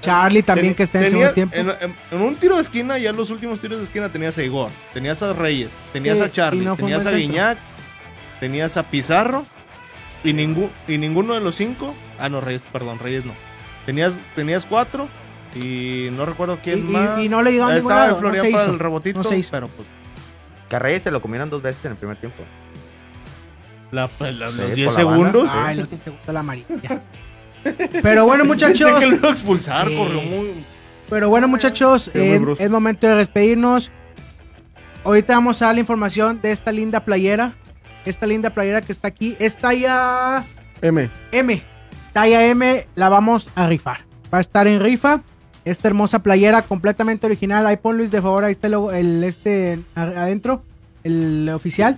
Charlie 0.02 0.44
también 0.44 0.76
que 0.76 0.84
está 0.84 1.00
en 1.00 1.12
tenía- 1.12 1.30
segundo 1.30 1.52
tiempo. 1.52 1.56
En, 1.82 1.90
en- 1.92 1.96
en 2.12 2.22
un 2.22 2.36
tiro 2.36 2.56
de 2.56 2.62
esquina, 2.62 2.98
ya 2.98 3.12
los 3.14 3.30
últimos 3.30 3.60
tiros 3.62 3.78
de 3.80 3.86
esquina 3.86 4.12
tenías 4.12 4.38
a 4.38 4.44
Igor, 4.44 4.70
tenías 4.94 5.22
a 5.22 5.32
Reyes, 5.34 5.72
tenías 5.94 6.18
Sí, 6.18 6.24
a 6.24 6.32
Charlie, 6.32 6.66
no 6.66 6.76
tenías 6.76 7.06
a 7.06 7.12
centro. 7.12 7.18
Tenías 8.44 8.76
a 8.76 8.84
Pizarro 8.90 9.46
y, 10.22 10.34
ningún, 10.34 10.70
y 10.86 10.98
ninguno 10.98 11.34
de 11.34 11.40
los 11.40 11.56
cinco. 11.56 11.94
Ah, 12.20 12.28
no, 12.28 12.42
Reyes, 12.42 12.62
perdón, 12.74 13.00
Reyes 13.00 13.24
no. 13.24 13.32
Tenías, 13.86 14.20
tenías 14.36 14.66
cuatro 14.66 15.08
y 15.56 16.10
no 16.12 16.26
recuerdo 16.26 16.60
quién 16.62 16.80
Y- 16.80 16.82
más. 16.92 17.20
y 17.22 17.30
no 17.30 17.42
le 17.42 17.52
llegaron 17.54 17.72
a 17.72 17.76
ningún 17.76 17.92
Estaba 17.94 18.08
lado, 18.08 18.20
Florian 18.20 18.44
no 18.44 18.48
se 18.48 18.52
para 18.52 18.64
hizo, 18.66 18.74
el 18.74 18.80
rebotito, 18.80 19.20
no 19.20 19.24
se 19.30 19.38
hizo. 19.38 19.50
pero 19.52 19.70
pues 19.70 19.88
Que 20.68 20.76
a 20.76 20.80
Reyes 20.80 21.04
se 21.04 21.12
lo 21.12 21.22
comieron 21.22 21.50
dos 21.50 21.62
veces 21.62 21.86
en 21.86 21.92
el 21.92 21.98
primer 21.98 22.18
tiempo. 22.18 22.44
la- 23.92 24.10
pues, 24.10 24.36
los 24.36 24.52
por 24.52 24.74
10 24.76 24.88
la 24.90 24.92
segundos. 24.96 25.48
banda. 25.48 25.68
Ay, 25.68 25.76
lo 25.78 25.88
que 25.88 25.96
te 25.96 26.10
gusta 26.10 26.34
la 26.34 26.40
amarilla. 26.42 27.02
Pero 28.02 28.26
bueno, 28.26 28.44
muchachos. 28.44 28.92
Pensé 28.92 29.00
que 29.06 29.10
lo 29.12 29.16
iba 29.16 29.30
a 29.30 29.32
expulsar, 29.32 29.88
Sí. 29.88 29.96
corrió 29.96 30.22
muy. 30.22 30.66
Pero 31.10 31.30
bueno, 31.30 31.48
muchachos, 31.48 32.12
eh, 32.14 32.42
es 32.60 32.70
momento 32.70 33.08
de 33.08 33.16
despedirnos. 33.16 33.90
Ahorita 35.06 35.36
vamos 35.36 35.62
a 35.62 35.68
dar 35.68 35.76
la 35.76 35.80
información 35.82 36.42
de 36.42 36.52
esta 36.52 36.74
linda 36.74 37.06
playera. 37.06 37.54
Esta 38.06 38.26
linda 38.28 38.50
playera 38.50 38.82
que 38.82 38.92
está 38.92 39.08
aquí. 39.08 39.36
Es 39.40 39.56
talla 39.58 40.44
M. 40.82 41.10
M. 41.32 41.64
Talla 42.12 42.46
M 42.48 42.88
la 42.96 43.10
vamos 43.10 43.50
a 43.56 43.68
rifar. 43.68 44.00
Va 44.34 44.38
a 44.40 44.42
estar 44.42 44.68
en 44.68 44.80
rifa. 44.82 45.22
Esta 45.66 45.88
hermosa 45.88 46.20
playera 46.20 46.62
completamente 46.64 47.26
original. 47.26 47.66
Ahí 47.66 47.78
pon 47.78 47.98
Luis 47.98 48.12
de 48.12 48.22
favor, 48.22 48.44
ahí 48.44 48.52
está 48.52 48.68
el, 48.68 48.74
el 48.94 49.24
este 49.24 49.80
adentro. 49.96 50.64
El 51.04 51.50
oficial. 51.54 51.98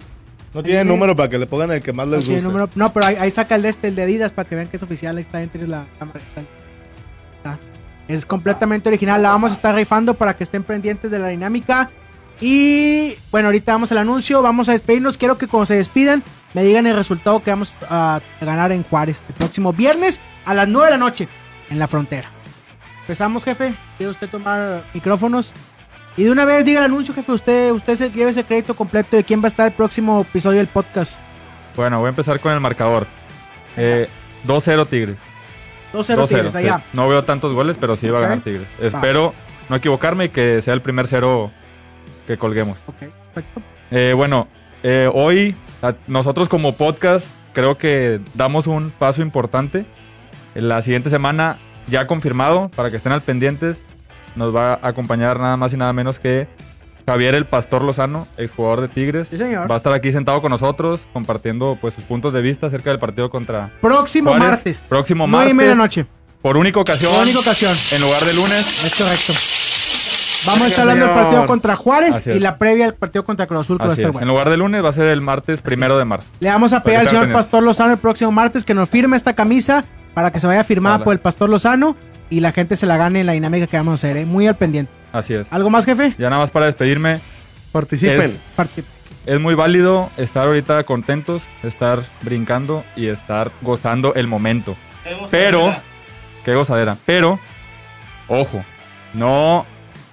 No 0.53 0.62
tiene 0.64 0.80
Ahí- 0.80 0.86
número 0.86 1.16
para 1.16 1.30
que 1.30 1.38
le 1.38 1.47
pongan 1.47 1.72
el 1.72 1.82
que 1.82 1.91
más 1.91 2.08
No, 2.08 2.16
les 2.16 2.26
tiene 2.26 2.41
guste. 2.41 2.47
número- 2.53 2.70
no, 2.76 2.93
pero 2.93 3.08
ahí, 3.08 3.16
ahí 3.20 3.32
saca 3.32 3.56
el 3.56 3.62
de 3.64 3.70
este, 3.70 3.88
el 3.89 3.95
de 3.95 4.03
Adidas, 4.03 4.32
para 4.32 4.47
que 4.47 4.56
vean 4.56 4.68
que 4.68 4.78
es 4.78 4.84
oficial. 4.84 5.18
Ahí 5.18 5.22
está 5.22 5.39
dentro 5.39 5.60
de 5.62 5.68
la 5.68 5.88
cámara. 5.99 6.20
Es 8.08 8.26
completamente 8.26 8.88
original. 8.88 9.22
La 9.24 9.30
vamos 9.30 9.51
a 9.51 9.56
estar 9.56 9.74
rifando 9.74 10.14
para 10.14 10.36
que 10.38 10.43
estén 10.43 10.64
pendientes 10.64 11.10
de 11.10 11.18
la 11.20 11.30
dinámica. 11.30 11.89
Y 12.42 13.16
bueno, 13.32 13.48
ahorita 13.48 13.72
vamos 13.72 13.92
al 13.92 14.00
anuncio. 14.00 14.42
Vamos 14.42 14.70
a 14.70 14.74
despedirnos. 14.74 15.18
Quiero 15.18 15.38
que 15.38 15.48
cuando 15.48 15.66
se 15.66 15.76
despidan 15.76 16.24
me 16.54 16.64
digan 16.64 16.88
el 16.88 16.96
resultado 16.96 17.42
que 17.42 17.52
vamos 17.52 17.76
a 17.90 18.22
ganar 18.42 18.72
en 18.72 18.84
Juárez 18.84 19.24
el 19.28 19.34
próximo 19.36 19.74
viernes 19.74 20.22
a 20.46 20.54
las 20.54 20.68
9 20.68 20.88
de 20.88 20.92
la 20.92 20.98
noche 20.98 21.28
en 21.70 21.80
la 21.80 21.88
frontera. 21.88 22.30
Empezamos, 23.02 23.44
jefe. 23.44 23.76
¿Quiere 23.98 24.12
usted 24.12 24.30
tomar 24.30 24.84
micrófonos? 24.94 25.54
Y 26.18 26.24
de 26.24 26.32
una 26.32 26.46
vez 26.46 26.64
diga 26.64 26.80
el 26.80 26.86
anuncio, 26.86 27.14
jefe. 27.14 27.32
Usted, 27.32 27.72
usted 27.72 27.96
se 27.98 28.10
lleve 28.10 28.32
ese 28.32 28.44
crédito 28.44 28.74
completo 28.74 29.18
de 29.18 29.24
quién 29.24 29.42
va 29.42 29.46
a 29.46 29.50
estar 29.50 29.68
el 29.68 29.74
próximo 29.74 30.22
episodio 30.22 30.60
del 30.60 30.68
podcast. 30.68 31.20
Bueno, 31.76 32.00
voy 32.00 32.08
a 32.08 32.10
empezar 32.10 32.40
con 32.40 32.54
el 32.54 32.60
marcador. 32.60 33.06
Eh, 33.76 34.08
2-0 34.48 34.88
Tigres. 34.88 35.18
2-0 35.94 36.28
Tigres, 36.28 36.56
allá. 36.56 36.84
No 36.94 37.08
veo 37.08 37.24
tantos 37.26 37.54
goles, 37.54 37.78
pero 37.80 37.96
sí 37.96 38.10
va 38.10 38.20
a 38.20 38.22
ganar 38.22 38.40
Tigres. 38.40 38.70
Espero 38.80 39.34
no 39.70 39.76
equivocarme 39.76 40.26
y 40.26 40.30
que 40.30 40.62
sea 40.62 40.74
el 40.74 40.82
primer 40.82 41.08
cero 41.08 41.52
que 42.28 42.38
colguemos. 42.38 42.78
Ok, 42.88 42.95
perfecto. 43.34 43.61
Eh, 43.91 44.13
bueno, 44.15 44.47
eh, 44.84 45.09
hoy 45.13 45.55
a- 45.82 45.93
nosotros 46.07 46.49
como 46.49 46.73
podcast 46.76 47.28
creo 47.53 47.78
que 47.78 48.19
damos 48.34 48.67
un 48.67 48.91
paso 48.91 49.21
importante. 49.21 49.86
La 50.53 50.82
siguiente 50.82 51.09
semana, 51.09 51.57
ya 51.88 52.07
confirmado, 52.07 52.69
para 52.76 52.89
que 52.91 52.97
estén 52.97 53.11
al 53.11 53.21
pendientes, 53.21 53.86
nos 54.36 54.55
va 54.55 54.73
a 54.82 54.88
acompañar 54.88 55.39
nada 55.39 55.57
más 55.57 55.73
y 55.73 55.78
nada 55.78 55.93
menos 55.93 56.19
que 56.19 56.47
Javier 57.07 57.36
el 57.36 57.45
Pastor 57.45 57.84
Lozano, 57.84 58.28
exjugador 58.38 58.82
de 58.82 58.88
Tigres. 58.88 59.28
Sí, 59.28 59.38
señor. 59.38 59.69
Va 59.69 59.76
a 59.76 59.78
estar 59.78 59.93
aquí 59.93 60.11
sentado 60.11 60.41
con 60.41 60.49
nosotros, 60.49 61.01
compartiendo 61.13 61.78
pues 61.80 61.93
sus 61.93 62.03
puntos 62.03 62.34
de 62.34 62.41
vista 62.41 62.67
acerca 62.67 62.89
del 62.89 62.99
partido 62.99 63.30
contra 63.30 63.71
Próximo 63.80 64.32
Juárez. 64.32 64.49
martes. 64.49 64.84
Próximo 64.89 65.28
Nueve 65.28 65.45
martes. 65.45 65.53
y 65.53 65.57
media 65.57 65.76
noche. 65.76 66.05
Por 66.41 66.57
única 66.57 66.80
ocasión. 66.80 67.11
Por 67.13 67.21
única 67.21 67.39
ocasión. 67.39 67.73
En 67.91 68.01
lugar 68.01 68.23
de 68.23 68.34
lunes. 68.34 68.86
Es 68.86 68.95
correcto. 68.95 69.34
Vamos 70.46 70.62
a 70.64 70.68
estar 70.68 70.82
hablando 70.82 71.06
del 71.06 71.16
partido 71.16 71.46
contra 71.48 71.76
Juárez 71.76 72.28
y 72.28 72.39
la 72.39 72.58
previa 72.58 72.86
al 72.86 72.93
partido 72.93 73.24
contra 73.26 73.48
Cruz 73.48 73.62
Azul. 73.62 73.78
que 73.78 73.84
va 73.86 73.89
a 73.89 73.93
Así 73.93 74.02
estar 74.02 74.10
es. 74.10 74.14
bueno. 74.14 74.24
En 74.26 74.30
lugar 74.30 74.50
de 74.50 74.58
lunes 74.58 74.84
va 74.84 74.89
a 74.89 74.93
ser 74.93 75.08
el 75.08 75.22
martes 75.22 75.62
primero 75.62 75.98
de 75.98 76.06
marzo. 76.06 76.28
Le 76.39 76.50
vamos 76.50 76.74
a 76.74 76.84
pedir 76.84 77.00
al 77.00 77.08
señor. 77.08 77.32
Pastor 77.32 77.64
Lozano 77.64 77.93
el 77.93 78.00
próximo 78.00 78.32
martes 78.32 78.64
que 78.64 78.74
nos 78.74 78.89
firme 78.89 79.18
esta 79.18 79.34
camisa 79.34 79.86
para 80.14 80.32
que 80.32 80.39
se 80.39 80.48
vaya 80.48 80.64
firmada 80.64 80.98
Hola. 80.98 81.04
por 81.06 81.14
el 81.14 81.20
Pastor 81.20 81.50
Lozano 81.50 81.96
y 82.30 82.39
la 82.39 82.52
gente 82.52 82.76
se 82.76 82.86
la 82.86 82.98
gane 82.98 83.22
en 83.22 83.26
la 83.26 83.34
dinámica 83.34 83.68
que 83.68 83.78
vamos 83.78 83.91
a 83.91 84.08
hacer. 84.08 84.18
¿eh? 84.18 84.26
Muy 84.26 84.48
al 84.48 84.56
pendiente. 84.56 84.91
Así 85.12 85.34
es. 85.34 85.52
¿Algo 85.52 85.70
más, 85.70 85.86
jefe? 85.86 86.14
Ya 86.18 86.30
nada 86.30 86.41
más 86.41 86.52
para 86.52 86.66
despedirme. 86.68 87.20
Participen. 87.72 88.22
Es, 88.22 88.38
Participen. 88.56 88.91
es 89.26 89.39
muy 89.39 89.56
válido 89.56 90.10
estar 90.18 90.46
ahorita 90.48 90.84
contentos, 90.84 91.41
estar 91.64 92.06
brincando 92.22 92.84
y 92.96 93.08
estar 93.08 93.52
gozando 93.62 94.14
el 94.16 94.28
momento. 94.28 94.76
Pero, 95.30 95.76
qué 96.43 96.56
gozadera. 96.56 96.98
Pero, 97.06 97.39
ojo, 98.28 98.64
no, 99.14 99.66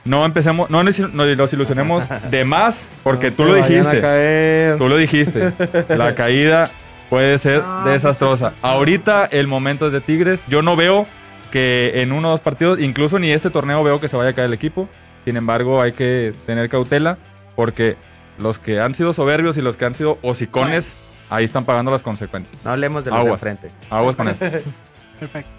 no 0.05 0.25
empecemos, 0.25 0.69
no 0.71 0.83
nos, 0.83 0.99
no 0.99 1.25
nos 1.25 1.53
ilusionemos 1.53 2.05
de 2.31 2.45
más, 2.45 2.89
porque 3.03 3.31
No 3.31 3.37
tú 3.37 3.45
lo 3.45 3.55
dijiste. 3.55 4.01
caer. 4.01 4.79
Tú 4.79 4.89
lo 4.89 4.97
dijiste. 4.97 5.53
La 5.89 6.15
caída 6.17 6.71
puede 7.09 7.39
ser 7.39 7.63
No, 7.63 7.85
desastrosa. 7.85 8.55
Ahorita 8.63 9.27
el 9.27 9.47
momento 9.47 9.87
es 9.87 9.93
de 9.93 10.01
Tigres. 10.01 10.41
Yo 10.49 10.63
no 10.63 10.77
veo 10.77 11.07
que 11.51 11.93
en 11.97 12.13
uno 12.13 12.29
o 12.29 12.31
dos 12.33 12.41
partidos, 12.41 12.81
incluso 12.81 13.19
ni 13.19 13.31
este 13.31 13.51
torneo 13.51 13.85
veo 13.85 14.01
que 14.01 14.09
se 14.09 14.17
vaya 14.17 14.31
a 14.31 14.33
caer 14.33 14.47
el 14.47 14.55
equipo. 14.55 14.89
Sin 15.25 15.37
embargo, 15.37 15.81
hay 15.81 15.93
que 15.93 16.33
tener 16.47 16.69
cautela 16.69 17.19
porque 17.55 17.97
los 18.39 18.59
que 18.59 18.81
han 18.81 18.95
sido 18.95 19.13
soberbios 19.13 19.57
y 19.59 19.63
los 19.63 19.77
que 19.77 19.85
han 19.85 19.95
sido 19.95 20.19
hocicones, 20.23 20.97
ahí 21.31 21.45
están 21.45 21.65
pagando 21.65 21.91
las 21.93 22.03
consecuencias. 22.03 22.59
No 22.65 22.73
hablemos 22.73 23.05
de 23.05 23.11
los 23.11 23.19
de 23.21 23.27
Aguas. 23.27 23.35
enfrente. 23.43 23.71
Aguas 23.91 24.17
con 24.17 24.29
eso. 24.29 24.45
Perfecto. 25.21 25.51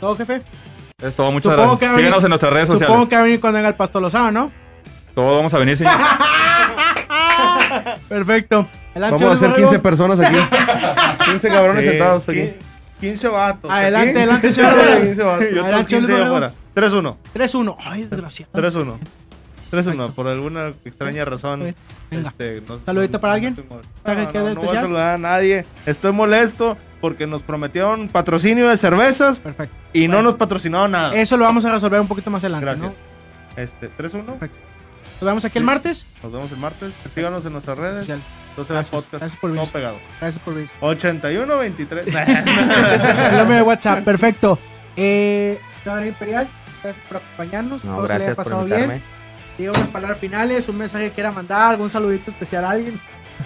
¿Todo, 0.00 0.16
jefe? 0.16 0.42
Es 1.02 1.14
todo. 1.14 1.32
Muchas 1.32 1.52
Supongo 1.52 1.70
gracias. 1.72 1.90
venir- 1.90 1.98
Síguenos 2.04 2.24
en 2.24 2.28
nuestras 2.30 2.52
redes 2.52 2.68
Supongo 2.68 2.84
sociales. 2.86 3.08
que 3.08 3.16
va 3.16 3.20
a 3.20 3.24
venir 3.24 3.40
cuando 3.40 3.56
venga 3.58 3.68
el 3.68 3.74
Pastor 3.74 4.02
Lozano, 4.02 4.30
¿no? 4.30 4.52
Todos 5.14 5.36
vamos 5.36 5.52
a 5.54 5.58
venir, 5.58 5.76
señor. 5.76 5.92
Perfecto. 8.08 8.68
Adelante, 8.92 9.24
Vamos 9.24 9.30
a 9.30 9.32
hacer 9.32 9.48
Rodrigo. 9.50 9.68
15 9.70 9.82
personas 9.82 10.20
aquí. 10.20 10.36
15 11.30 11.48
cabrones 11.48 11.84
Sí, 11.84 11.90
sentados 11.90 12.28
aquí. 12.28 12.38
qui- 12.38 12.54
15 13.00 13.28
vatos. 13.28 13.70
Adelante, 13.70 14.10
aquí. 14.10 14.18
adelante, 14.18 14.52
señor. 14.52 14.74
Y 15.02 15.06
15 15.06 15.22
vatos. 15.22 15.44
otros 15.46 15.64
Adelante, 15.64 15.86
15 15.86 16.06
de 16.06 16.12
Rodrigo. 16.18 16.36
afuera. 16.36 16.52
3-1. 16.74 17.16
3-1. 17.34 17.76
Ay, 17.84 18.02
desgraciado. 18.04 18.52
3-1. 18.52 18.98
3-1. 19.72 20.12
Por 20.14 20.28
alguna 20.28 20.68
extraña 20.84 21.24
razón. 21.24 21.74
Venga. 22.10 22.28
este, 22.28 22.62
no- 22.68 22.78
¿Saludito 22.84 23.20
para 23.20 23.32
alguien? 23.34 23.56
No, 23.70 23.80
¿Sabe 24.04 24.24
no, 24.26 24.32
no, 24.32 24.54
no 24.54 24.60
voy 24.60 24.76
a 24.76 24.80
saludar 24.80 25.14
a 25.14 25.18
nadie. 25.18 25.64
Estoy 25.86 26.12
molesto 26.12 26.76
porque 27.00 27.26
nos 27.26 27.42
prometieron 27.42 28.08
patrocinio 28.08 28.68
de 28.68 28.76
cervezas 28.76 29.40
Perfecto. 29.40 29.74
y 29.92 30.06
no 30.08 30.22
nos 30.22 30.34
patrocinaron 30.34 30.90
nada. 30.92 31.14
Eso 31.14 31.36
lo 31.36 31.44
vamos 31.44 31.64
a 31.64 31.72
resolver 31.72 32.00
un 32.00 32.06
poquito 32.08 32.30
más 32.30 32.44
adelante, 32.44 32.66
Gracias. 32.66 32.90
¿no? 32.90 33.62
Este, 33.62 33.90
3-1. 33.90 34.24
Nos 34.24 35.28
vemos 35.28 35.44
aquí 35.44 35.58
el 35.58 35.64
martes. 35.64 36.06
Nos 36.22 36.32
vemos 36.32 36.50
el 36.52 36.58
martes. 36.58 36.92
Síganos 37.14 37.44
en 37.46 37.52
nuestras 37.52 37.78
redes. 37.78 38.00
Social. 38.00 38.22
Entonces, 38.50 38.72
Gracias. 38.74 38.90
podcast. 38.90 39.20
Gracias 39.20 39.40
por 39.40 39.50
todo 39.50 39.58
venir. 39.60 39.72
pegado. 39.72 39.96
Gracias 40.20 40.42
por 40.44 40.54
venir. 40.54 40.70
81 40.80 41.58
23. 41.58 42.06
El 42.06 43.36
nombre 43.38 43.56
de 43.56 43.62
WhatsApp, 43.62 44.04
perfecto. 44.04 44.58
Eh, 44.96 45.58
Imperial, 46.06 46.48
gracias 46.82 47.04
por 47.08 47.16
acompañarnos. 47.18 47.84
No, 47.84 47.92
Espero 48.04 48.06
se 48.06 48.08
le 48.08 48.14
haya 48.14 48.24
gracias 48.24 48.36
por 48.36 48.44
pasado 48.44 48.62
invitarme. 48.62 48.94
bien. 48.94 49.11
Diga 49.58 49.72
unas 49.72 49.88
palabras 49.88 50.18
finales, 50.18 50.68
un 50.68 50.78
mensaje 50.78 51.08
que 51.08 51.12
quiera 51.12 51.30
mandar, 51.30 51.72
algún 51.72 51.90
saludito 51.90 52.30
especial 52.30 52.64
a 52.64 52.70
alguien. 52.70 52.98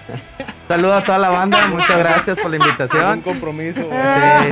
Saludos 0.68 1.02
a 1.02 1.04
toda 1.04 1.18
la 1.18 1.28
banda, 1.30 1.66
muchas 1.68 1.98
gracias 1.98 2.38
por 2.40 2.50
la 2.50 2.56
Un 2.58 2.62
invitación. 2.64 3.20
compromiso. 3.22 3.80
Sí. 3.82 4.48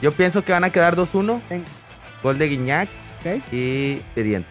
Yo 0.00 0.12
pienso 0.12 0.44
que 0.44 0.52
van 0.52 0.64
a 0.64 0.70
quedar 0.70 0.96
2-1. 0.96 1.40
Venga. 1.50 1.66
Gol 2.22 2.38
de 2.38 2.48
Guiñac 2.48 2.88
y 3.52 3.96
de 4.14 4.22
Diente. 4.22 4.48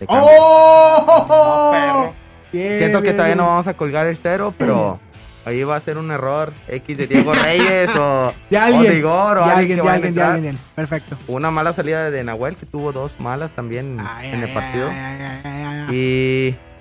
De. 0.00 0.06
¡Oh! 0.08 2.12
Bien, 2.52 2.78
Siento 2.78 2.98
que 2.98 3.02
bien, 3.04 3.16
todavía 3.16 3.34
bien. 3.34 3.38
no 3.44 3.50
vamos 3.50 3.66
a 3.66 3.74
colgar 3.74 4.06
el 4.06 4.16
cero, 4.16 4.54
pero 4.56 5.00
ahí 5.46 5.62
va 5.64 5.76
a 5.76 5.80
ser 5.80 5.98
un 5.98 6.10
error 6.10 6.52
X 6.68 6.96
de 6.98 7.06
Diego 7.06 7.32
Reyes 7.34 7.90
o, 7.98 8.32
De 8.50 8.56
o 8.56 8.60
alguien. 8.60 8.92
de 8.92 8.98
Igor 8.98 9.38
o 9.38 9.44
de 9.46 9.52
alguien 9.52 9.78
que 9.78 9.82
de 9.84 9.88
alguien, 9.88 10.02
de 10.02 10.08
entrar. 10.20 10.30
alguien. 10.32 10.58
Perfecto. 10.74 11.16
Una 11.28 11.50
mala 11.50 11.72
salida 11.72 12.10
de 12.10 12.24
Nahuel 12.24 12.56
que 12.56 12.66
tuvo 12.66 12.92
dos 12.92 13.18
malas 13.20 13.52
también 13.52 13.98
Ay, 14.00 14.30
en 14.30 14.42
el 14.42 14.48
ay, 14.48 14.54
partido. 14.54 14.88
ay, 14.90 14.96
ay, 14.96 15.20
ay, 15.20 15.40
ay, 15.44 15.86
ay. 15.88 15.96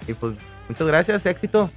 Y, 0.07 0.11
y 0.11 0.14
pues 0.16 0.34
muchas 0.70 0.88
gracias, 0.88 1.26
éxito. 1.26 1.70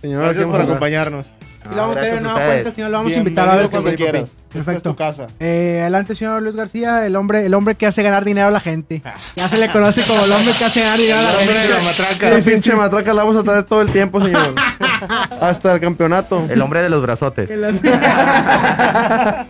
Señor, 0.00 0.22
Gracias 0.22 0.44
¿qué 0.44 0.50
por 0.50 0.60
acompañarnos. 0.60 1.32
Y 1.70 1.74
lo 1.74 1.82
vamos 1.82 1.96
a 1.96 2.00
pedir 2.00 2.14
de 2.14 2.20
gracias 2.20 2.30
a 2.30 2.34
nueva 2.38 2.52
cuenta, 2.52 2.70
señor, 2.72 2.90
lo 2.90 2.96
vamos 2.98 3.12
a 3.12 3.16
invitar 3.16 3.48
a 3.50 3.56
ver 3.56 3.68
cuando 3.68 3.94
quieras. 3.96 4.22
Esta 4.22 4.58
es 4.60 4.64
Perfecto. 4.64 4.90
tu 4.90 4.96
casa. 4.96 5.26
Eh, 5.40 5.78
adelante, 5.82 6.14
señor 6.14 6.40
Luis 6.40 6.54
García, 6.56 7.04
el 7.04 7.16
hombre, 7.16 7.44
el 7.44 7.52
hombre 7.52 7.74
que 7.74 7.84
hace 7.86 8.02
ganar 8.02 8.24
dinero 8.24 8.46
a 8.46 8.50
la 8.52 8.60
gente. 8.60 9.02
Ya 9.36 9.48
se 9.48 9.58
le 9.58 9.70
conoce 9.70 10.00
como 10.06 10.24
el 10.24 10.30
hombre 10.32 10.54
que 10.56 10.64
hace 10.64 10.80
ganar 10.80 10.98
dinero 10.98 11.18
a 11.18 11.22
la 11.22 11.30
El 11.30 11.36
hombre 11.36 11.54
gente. 11.54 11.68
de 11.68 11.78
la 11.78 11.84
matraca. 11.84 12.30
La 12.30 12.38
pinche 12.44 12.74
matraca 12.76 13.12
la 13.12 13.22
vamos 13.24 13.36
a 13.36 13.42
traer 13.42 13.64
todo 13.64 13.82
el 13.82 13.90
tiempo, 13.90 14.20
señor. 14.24 14.54
Hasta 15.40 15.74
el 15.74 15.80
campeonato. 15.80 16.46
El 16.48 16.60
hombre 16.60 16.82
de 16.82 16.88
los 16.88 17.02
brazotes. 17.02 17.50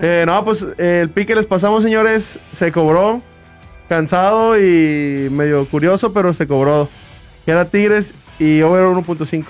Eh, 0.00 0.24
no, 0.26 0.44
pues 0.44 0.66
eh, 0.76 1.00
el 1.02 1.08
pique 1.08 1.36
les 1.36 1.46
pasamos, 1.46 1.82
señores. 1.82 2.38
Se 2.52 2.72
cobró. 2.72 3.22
Cansado 3.88 4.58
y 4.58 5.28
medio 5.30 5.66
curioso, 5.66 6.12
pero 6.12 6.34
se 6.34 6.46
cobró. 6.46 6.88
Que 7.44 7.52
era 7.52 7.64
Tigres 7.66 8.12
y 8.38 8.60
over 8.62 8.84
1.5. 8.86 9.46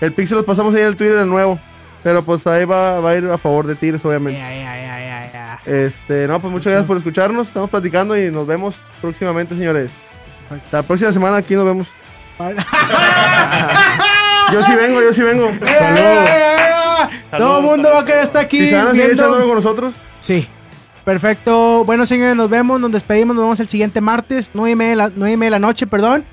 El 0.00 0.12
pick 0.12 0.26
se 0.26 0.34
los 0.34 0.44
pasamos 0.44 0.74
ahí 0.74 0.80
en 0.80 0.88
el 0.88 0.96
Twitter 0.96 1.16
de 1.16 1.24
nuevo. 1.24 1.60
Pero 2.02 2.22
pues 2.22 2.46
ahí 2.46 2.64
va, 2.66 3.00
va 3.00 3.10
a 3.10 3.16
ir 3.16 3.24
a 3.30 3.38
favor 3.38 3.66
de 3.66 3.76
Tigres, 3.76 4.04
obviamente. 4.04 4.38
Ya, 4.38 4.50
ya, 4.50 4.76
ya, 4.76 4.98
ya, 4.98 5.32
ya. 5.32 5.60
Este, 5.64 6.26
no, 6.28 6.38
pues 6.40 6.52
muchas 6.52 6.72
gracias 6.72 6.86
por 6.86 6.98
escucharnos. 6.98 7.48
Estamos 7.48 7.70
platicando 7.70 8.18
y 8.18 8.30
nos 8.30 8.46
vemos 8.46 8.76
próximamente, 9.00 9.54
señores. 9.54 9.92
La 10.70 10.82
próxima 10.82 11.12
semana 11.12 11.38
aquí 11.38 11.54
nos 11.54 11.64
vemos. 11.64 11.88
Yo 14.52 14.62
sí 14.62 14.74
vengo, 14.76 15.00
yo 15.02 15.12
sí 15.12 15.22
vengo. 15.22 15.50
Saludos. 15.66 16.28
Todo 17.36 17.58
el 17.60 17.64
mundo 17.66 17.90
va 17.92 18.00
a 18.00 18.04
querer 18.04 18.22
estar 18.24 18.44
aquí. 18.44 18.58
Si 18.60 18.68
se 18.68 18.74
van 18.76 18.86
a 18.88 18.90
seguir 18.90 19.04
viendo- 19.06 19.22
echándolo 19.22 19.46
con 19.46 19.54
nosotros. 19.56 19.94
Sí. 20.20 20.48
Perfecto. 21.04 21.84
Bueno, 21.84 22.06
señores, 22.06 22.36
nos 22.36 22.48
vemos, 22.48 22.80
nos 22.80 22.90
despedimos, 22.92 23.36
nos 23.36 23.44
vemos 23.44 23.60
el 23.60 23.68
siguiente 23.68 24.00
martes, 24.00 24.50
nueve 24.54 24.70
y 24.72 24.76
media, 24.76 24.90
de 24.90 24.96
la- 24.96 25.12
nueve 25.14 25.32
y 25.34 25.36
media 25.36 25.46
de 25.46 25.60
la 25.60 25.66
noche, 25.66 25.86
perdón, 25.86 26.24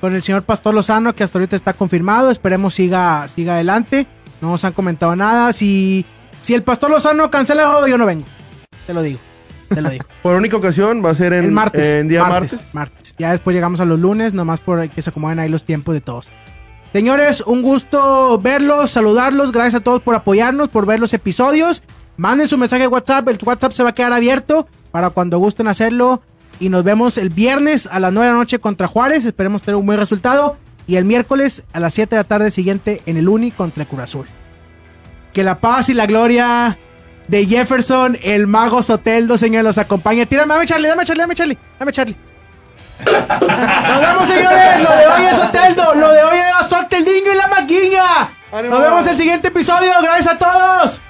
con 0.00 0.14
el 0.14 0.22
señor 0.22 0.42
Pastor 0.42 0.74
Lozano, 0.74 1.14
que 1.14 1.22
hasta 1.22 1.38
ahorita 1.38 1.54
está 1.54 1.74
confirmado. 1.74 2.30
Esperemos 2.30 2.74
siga, 2.74 3.26
siga 3.28 3.54
adelante. 3.54 4.06
No 4.40 4.50
nos 4.50 4.64
han 4.64 4.72
comentado 4.72 5.14
nada. 5.14 5.52
Si, 5.52 6.04
si 6.42 6.54
el 6.54 6.62
Pastor 6.62 6.90
Lozano 6.90 7.30
cancela 7.30 7.62
el 7.62 7.68
juego, 7.68 7.86
yo 7.86 7.98
no 7.98 8.06
vengo. 8.06 8.24
Te 8.86 8.94
lo 8.94 9.02
digo. 9.02 9.18
Te 9.68 9.80
lo 9.80 9.90
digo. 9.90 10.04
Por 10.22 10.34
única 10.36 10.56
ocasión 10.56 11.04
va 11.04 11.10
a 11.10 11.14
ser 11.14 11.32
en, 11.32 11.44
el 11.44 11.52
martes. 11.52 11.86
en 11.94 12.08
día 12.08 12.24
martes, 12.24 12.52
martes. 12.52 12.74
martes. 12.74 13.14
Ya 13.18 13.30
después 13.32 13.54
llegamos 13.54 13.80
a 13.80 13.84
los 13.84 13.98
lunes, 13.98 14.34
nomás 14.34 14.60
por 14.60 14.88
que 14.88 15.02
se 15.02 15.10
acomoden 15.10 15.38
ahí 15.38 15.48
los 15.48 15.64
tiempos 15.64 15.94
de 15.94 16.00
todos. 16.00 16.30
Señores, 16.96 17.42
un 17.44 17.60
gusto 17.60 18.38
verlos, 18.38 18.92
saludarlos. 18.92 19.52
Gracias 19.52 19.82
a 19.82 19.84
todos 19.84 20.00
por 20.00 20.14
apoyarnos, 20.14 20.70
por 20.70 20.86
ver 20.86 20.98
los 20.98 21.12
episodios. 21.12 21.82
Manden 22.16 22.48
su 22.48 22.56
mensaje 22.56 22.84
de 22.84 22.88
WhatsApp. 22.88 23.28
El 23.28 23.36
WhatsApp 23.44 23.72
se 23.72 23.82
va 23.82 23.90
a 23.90 23.92
quedar 23.92 24.14
abierto 24.14 24.66
para 24.92 25.10
cuando 25.10 25.36
gusten 25.36 25.68
hacerlo. 25.68 26.22
Y 26.58 26.70
nos 26.70 26.84
vemos 26.84 27.18
el 27.18 27.28
viernes 27.28 27.86
a 27.86 28.00
las 28.00 28.14
9 28.14 28.28
de 28.28 28.32
la 28.32 28.38
noche 28.38 28.60
contra 28.60 28.88
Juárez. 28.88 29.26
Esperemos 29.26 29.60
tener 29.60 29.76
un 29.76 29.84
buen 29.84 29.98
resultado. 29.98 30.56
Y 30.86 30.96
el 30.96 31.04
miércoles 31.04 31.64
a 31.74 31.80
las 31.80 31.92
7 31.92 32.16
de 32.16 32.20
la 32.20 32.24
tarde 32.24 32.50
siguiente 32.50 33.02
en 33.04 33.18
el 33.18 33.28
Uni 33.28 33.50
contra 33.50 33.84
Cruz 33.84 34.00
Azul. 34.00 34.26
Que 35.34 35.44
la 35.44 35.60
paz 35.60 35.90
y 35.90 35.92
la 35.92 36.06
gloria 36.06 36.78
de 37.28 37.44
Jefferson, 37.44 38.16
el 38.22 38.46
mago 38.46 38.82
Soteldo, 38.82 39.36
señor, 39.36 39.64
los 39.64 39.76
acompañe. 39.76 40.24
Tírame, 40.24 40.54
dame 40.54 40.64
Charlie, 40.64 40.88
dame 40.88 41.04
Charlie, 41.04 41.20
dame 41.20 41.34
Charlie, 41.34 41.58
dame 41.78 41.92
Charlie. 41.92 42.16
Nos 43.04 44.00
vemos, 44.00 44.28
señores. 44.28 44.80
Lo 44.82 44.96
de 44.96 45.06
hoy 45.06 45.24
es 45.26 45.38
Oteldo. 45.38 45.94
Lo 45.94 46.12
de 46.12 46.24
hoy 46.24 46.38
es 46.38 46.72
Oteldingo 46.72 47.32
y 47.32 47.36
la 47.36 47.46
maquiña. 47.46 48.28
Nos 48.52 48.80
vemos 48.80 49.06
el 49.06 49.16
siguiente 49.16 49.48
episodio. 49.48 49.92
Gracias 50.02 50.34
a 50.34 50.38
todos. 50.38 51.00